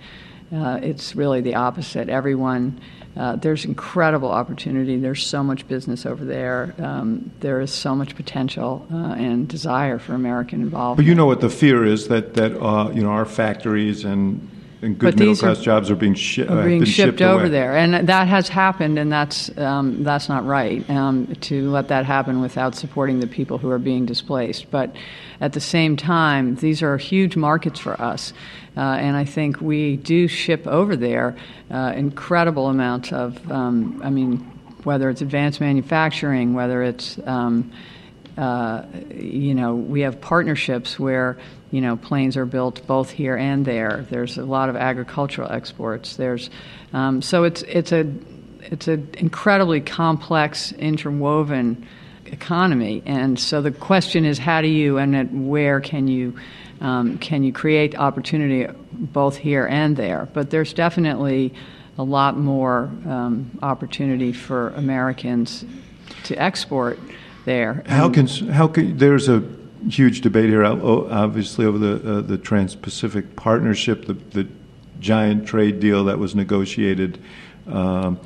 uh, 0.54 0.78
it's 0.82 1.14
really 1.14 1.40
the 1.40 1.56
opposite. 1.56 2.08
Everyone 2.08 2.80
uh, 3.16 3.36
there's 3.36 3.64
incredible 3.64 4.30
opportunity. 4.30 4.96
There's 4.96 5.24
so 5.24 5.42
much 5.42 5.66
business 5.68 6.04
over 6.04 6.24
there. 6.24 6.74
Um, 6.78 7.30
there 7.40 7.60
is 7.60 7.72
so 7.72 7.94
much 7.94 8.16
potential 8.16 8.86
uh, 8.92 9.14
and 9.14 9.46
desire 9.48 9.98
for 9.98 10.14
American 10.14 10.60
involvement. 10.62 10.96
But 10.96 11.08
you 11.08 11.14
know 11.14 11.26
what 11.26 11.40
the 11.40 11.50
fear 11.50 11.84
is 11.84 12.08
that 12.08 12.34
that 12.34 12.60
uh, 12.60 12.90
you 12.90 13.02
know 13.02 13.10
our 13.10 13.24
factories 13.24 14.04
and 14.04 14.48
and 14.84 14.98
good 14.98 15.18
middle 15.18 15.34
class 15.34 15.60
jobs 15.60 15.90
are 15.90 15.96
being, 15.96 16.14
shi- 16.14 16.46
are 16.46 16.64
being 16.64 16.84
shipped, 16.84 17.18
shipped 17.18 17.22
over 17.22 17.44
away. 17.44 17.48
there, 17.48 17.76
and 17.76 18.06
that 18.08 18.28
has 18.28 18.48
happened, 18.48 18.98
and 18.98 19.10
that's 19.10 19.56
um, 19.58 20.04
that's 20.04 20.28
not 20.28 20.44
right 20.46 20.88
um, 20.90 21.26
to 21.42 21.70
let 21.70 21.88
that 21.88 22.04
happen 22.04 22.40
without 22.40 22.74
supporting 22.74 23.20
the 23.20 23.26
people 23.26 23.58
who 23.58 23.70
are 23.70 23.78
being 23.78 24.06
displaced. 24.06 24.70
But 24.70 24.94
at 25.40 25.54
the 25.54 25.60
same 25.60 25.96
time, 25.96 26.56
these 26.56 26.82
are 26.82 26.96
huge 26.96 27.36
markets 27.36 27.80
for 27.80 28.00
us. 28.00 28.32
Uh, 28.76 28.80
and 28.80 29.16
I 29.16 29.24
think 29.24 29.60
we 29.60 29.96
do 29.96 30.26
ship 30.28 30.66
over 30.66 30.96
there 30.96 31.36
uh, 31.70 31.92
incredible 31.94 32.68
amounts 32.68 33.12
of, 33.12 33.50
um, 33.50 34.00
I 34.04 34.10
mean, 34.10 34.38
whether 34.82 35.08
it's 35.08 35.22
advanced 35.22 35.60
manufacturing, 35.60 36.54
whether 36.54 36.82
it's 36.82 37.18
um, 37.24 37.72
uh, 38.36 38.84
you 39.14 39.54
know, 39.54 39.74
we 39.74 40.00
have 40.00 40.20
partnerships 40.20 40.98
where 40.98 41.38
you 41.74 41.80
know 41.80 41.96
planes 41.96 42.36
are 42.36 42.46
built 42.46 42.86
both 42.86 43.10
here 43.10 43.36
and 43.36 43.64
there. 43.64 44.06
There's 44.08 44.38
a 44.38 44.44
lot 44.44 44.68
of 44.68 44.76
agricultural 44.76 45.50
exports. 45.50 46.14
There's 46.14 46.48
um, 46.92 47.20
so 47.20 47.42
it's 47.42 47.62
it's 47.62 47.90
a 47.90 48.08
it's 48.60 48.86
an 48.86 49.08
incredibly 49.18 49.80
complex, 49.80 50.70
interwoven 50.70 51.84
economy, 52.26 53.02
and 53.06 53.36
so 53.40 53.60
the 53.60 53.72
question 53.72 54.24
is, 54.24 54.38
how 54.38 54.62
do 54.62 54.68
you 54.68 54.98
and 54.98 55.16
at 55.16 55.32
where 55.32 55.80
can 55.80 56.06
you 56.06 56.38
um, 56.80 57.18
can 57.18 57.42
you 57.42 57.52
create 57.52 57.96
opportunity 57.96 58.72
both 58.92 59.36
here 59.36 59.66
and 59.66 59.96
there? 59.96 60.28
But 60.32 60.50
there's 60.50 60.74
definitely 60.74 61.54
a 61.98 62.04
lot 62.04 62.38
more 62.38 62.84
um, 63.04 63.50
opportunity 63.62 64.32
for 64.32 64.68
Americans 64.76 65.64
to 66.22 66.36
export 66.36 67.00
there. 67.46 67.82
How 67.86 68.10
can 68.10 68.28
how 68.28 68.68
can 68.68 68.96
there's 68.96 69.28
a 69.28 69.42
huge 69.88 70.20
debate 70.20 70.48
here, 70.48 70.64
obviously 70.64 71.64
over 71.64 71.78
the 71.78 72.18
uh, 72.18 72.20
the 72.20 72.38
Trans-Pacific 72.38 73.36
Partnership, 73.36 74.06
the 74.06 74.14
the 74.14 74.48
giant 75.00 75.46
trade 75.46 75.80
deal 75.80 76.04
that 76.04 76.18
was 76.18 76.34
negotiated. 76.34 77.18
Um, 77.66 78.18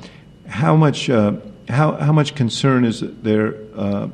how 0.47 0.75
much 0.75 1.09
uh, 1.09 1.33
how 1.67 1.93
how 1.93 2.11
much 2.11 2.35
concern 2.35 2.85
is 2.85 3.01
there 3.01 3.55
uh, 3.75 4.07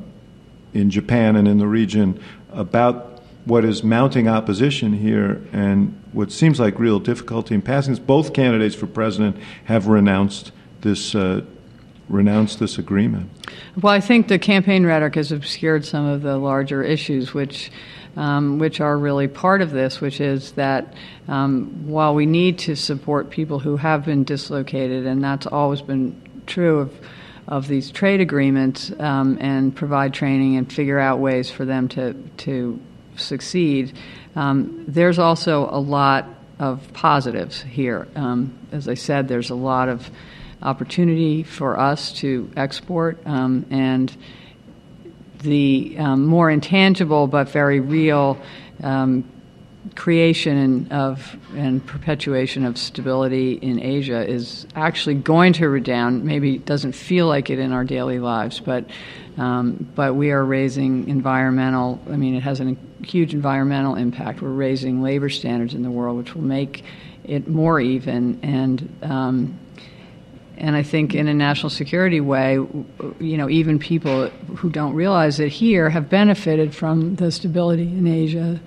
in 0.74 0.90
Japan 0.90 1.36
and 1.36 1.48
in 1.48 1.58
the 1.58 1.66
region 1.66 2.20
about 2.52 3.22
what 3.44 3.64
is 3.64 3.82
mounting 3.82 4.26
opposition 4.28 4.92
here 4.92 5.40
and 5.52 5.96
what 6.12 6.32
seems 6.32 6.58
like 6.58 6.78
real 6.78 6.98
difficulty 6.98 7.54
in 7.54 7.62
passing 7.62 7.92
this? 7.94 8.00
Both 8.00 8.32
candidates 8.32 8.74
for 8.74 8.86
president 8.86 9.36
have 9.64 9.86
renounced 9.86 10.52
this 10.80 11.14
uh, 11.14 11.42
renounce 12.08 12.56
this 12.56 12.78
agreement? 12.78 13.30
Well, 13.80 13.92
I 13.92 14.00
think 14.00 14.28
the 14.28 14.38
campaign 14.38 14.86
rhetoric 14.86 15.16
has 15.16 15.32
obscured 15.32 15.84
some 15.84 16.06
of 16.06 16.22
the 16.22 16.36
larger 16.38 16.82
issues, 16.82 17.34
which. 17.34 17.70
Um, 18.18 18.58
which 18.58 18.80
are 18.80 18.96
really 18.96 19.28
part 19.28 19.60
of 19.60 19.72
this, 19.72 20.00
which 20.00 20.22
is 20.22 20.52
that 20.52 20.94
um, 21.28 21.86
while 21.86 22.14
we 22.14 22.24
need 22.24 22.60
to 22.60 22.74
support 22.74 23.28
people 23.28 23.58
who 23.58 23.76
have 23.76 24.06
been 24.06 24.24
dislocated, 24.24 25.04
and 25.04 25.22
that's 25.22 25.46
always 25.46 25.82
been 25.82 26.18
true 26.46 26.78
of, 26.78 26.94
of 27.46 27.68
these 27.68 27.90
trade 27.90 28.22
agreements, 28.22 28.90
um, 29.00 29.36
and 29.38 29.76
provide 29.76 30.14
training 30.14 30.56
and 30.56 30.72
figure 30.72 30.98
out 30.98 31.18
ways 31.18 31.50
for 31.50 31.66
them 31.66 31.88
to, 31.88 32.14
to 32.38 32.80
succeed, 33.16 33.92
um, 34.34 34.86
there's 34.88 35.18
also 35.18 35.68
a 35.70 35.78
lot 35.78 36.26
of 36.58 36.90
positives 36.94 37.60
here. 37.60 38.08
Um, 38.16 38.58
as 38.72 38.88
I 38.88 38.94
said, 38.94 39.28
there's 39.28 39.50
a 39.50 39.54
lot 39.54 39.90
of 39.90 40.10
opportunity 40.62 41.42
for 41.42 41.78
us 41.78 42.12
to 42.12 42.50
export 42.56 43.18
um, 43.26 43.66
and 43.70 44.16
the 45.40 45.96
um, 45.98 46.26
more 46.26 46.50
intangible 46.50 47.26
but 47.26 47.48
very 47.48 47.80
real 47.80 48.38
um, 48.82 49.24
creation 49.94 50.90
of 50.90 51.36
and 51.54 51.84
perpetuation 51.86 52.64
of 52.64 52.76
stability 52.76 53.52
in 53.52 53.80
Asia 53.80 54.26
is 54.28 54.66
actually 54.74 55.14
going 55.14 55.52
to 55.54 55.68
redound. 55.68 56.24
Maybe 56.24 56.58
doesn't 56.58 56.92
feel 56.92 57.26
like 57.26 57.50
it 57.50 57.58
in 57.58 57.72
our 57.72 57.84
daily 57.84 58.18
lives, 58.18 58.58
but 58.58 58.86
um, 59.36 59.88
but 59.94 60.14
we 60.14 60.30
are 60.32 60.44
raising 60.44 61.08
environmental. 61.08 62.00
I 62.10 62.16
mean, 62.16 62.34
it 62.34 62.42
has 62.42 62.60
a 62.60 62.76
huge 63.04 63.34
environmental 63.34 63.94
impact. 63.94 64.40
We're 64.40 64.48
raising 64.48 65.02
labor 65.02 65.28
standards 65.28 65.74
in 65.74 65.82
the 65.82 65.90
world, 65.90 66.16
which 66.18 66.34
will 66.34 66.42
make 66.42 66.84
it 67.24 67.48
more 67.48 67.80
even 67.80 68.40
and 68.42 68.98
um, 69.02 69.58
and 70.58 70.74
I 70.74 70.82
think 70.82 71.14
in 71.14 71.28
a 71.28 71.34
national 71.34 71.70
security 71.70 72.20
way, 72.20 72.54
you 72.54 73.36
know, 73.36 73.48
even 73.48 73.78
people 73.78 74.28
who 74.56 74.70
don't 74.70 74.94
realize 74.94 75.38
it 75.40 75.50
here 75.50 75.90
have 75.90 76.08
benefited 76.08 76.74
from 76.74 77.16
the 77.16 77.30
stability 77.30 77.82
in 77.82 78.06
Asia. 78.06 78.60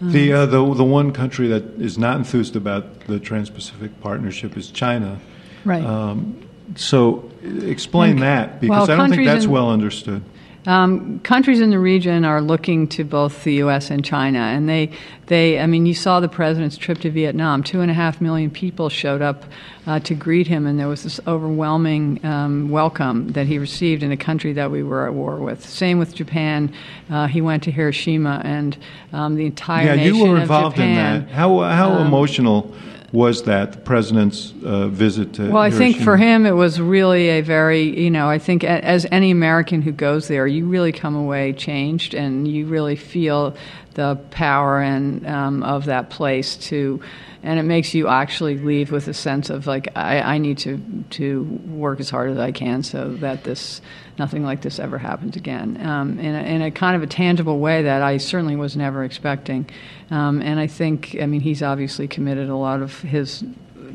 Um, 0.00 0.12
the, 0.12 0.32
uh, 0.32 0.46
the 0.46 0.74
the 0.74 0.84
one 0.84 1.12
country 1.12 1.48
that 1.48 1.64
is 1.80 1.98
not 1.98 2.16
enthused 2.16 2.56
about 2.56 3.00
the 3.06 3.20
Trans-Pacific 3.20 4.00
Partnership 4.00 4.56
is 4.56 4.70
China. 4.70 5.20
Right. 5.64 5.84
Um, 5.84 6.48
so 6.76 7.30
explain 7.42 8.20
that 8.20 8.60
because 8.60 8.88
well, 8.88 8.98
I 8.98 9.00
don't 9.00 9.14
think 9.14 9.26
that's 9.26 9.44
in, 9.44 9.50
well 9.50 9.70
understood. 9.70 10.22
Um, 10.64 11.18
countries 11.20 11.60
in 11.60 11.70
the 11.70 11.78
region 11.78 12.24
are 12.24 12.40
looking 12.40 12.86
to 12.88 13.02
both 13.02 13.42
the 13.42 13.54
U.S. 13.54 13.90
and 13.90 14.04
China, 14.04 14.38
and 14.38 14.68
they, 14.68 14.92
they, 15.26 15.58
I 15.58 15.66
mean, 15.66 15.86
you 15.86 15.94
saw 15.94 16.20
the 16.20 16.28
president's 16.28 16.76
trip 16.76 16.98
to 17.00 17.10
Vietnam. 17.10 17.64
Two 17.64 17.80
and 17.80 17.90
a 17.90 17.94
half 17.94 18.20
million 18.20 18.48
people 18.48 18.88
showed 18.88 19.22
up 19.22 19.44
uh, 19.88 19.98
to 20.00 20.14
greet 20.14 20.46
him, 20.46 20.66
and 20.68 20.78
there 20.78 20.86
was 20.86 21.02
this 21.02 21.18
overwhelming 21.26 22.24
um, 22.24 22.68
welcome 22.68 23.32
that 23.32 23.48
he 23.48 23.58
received 23.58 24.04
in 24.04 24.12
a 24.12 24.16
country 24.16 24.52
that 24.52 24.70
we 24.70 24.84
were 24.84 25.04
at 25.04 25.14
war 25.14 25.36
with. 25.38 25.66
Same 25.68 25.98
with 25.98 26.14
Japan. 26.14 26.72
Uh, 27.10 27.26
he 27.26 27.40
went 27.40 27.64
to 27.64 27.72
Hiroshima, 27.72 28.40
and 28.44 28.78
um, 29.12 29.34
the 29.34 29.46
entire 29.46 29.86
yeah, 29.86 29.96
nation 29.96 30.14
you 30.14 30.26
were 30.26 30.38
involved 30.38 30.78
in 30.78 30.94
that. 30.94 31.28
How 31.28 31.58
how 31.58 31.90
um, 31.94 32.06
emotional 32.06 32.72
was 33.12 33.42
that 33.42 33.72
the 33.72 33.78
president's 33.78 34.54
uh, 34.64 34.88
visit 34.88 35.34
to? 35.34 35.50
Well, 35.50 35.62
I 35.62 35.70
think 35.70 35.98
for 35.98 36.16
him 36.16 36.46
it 36.46 36.52
was 36.52 36.80
really 36.80 37.28
a 37.28 37.42
very, 37.42 38.00
you 38.00 38.10
know, 38.10 38.28
I 38.28 38.38
think 38.38 38.64
as 38.64 39.06
any 39.12 39.30
American 39.30 39.82
who 39.82 39.92
goes 39.92 40.28
there, 40.28 40.46
you 40.46 40.66
really 40.66 40.92
come 40.92 41.14
away 41.14 41.52
changed, 41.52 42.14
and 42.14 42.48
you 42.48 42.66
really 42.66 42.96
feel 42.96 43.54
the 43.94 44.16
power 44.30 44.80
and 44.80 45.26
um, 45.26 45.62
of 45.62 45.84
that 45.84 46.08
place 46.08 46.56
to 46.56 47.02
and 47.42 47.58
it 47.58 47.64
makes 47.64 47.92
you 47.92 48.08
actually 48.08 48.56
leave 48.56 48.92
with 48.92 49.08
a 49.08 49.14
sense 49.14 49.50
of 49.50 49.66
like 49.66 49.88
I, 49.96 50.20
I, 50.20 50.38
need 50.38 50.58
to 50.58 50.80
to 51.10 51.42
work 51.42 52.00
as 52.00 52.08
hard 52.08 52.30
as 52.30 52.38
I 52.38 52.52
can 52.52 52.82
so 52.82 53.14
that 53.14 53.44
this 53.44 53.80
nothing 54.18 54.44
like 54.44 54.62
this 54.62 54.78
ever 54.78 54.98
happens 54.98 55.36
again 55.36 55.84
um, 55.84 56.18
in, 56.18 56.34
a, 56.34 56.42
in 56.42 56.62
a 56.62 56.70
kind 56.70 56.96
of 56.96 57.02
a 57.02 57.06
tangible 57.06 57.58
way 57.58 57.82
that 57.82 58.02
I 58.02 58.18
certainly 58.18 58.56
was 58.56 58.76
never 58.76 59.04
expecting 59.04 59.68
um, 60.10 60.42
and 60.42 60.60
I 60.60 60.66
think 60.66 61.16
I 61.20 61.26
mean 61.26 61.40
he's 61.40 61.62
obviously 61.62 62.08
committed 62.08 62.48
a 62.48 62.56
lot 62.56 62.82
of 62.82 63.00
his 63.00 63.44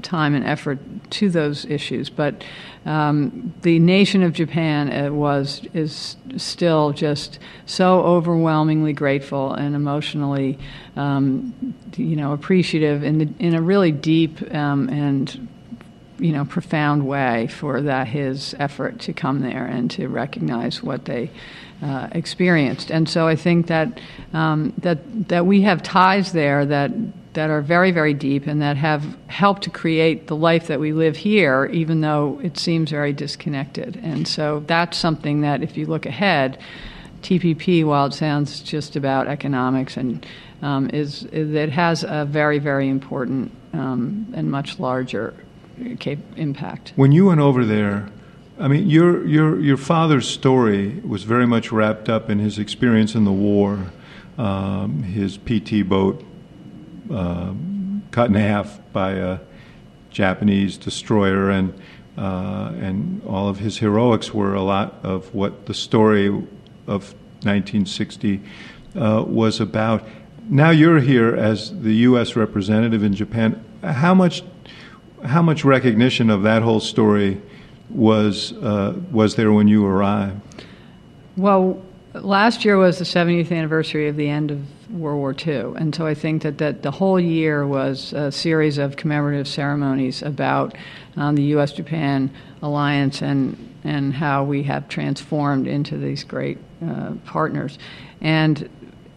time 0.02 0.36
and 0.36 0.46
effort 0.46 0.80
to 1.12 1.30
those 1.30 1.66
issues. 1.66 2.10
But 2.10 2.44
um, 2.86 3.54
the 3.62 3.80
nation 3.80 4.24
of 4.24 4.34
Japan 4.34 4.92
uh, 4.92 5.12
was 5.12 5.62
is 5.74 6.18
still 6.38 6.94
just 6.94 7.40
so 7.66 8.02
overwhelmingly 8.02 8.94
grateful 8.94 9.54
and 9.54 9.76
emotionally, 9.76 10.58
um, 10.96 11.76
you 11.96 12.16
know, 12.16 12.34
appreciative 12.34 13.04
in 13.04 13.18
the, 13.18 13.30
in 13.40 13.56
a 13.56 13.62
really 13.62 13.92
deep 13.92 14.42
um, 14.54 14.90
and 14.90 15.48
you 16.20 16.32
know 16.32 16.46
profound 16.46 17.08
way 17.08 17.48
for 17.48 17.82
that 17.82 18.08
his 18.08 18.56
effort 18.60 19.00
to 19.00 19.14
come 19.14 19.42
there 19.42 19.66
and 19.66 19.92
to 19.92 20.08
recognize 20.08 20.82
what 20.82 21.06
they 21.06 21.30
uh, 21.82 22.08
experienced. 22.12 22.92
And 22.92 23.08
so 23.08 23.28
I 23.28 23.36
think 23.36 23.68
that 23.68 24.00
um, 24.34 24.74
that 24.80 25.30
that 25.30 25.46
we 25.46 25.62
have 25.62 25.84
ties 25.84 26.32
there 26.32 26.66
that 26.66 26.92
that 27.38 27.52
are 27.52 27.62
very, 27.62 27.92
very 27.92 28.16
deep 28.16 28.48
and 28.48 28.64
that 28.64 28.78
have 28.78 29.16
helped 29.28 29.62
to 29.62 29.70
create 29.70 30.26
the 30.26 30.36
life 30.36 30.66
that 30.66 30.80
we 30.80 30.92
live 30.92 31.16
here, 31.16 31.66
even 31.72 32.02
though 32.02 32.40
it 32.42 32.58
seems 32.58 32.90
very 32.90 33.14
disconnected. 33.14 33.96
And 34.02 34.28
so 34.28 34.64
that's 34.66 34.98
something 34.98 35.42
that, 35.42 35.62
if 35.62 35.78
you 35.78 35.86
look 35.86 36.08
ahead, 36.08 36.58
TPP, 37.22 37.86
while 37.86 38.08
it 38.08 38.16
sounds 38.16 38.62
just 38.62 38.96
about 38.96 39.28
economics, 39.28 39.98
and 39.98 40.26
um, 40.64 40.90
is, 40.90 41.26
it 41.26 41.70
has 41.70 42.04
a 42.04 42.26
very, 42.26 42.58
very 42.58 42.90
important 42.90 43.52
um, 43.74 44.34
and 44.36 44.50
much 44.50 44.80
larger 44.80 45.36
impact. 46.36 46.94
When 46.96 47.12
you 47.12 47.28
went 47.28 47.40
over 47.40 47.66
there, 47.66 48.10
I 48.60 48.68
mean, 48.68 48.90
your 48.90 49.26
your 49.26 49.60
your 49.60 49.78
father's 49.78 50.28
story 50.28 51.00
was 51.06 51.24
very 51.24 51.46
much 51.46 51.72
wrapped 51.72 52.10
up 52.10 52.30
in 52.30 52.40
his 52.40 52.58
experience 52.58 53.14
in 53.14 53.24
the 53.24 53.32
war, 53.32 53.92
um, 54.38 55.04
his 55.04 55.38
PT 55.38 55.88
boat 55.88 56.24
uh, 57.12 57.54
cut 58.12 58.30
in 58.30 58.36
half 58.36 58.80
by 58.92 59.12
a 59.12 59.40
Japanese 60.10 60.78
destroyer, 60.78 61.52
and 61.52 61.74
uh, 62.18 62.72
and 62.80 63.22
all 63.28 63.48
of 63.48 63.60
his 63.60 63.78
heroics 63.78 64.34
were 64.34 64.56
a 64.56 64.64
lot 64.64 64.96
of 65.04 65.34
what 65.36 65.68
the 65.68 65.74
story 65.74 66.28
of 66.88 67.14
1960 67.44 68.42
uh, 68.96 69.24
was 69.28 69.60
about. 69.60 70.04
Now 70.50 70.72
you're 70.72 71.00
here 71.00 71.36
as 71.36 71.80
the 71.82 71.94
U.S. 72.10 72.36
representative 72.36 73.04
in 73.04 73.14
Japan. 73.14 73.64
How 73.84 74.16
much 74.16 74.42
how 75.26 75.42
much 75.42 75.66
recognition 75.66 76.30
of 76.30 76.44
that 76.44 76.62
whole 76.62 76.80
story 76.80 77.42
was 77.90 78.54
uh, 78.54 79.00
was 79.12 79.36
there 79.36 79.52
when 79.52 79.68
you 79.68 79.86
arrived? 79.86 80.42
Well, 81.36 81.82
last 82.14 82.66
year 82.66 82.78
was 82.78 83.00
the 83.00 83.06
70th 83.06 83.52
anniversary 83.52 84.08
of 84.08 84.16
the 84.16 84.30
end 84.30 84.52
of 84.52 84.60
World 84.92 85.20
War 85.20 85.36
II. 85.46 85.74
And 85.78 85.94
so 85.94 86.06
I 86.06 86.14
think 86.14 86.44
that, 86.44 86.58
that 86.58 86.82
the 86.82 86.92
whole 86.92 87.20
year 87.20 87.68
was 87.68 88.14
a 88.14 88.32
series 88.32 88.78
of 88.78 88.96
commemorative 88.96 89.48
ceremonies 89.48 90.22
about 90.22 90.76
um, 91.16 91.36
the 91.36 91.44
U.S. 91.44 91.74
Japan 91.74 92.32
alliance 92.62 93.22
and, 93.22 93.76
and 93.84 94.14
how 94.14 94.44
we 94.44 94.64
have 94.64 94.88
transformed 94.88 95.68
into 95.68 95.98
these 95.98 96.24
great 96.24 96.58
uh, 96.86 97.14
partners. 97.26 97.78
And 98.22 98.70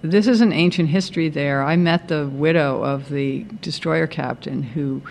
this 0.02 0.26
is 0.26 0.40
an 0.40 0.52
ancient 0.52 0.88
history 0.88 1.28
there. 1.28 1.62
I 1.62 1.76
met 1.76 2.08
the 2.08 2.26
widow 2.28 2.82
of 2.82 3.10
the 3.10 3.44
destroyer 3.60 4.06
captain 4.06 4.62
who 4.62 5.02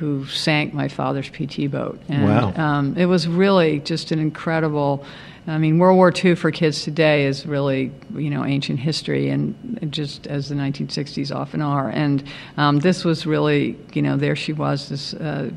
who 0.00 0.26
sank 0.26 0.72
my 0.72 0.88
father's 0.88 1.28
PT 1.28 1.70
boat. 1.70 2.00
And, 2.08 2.24
Wow. 2.24 2.52
Um, 2.56 2.96
it 2.96 3.04
was 3.04 3.28
really 3.28 3.80
just 3.80 4.12
an 4.12 4.18
incredible. 4.18 5.04
I 5.46 5.58
mean, 5.58 5.78
World 5.78 5.96
War 5.96 6.12
II 6.12 6.36
for 6.36 6.50
kids 6.50 6.84
today 6.84 7.26
is 7.26 7.44
really, 7.46 7.92
you 8.14 8.30
know, 8.30 8.44
ancient 8.44 8.78
history, 8.78 9.28
and 9.28 9.88
just 9.90 10.26
as 10.26 10.48
the 10.48 10.54
1960s 10.54 11.34
often 11.34 11.60
are. 11.60 11.90
And 11.90 12.22
um, 12.56 12.78
this 12.78 13.04
was 13.04 13.26
really, 13.26 13.76
you 13.92 14.00
know, 14.00 14.16
there 14.16 14.36
she 14.36 14.52
was, 14.52 14.88
this 14.88 15.12
uh, 15.14 15.50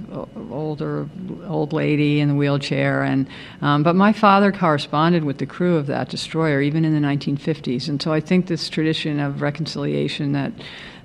older 0.52 1.08
old 1.46 1.72
lady 1.74 2.20
in 2.20 2.28
the 2.30 2.36
wheelchair. 2.36 3.04
And 3.04 3.28
um, 3.62 3.84
but 3.84 3.96
my 3.96 4.12
father 4.12 4.52
corresponded 4.52 5.24
with 5.24 5.38
the 5.38 5.46
crew 5.46 5.78
of 5.78 5.88
that 5.88 6.10
destroyer 6.10 6.62
even 6.62 6.84
in 6.84 6.94
the 6.94 7.08
1950s, 7.08 7.88
and 7.88 8.02
so 8.02 8.12
I 8.12 8.20
think 8.20 8.48
this 8.48 8.68
tradition 8.70 9.20
of 9.20 9.42
reconciliation 9.42 10.34
that 10.34 10.52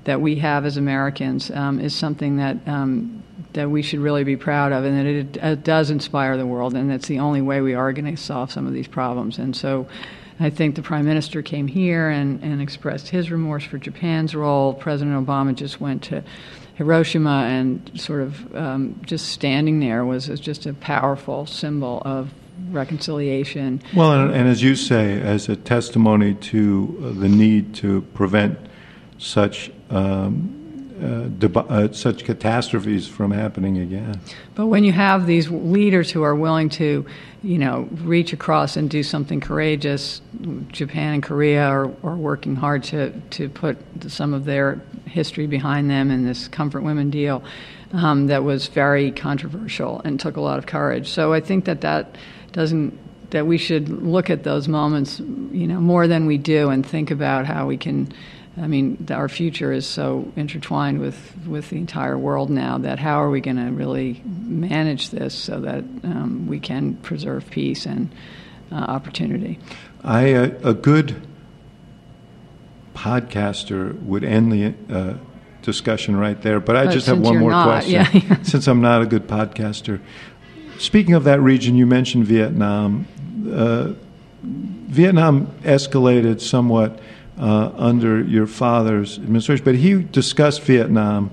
that 0.09 0.22
we 0.22 0.36
have 0.36 0.64
as 0.64 0.78
Americans 0.78 1.51
um, 1.51 1.78
is 1.78 1.95
something 1.95 2.39
that 2.39 2.57
um, 2.66 3.22
that 3.55 3.70
we 3.70 3.82
should 3.82 4.01
really 4.01 4.24
be 4.24 4.36
proud 4.36 4.72
of, 4.72 4.84
and 4.84 4.99
that 4.99 5.07
it, 5.07 5.36
it 5.36 5.64
does 5.64 5.90
inspire 5.90 6.36
the 6.36 6.46
world, 6.46 6.74
and 6.74 6.90
that's 6.90 7.09
the 7.09 7.18
only 7.18 7.40
way 7.40 7.61
we 7.61 7.74
are 7.74 7.92
going 7.92 8.14
to 8.14 8.20
solve 8.20 8.53
some 8.53 8.66
of 8.66 8.72
these 8.72 8.88
problems. 8.88 9.38
And 9.38 9.57
so, 9.57 9.86
I 10.40 10.51
think 10.51 10.76
the 10.76 10.82
Prime 10.82 11.05
Minister 11.05 11.42
came 11.42 11.66
here 11.66 12.09
and, 12.09 12.42
and 12.44 12.62
expressed 12.62 13.09
his 13.09 13.30
remorse 13.30 13.64
for 13.64 13.76
Japan's 13.78 14.34
role. 14.34 14.72
President 14.72 15.26
Obama 15.26 15.55
just 15.55 15.80
went 15.80 16.05
to 16.05 16.22
Hiroshima 16.76 17.46
and 17.49 17.90
sort 18.01 18.20
of 18.22 18.55
um, 18.55 19.01
just 19.05 19.30
standing 19.30 19.80
there 19.80 20.05
was, 20.05 20.28
just 20.38 20.66
a 20.66 20.74
powerful 20.74 21.44
symbol 21.46 22.01
of 22.05 22.32
reconciliation. 22.70 23.82
Well, 23.96 24.12
and, 24.12 24.32
and 24.32 24.49
as 24.49 24.62
you 24.62 24.76
say, 24.76 25.20
as 25.20 25.49
a 25.49 25.57
testimony 25.57 26.34
to 26.34 27.14
the 27.18 27.28
need 27.28 27.74
to 27.76 28.03
prevent 28.14 28.59
such 29.18 29.72
um, 29.90 30.58
uh, 31.01 31.59
uh, 31.61 31.92
such 31.92 32.24
catastrophes 32.24 33.07
from 33.09 33.30
happening 33.30 33.78
again. 33.78 34.20
But 34.55 34.66
when 34.66 34.84
you 34.84 34.92
have 34.92 35.26
these 35.26 35.51
leaders 35.51 36.11
who 36.11 36.22
are 36.22 36.34
willing 36.34 36.68
to, 36.70 37.07
you 37.42 37.59
know, 37.59 37.88
reach 38.03 38.32
across 38.32 38.76
and 38.76 38.90
do 38.90 39.03
something 39.03 39.40
courageous, 39.40 40.20
Japan 40.68 41.14
and 41.14 41.22
Korea 41.22 41.64
are, 41.64 41.90
are 42.03 42.16
working 42.16 42.57
hard 42.57 42.84
to, 42.84 43.11
to 43.30 43.49
put 43.49 43.78
some 44.09 44.34
of 44.34 44.44
their 44.44 44.80
history 45.07 45.46
behind 45.46 45.90
them 45.90 46.11
in 46.11 46.24
this 46.24 46.49
Comfort 46.49 46.82
Women 46.82 47.11
deal 47.11 47.42
um, 47.92 48.26
that 48.26 48.44
was 48.44 48.68
very 48.68 49.11
controversial 49.11 50.01
and 50.05 50.20
took 50.20 50.36
a 50.36 50.40
lot 50.40 50.59
of 50.59 50.66
courage. 50.66 51.09
So 51.09 51.32
I 51.32 51.40
think 51.40 51.64
that 51.66 51.80
that 51.82 52.16
doesn't 52.53 52.99
that 53.30 53.46
we 53.46 53.59
should 53.59 53.90
look 53.90 54.30
at 54.30 54.42
those 54.42 54.68
moments, 54.68 55.20
you 55.20 55.66
know, 55.66 55.80
more 55.80 56.07
than 56.07 56.24
we 56.24 56.38
do 56.38 56.70
and 56.70 56.84
think 56.84 57.11
about 57.11 57.46
how 57.46 57.66
we 57.66 57.76
can. 57.76 58.12
I 58.61 58.67
mean, 58.67 59.07
our 59.11 59.29
future 59.29 59.73
is 59.73 59.87
so 59.87 60.31
intertwined 60.37 61.01
with, 61.01 61.35
with 61.47 61.71
the 61.71 61.77
entire 61.77 62.19
world 62.19 62.51
now 62.51 62.79
that 62.79 62.99
how 62.99 63.23
are 63.23 63.31
we 63.31 63.41
going 63.41 63.57
to 63.57 63.71
really 63.71 64.23
manage 64.25 65.11
this 65.11 65.35
so 65.35 65.61
that 65.61 65.85
um, 66.05 66.47
we 66.49 66.61
can 66.61 66.97
preserve 66.97 67.49
peace 67.51 67.87
and 67.87 68.11
uh, 68.73 68.77
opportunity? 68.77 69.59
I 70.03 70.33
uh, 70.35 70.51
a 70.65 70.75
good 70.75 71.21
podcaster 72.95 74.01
would 74.03 74.25
end 74.25 74.53
the 74.53 74.75
uh, 74.93 75.15
discussion 75.63 76.17
right 76.17 76.41
there, 76.43 76.61
but 76.61 76.77
I 76.77 76.87
But 76.87 76.93
just 76.93 77.07
have 77.07 77.21
one 77.21 77.39
more 77.39 77.51
not, 77.51 77.65
question. 77.65 77.93
yeah. 77.93 78.37
since 78.43 78.67
I'm 78.67 78.81
not 78.81 79.03
a 79.03 79.07
good 79.07 79.27
podcaster, 79.27 80.01
speaking 80.79 81.15
of 81.15 81.25
that 81.25 81.41
region, 81.41 81.77
you 81.77 81.87
mentioned 81.87 82.27
Vietnam. 82.27 83.07
Uh, 83.51 83.93
Vietnam 84.43 85.47
escalated 85.63 86.41
somewhat 86.41 86.99
uh, 87.39 87.70
under 87.76 88.20
your 88.20 88.47
father's 88.47 89.18
administration, 89.18 89.64
but 89.64 89.74
he 89.74 90.03
discussed 90.03 90.62
Vietnam, 90.62 91.30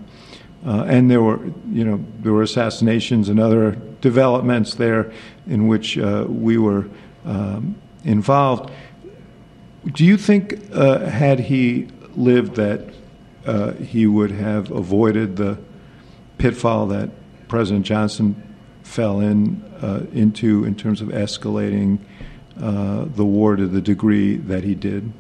uh, 0.66 0.84
and 0.88 1.10
there 1.10 1.22
were, 1.22 1.40
you 1.72 1.84
know, 1.84 2.04
there 2.20 2.34
were 2.34 2.44
assassinations 2.44 3.30
and 3.30 3.40
other 3.40 3.72
developments 4.02 4.76
there 4.76 5.12
in 5.48 5.68
which 5.68 5.98
uh, 5.98 6.26
we 6.28 6.58
were 6.58 6.88
um, 7.26 7.76
involved. 8.04 8.72
Do 9.94 10.06
you 10.06 10.18
think, 10.18 10.60
uh, 10.74 11.00
had 11.00 11.40
he 11.40 11.88
lived, 12.16 12.56
that 12.56 12.82
uh, 13.46 13.74
he 13.74 14.08
would 14.08 14.32
have 14.32 14.72
avoided 14.72 15.36
the 15.36 15.58
pitfall 16.38 16.88
that 16.88 17.10
President 17.48 17.86
Johnson 17.86 18.42
fell 18.84 19.20
in 19.20 19.64
uh, 19.82 20.06
into 20.14 20.66
in 20.66 20.76
terms 20.76 21.02
of 21.02 21.10
escalating 21.10 22.00
uh, 22.62 23.06
the 23.06 23.26
war 23.26 23.56
to 23.56 23.68
the 23.68 23.82
degree 23.82 24.38
that 24.38 24.64
he 24.64 24.76
did? 24.76 25.12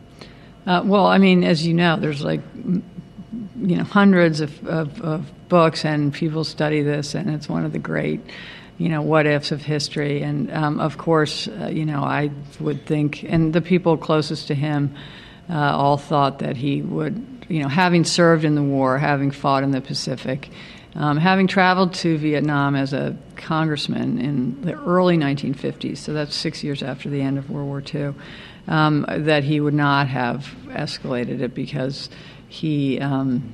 Uh, 0.66 0.82
well, 0.84 1.06
I 1.06 1.20
mean, 1.20 1.44
as 1.44 1.66
you 1.66 1.74
know, 1.74 1.98
there's 1.98 2.24
like, 2.24 2.42
you 2.56 3.78
know, 3.78 3.84
hundreds 3.84 4.42
of, 4.42 4.66
of, 4.68 5.02
of 5.02 5.48
books, 5.48 5.86
and 5.86 6.14
people 6.14 6.44
study 6.44 6.82
this, 6.82 7.14
and 7.14 7.30
it's 7.30 7.48
one 7.48 7.66
of 7.66 7.72
the 7.72 7.80
great, 7.80 8.20
you 8.78 8.90
know, 8.90 9.02
what 9.02 9.28
ifs 9.28 9.52
of 9.52 9.62
history. 9.62 10.24
And 10.24 10.52
um, 10.52 10.80
of 10.80 10.98
course, 10.98 11.48
uh, 11.48 11.68
you 11.68 11.86
know, 11.86 12.04
I 12.04 12.32
would 12.60 12.86
think, 12.86 13.24
and 13.24 13.54
the 13.54 13.62
people 13.62 13.96
closest 13.98 14.48
to 14.48 14.56
him 14.56 14.96
uh, 15.50 15.54
all 15.54 15.98
thought 15.98 16.40
that 16.40 16.58
he 16.58 16.82
would, 16.82 17.46
you 17.48 17.62
know, 17.62 17.70
having 17.70 18.04
served 18.04 18.44
in 18.44 18.56
the 18.56 18.64
war, 18.64 18.98
having 18.98 19.30
fought 19.30 19.64
in 19.64 19.70
the 19.70 19.82
Pacific, 19.82 20.50
um, 20.96 21.18
having 21.18 21.46
traveled 21.46 21.94
to 21.96 22.18
Vietnam 22.18 22.76
as 22.76 22.94
a 22.94 23.16
congressman 23.36 24.18
in 24.18 24.62
the 24.62 24.74
early 24.74 25.18
1950s, 25.18 25.98
so 25.98 26.14
that's 26.14 26.34
six 26.34 26.64
years 26.64 26.82
after 26.82 27.10
the 27.10 27.22
end 27.22 27.38
of 27.38 27.50
World 27.50 27.68
War 27.68 27.84
II, 27.94 28.16
um, 28.68 29.06
that 29.10 29.44
he 29.44 29.60
would 29.60 29.74
not 29.74 30.08
have 30.08 30.56
escalated 30.68 31.42
it 31.42 31.54
because 31.54 32.10
he. 32.48 33.00
Um, 33.00 33.54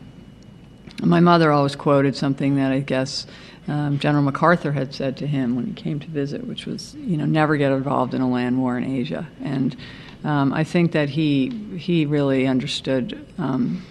my 1.03 1.19
mother 1.19 1.51
always 1.51 1.75
quoted 1.75 2.15
something 2.15 2.57
that 2.57 2.71
I 2.71 2.79
guess 2.79 3.25
um, 3.67 3.99
General 3.99 4.23
MacArthur 4.23 4.71
had 4.71 4.93
said 4.93 5.17
to 5.17 5.27
him 5.27 5.55
when 5.55 5.65
he 5.65 5.73
came 5.73 5.99
to 5.99 6.07
visit, 6.07 6.45
which 6.45 6.65
was, 6.65 6.95
you 6.95 7.17
know, 7.17 7.25
never 7.25 7.57
get 7.57 7.71
involved 7.71 8.13
in 8.13 8.21
a 8.21 8.29
land 8.29 8.59
war 8.59 8.77
in 8.77 8.83
Asia. 8.83 9.27
And 9.43 9.75
um, 10.23 10.53
I 10.53 10.63
think 10.63 10.91
that 10.91 11.09
he 11.09 11.49
he 11.77 12.05
really 12.05 12.47
understood, 12.47 13.25
um, 13.37 13.83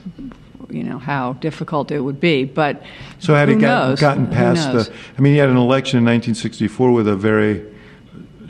you 0.69 0.85
know, 0.85 0.99
how 0.99 1.35
difficult 1.35 1.91
it 1.91 2.01
would 2.01 2.21
be. 2.21 2.45
But 2.45 2.83
So 3.19 3.35
had 3.35 3.49
who 3.49 3.57
he 3.57 3.61
got, 3.61 3.89
knows? 3.89 4.01
gotten 4.01 4.27
past 4.29 4.73
the, 4.73 4.93
I 5.17 5.21
mean, 5.21 5.33
he 5.33 5.39
had 5.39 5.49
an 5.49 5.57
election 5.57 5.99
in 5.99 6.05
1964 6.05 6.93
with 6.93 7.09
a 7.09 7.17
very 7.17 7.65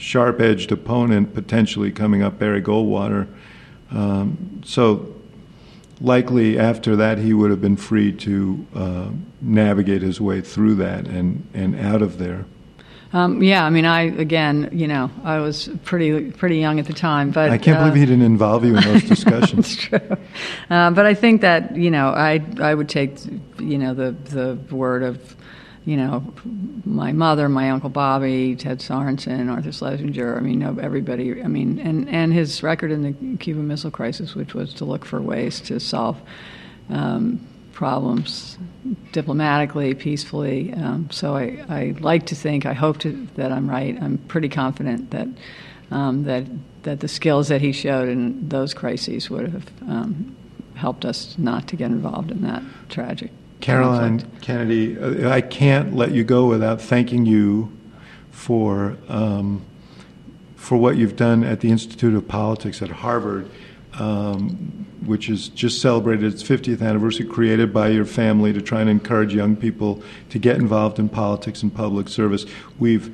sharp-edged 0.00 0.72
opponent 0.72 1.34
potentially 1.34 1.92
coming 1.92 2.22
up, 2.22 2.38
Barry 2.38 2.62
Goldwater. 2.62 3.28
Um, 3.90 4.62
so 4.64 5.14
likely 6.00 6.58
after 6.58 6.96
that 6.96 7.18
he 7.18 7.34
would 7.34 7.50
have 7.50 7.60
been 7.60 7.76
free 7.76 8.10
to 8.12 8.66
uh, 8.74 9.10
navigate 9.40 10.00
his 10.00 10.20
way 10.20 10.40
through 10.40 10.74
that 10.76 11.06
and, 11.06 11.46
and 11.52 11.78
out 11.78 12.00
of 12.00 12.18
there. 12.18 12.46
Um, 13.12 13.42
yeah, 13.42 13.64
I 13.64 13.70
mean, 13.70 13.86
I 13.86 14.02
again, 14.02 14.68
you 14.72 14.86
know, 14.86 15.10
I 15.24 15.40
was 15.40 15.68
pretty 15.84 16.30
pretty 16.30 16.58
young 16.58 16.78
at 16.78 16.86
the 16.86 16.92
time, 16.92 17.32
but 17.32 17.50
I 17.50 17.58
can't 17.58 17.78
uh, 17.78 17.80
believe 17.80 17.96
he 17.96 18.06
didn't 18.06 18.24
involve 18.24 18.64
you 18.64 18.76
in 18.76 18.84
those 18.84 19.02
discussions. 19.08 19.74
True, 19.74 20.16
uh, 20.70 20.92
but 20.92 21.06
I 21.06 21.14
think 21.14 21.40
that 21.40 21.74
you 21.74 21.90
know 21.90 22.10
I 22.10 22.40
I 22.60 22.72
would 22.72 22.88
take 22.88 23.18
you 23.58 23.78
know 23.78 23.94
the 23.94 24.12
the 24.12 24.54
word 24.72 25.02
of 25.02 25.34
you 25.84 25.96
know 25.96 26.32
my 26.84 27.12
mother, 27.12 27.48
my 27.48 27.70
uncle 27.70 27.90
Bobby, 27.90 28.56
Ted 28.56 28.80
Sorensen, 28.80 29.50
Arthur 29.50 29.72
Schlesinger. 29.72 30.36
I 30.36 30.40
mean, 30.40 30.62
everybody. 30.62 31.42
I 31.42 31.46
mean, 31.46 31.78
and 31.78 32.08
and 32.08 32.32
his 32.32 32.62
record 32.62 32.90
in 32.90 33.02
the 33.02 33.36
Cuban 33.38 33.66
Missile 33.66 33.90
Crisis, 33.90 34.34
which 34.34 34.54
was 34.54 34.74
to 34.74 34.84
look 34.84 35.04
for 35.04 35.20
ways 35.20 35.60
to 35.62 35.80
solve. 35.80 36.20
Um, 36.88 37.46
problems 37.72 38.58
diplomatically, 39.12 39.94
peacefully. 39.94 40.70
Um, 40.74 41.08
so 41.10 41.34
I, 41.34 41.64
I 41.66 41.94
like 41.98 42.26
to 42.26 42.34
think, 42.34 42.66
I 42.66 42.74
hope 42.74 42.98
to, 42.98 43.26
that 43.36 43.52
I'm 43.52 43.70
right. 43.70 43.96
I'm 44.02 44.18
pretty 44.18 44.50
confident 44.50 45.12
that 45.12 45.28
um, 45.90 46.24
that 46.24 46.44
that 46.82 47.00
the 47.00 47.08
skills 47.08 47.48
that 47.48 47.60
he 47.60 47.72
showed 47.72 48.08
in 48.08 48.48
those 48.48 48.74
crises 48.74 49.30
would 49.30 49.48
have 49.50 49.66
um, 49.88 50.36
helped 50.74 51.04
us 51.04 51.36
not 51.38 51.68
to 51.68 51.76
get 51.76 51.90
involved 51.90 52.30
in 52.30 52.42
that 52.42 52.62
tragic. 52.88 53.30
Caroline. 53.60 54.30
Kennedy, 54.40 54.98
uh, 54.98 55.30
I 55.30 55.40
can't 55.40 55.94
let 55.94 56.12
you 56.12 56.24
go 56.24 56.46
without 56.46 56.80
thanking 56.80 57.26
you 57.26 57.72
for 58.30 58.96
um, 59.08 59.64
for 60.56 60.76
what 60.76 60.96
you've 60.96 61.16
done 61.16 61.42
at 61.42 61.60
the 61.60 61.70
Institute 61.70 62.14
of 62.14 62.28
Politics 62.28 62.82
at 62.82 62.90
Harvard, 62.90 63.50
um, 63.94 64.86
which 65.04 65.26
has 65.26 65.48
just 65.48 65.80
celebrated 65.80 66.32
its 66.32 66.42
50th 66.42 66.82
anniversary, 66.82 67.26
created 67.26 67.72
by 67.72 67.88
your 67.88 68.04
family 68.04 68.52
to 68.52 68.60
try 68.60 68.80
and 68.80 68.90
encourage 68.90 69.34
young 69.34 69.56
people 69.56 70.02
to 70.28 70.38
get 70.38 70.56
involved 70.56 70.98
in 70.98 71.08
politics 71.08 71.62
and 71.62 71.74
public 71.74 72.08
service. 72.08 72.44
We've 72.78 73.12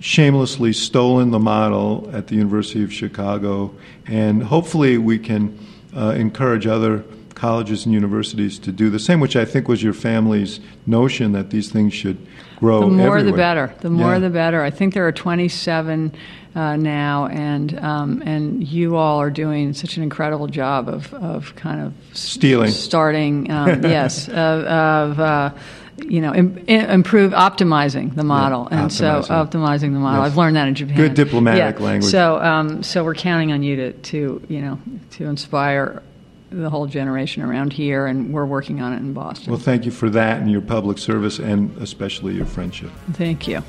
shamelessly 0.00 0.72
stolen 0.72 1.30
the 1.30 1.38
model 1.38 2.10
at 2.12 2.26
the 2.26 2.34
University 2.34 2.82
of 2.82 2.92
Chicago, 2.92 3.72
and 4.06 4.42
hopefully 4.42 4.98
we 4.98 5.18
can 5.18 5.56
uh, 5.96 6.10
encourage 6.10 6.66
other 6.66 7.04
colleges 7.44 7.86
and 7.86 7.94
universities 7.94 8.58
to 8.58 8.70
do 8.70 8.90
the 8.90 8.98
same, 8.98 9.18
which 9.18 9.34
I 9.34 9.46
think 9.46 9.66
was 9.66 9.82
your 9.82 9.94
family's 9.94 10.60
notion 10.86 11.32
that 11.32 11.48
these 11.48 11.70
things 11.72 11.94
should 11.94 12.18
grow 12.56 12.80
The 12.80 12.86
more 12.88 13.22
the 13.22 13.32
better. 13.32 13.72
The 13.80 13.88
more 13.88 14.12
Yeah. 14.12 14.18
the 14.18 14.28
better. 14.30 14.62
I 14.62 14.68
think 14.68 14.92
there 14.92 15.06
are 15.06 15.12
27 15.12 16.12
uh, 16.54 16.76
now, 16.76 17.26
and 17.28 17.78
um, 17.80 18.22
and 18.26 18.62
you 18.68 18.96
all 18.96 19.22
are 19.22 19.30
doing 19.30 19.72
such 19.72 19.96
an 19.96 20.02
incredible 20.02 20.48
job 20.48 20.86
of, 20.88 21.14
of 21.14 21.54
kind 21.56 21.80
of 21.80 21.94
Stealing. 22.12 22.70
starting. 22.72 23.50
Um, 23.50 23.82
yes, 23.84 24.28
of, 24.28 24.34
of 24.64 25.20
uh, 25.20 25.50
you 25.96 26.20
know, 26.20 26.34
Im- 26.34 26.58
improve 26.68 27.32
optimizing 27.32 28.14
the 28.16 28.24
model, 28.24 28.68
Yeah, 28.70 28.82
and 28.82 28.92
so 28.92 29.20
optimizing. 29.22 29.48
optimizing 29.48 29.92
the 29.94 29.98
model. 30.00 30.22
Yes. 30.24 30.32
I've 30.32 30.36
learned 30.36 30.56
that 30.56 30.68
in 30.68 30.74
Japan. 30.74 30.96
Good 30.96 31.14
diplomatic 31.14 31.78
Yeah. 31.78 31.84
language. 31.86 32.10
So, 32.10 32.38
um, 32.42 32.82
so 32.82 33.02
we're 33.04 33.14
counting 33.14 33.52
on 33.52 33.62
you 33.62 33.76
to, 33.76 33.92
to, 33.92 34.42
you 34.48 34.60
know, 34.60 34.78
to 35.12 35.24
inspire 35.24 36.02
the 36.50 36.70
whole 36.70 36.86
generation 36.86 37.42
around 37.42 37.72
here, 37.72 38.06
and 38.06 38.32
we're 38.32 38.46
working 38.46 38.80
on 38.80 38.92
it 38.92 38.98
in 38.98 39.12
Boston. 39.12 39.52
Well, 39.52 39.60
thank 39.60 39.84
you 39.84 39.90
for 39.90 40.10
that 40.10 40.40
and 40.40 40.50
your 40.50 40.60
public 40.60 40.98
service 40.98 41.38
and 41.38 41.76
especially 41.78 42.34
your 42.34 42.46
friendship. 42.46 42.90
Thank 43.12 43.48
you. 43.48 43.62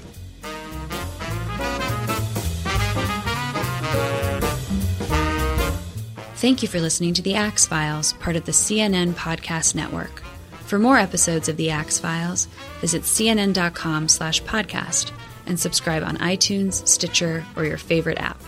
Thank 6.36 6.64
you 6.64 6.68
for 6.68 6.80
listening 6.80 7.14
to 7.14 7.22
The 7.22 7.36
Axe 7.36 7.68
Files, 7.68 8.14
part 8.14 8.36
of 8.36 8.46
the 8.46 8.52
CNN 8.52 9.14
Podcast 9.14 9.76
Network. 9.76 10.24
For 10.66 10.80
more 10.80 10.98
episodes 10.98 11.48
of 11.50 11.58
The 11.58 11.70
Axe 11.70 12.00
Files, 12.00 12.48
visit 12.80 13.04
cnn.com 13.04 14.08
slash 14.08 14.42
podcast 14.42 15.12
and 15.46 15.60
subscribe 15.60 16.02
on 16.02 16.18
iTunes, 16.18 16.88
Stitcher, 16.88 17.46
or 17.56 17.66
your 17.66 17.78
favorite 17.78 18.18
app. 18.18 18.42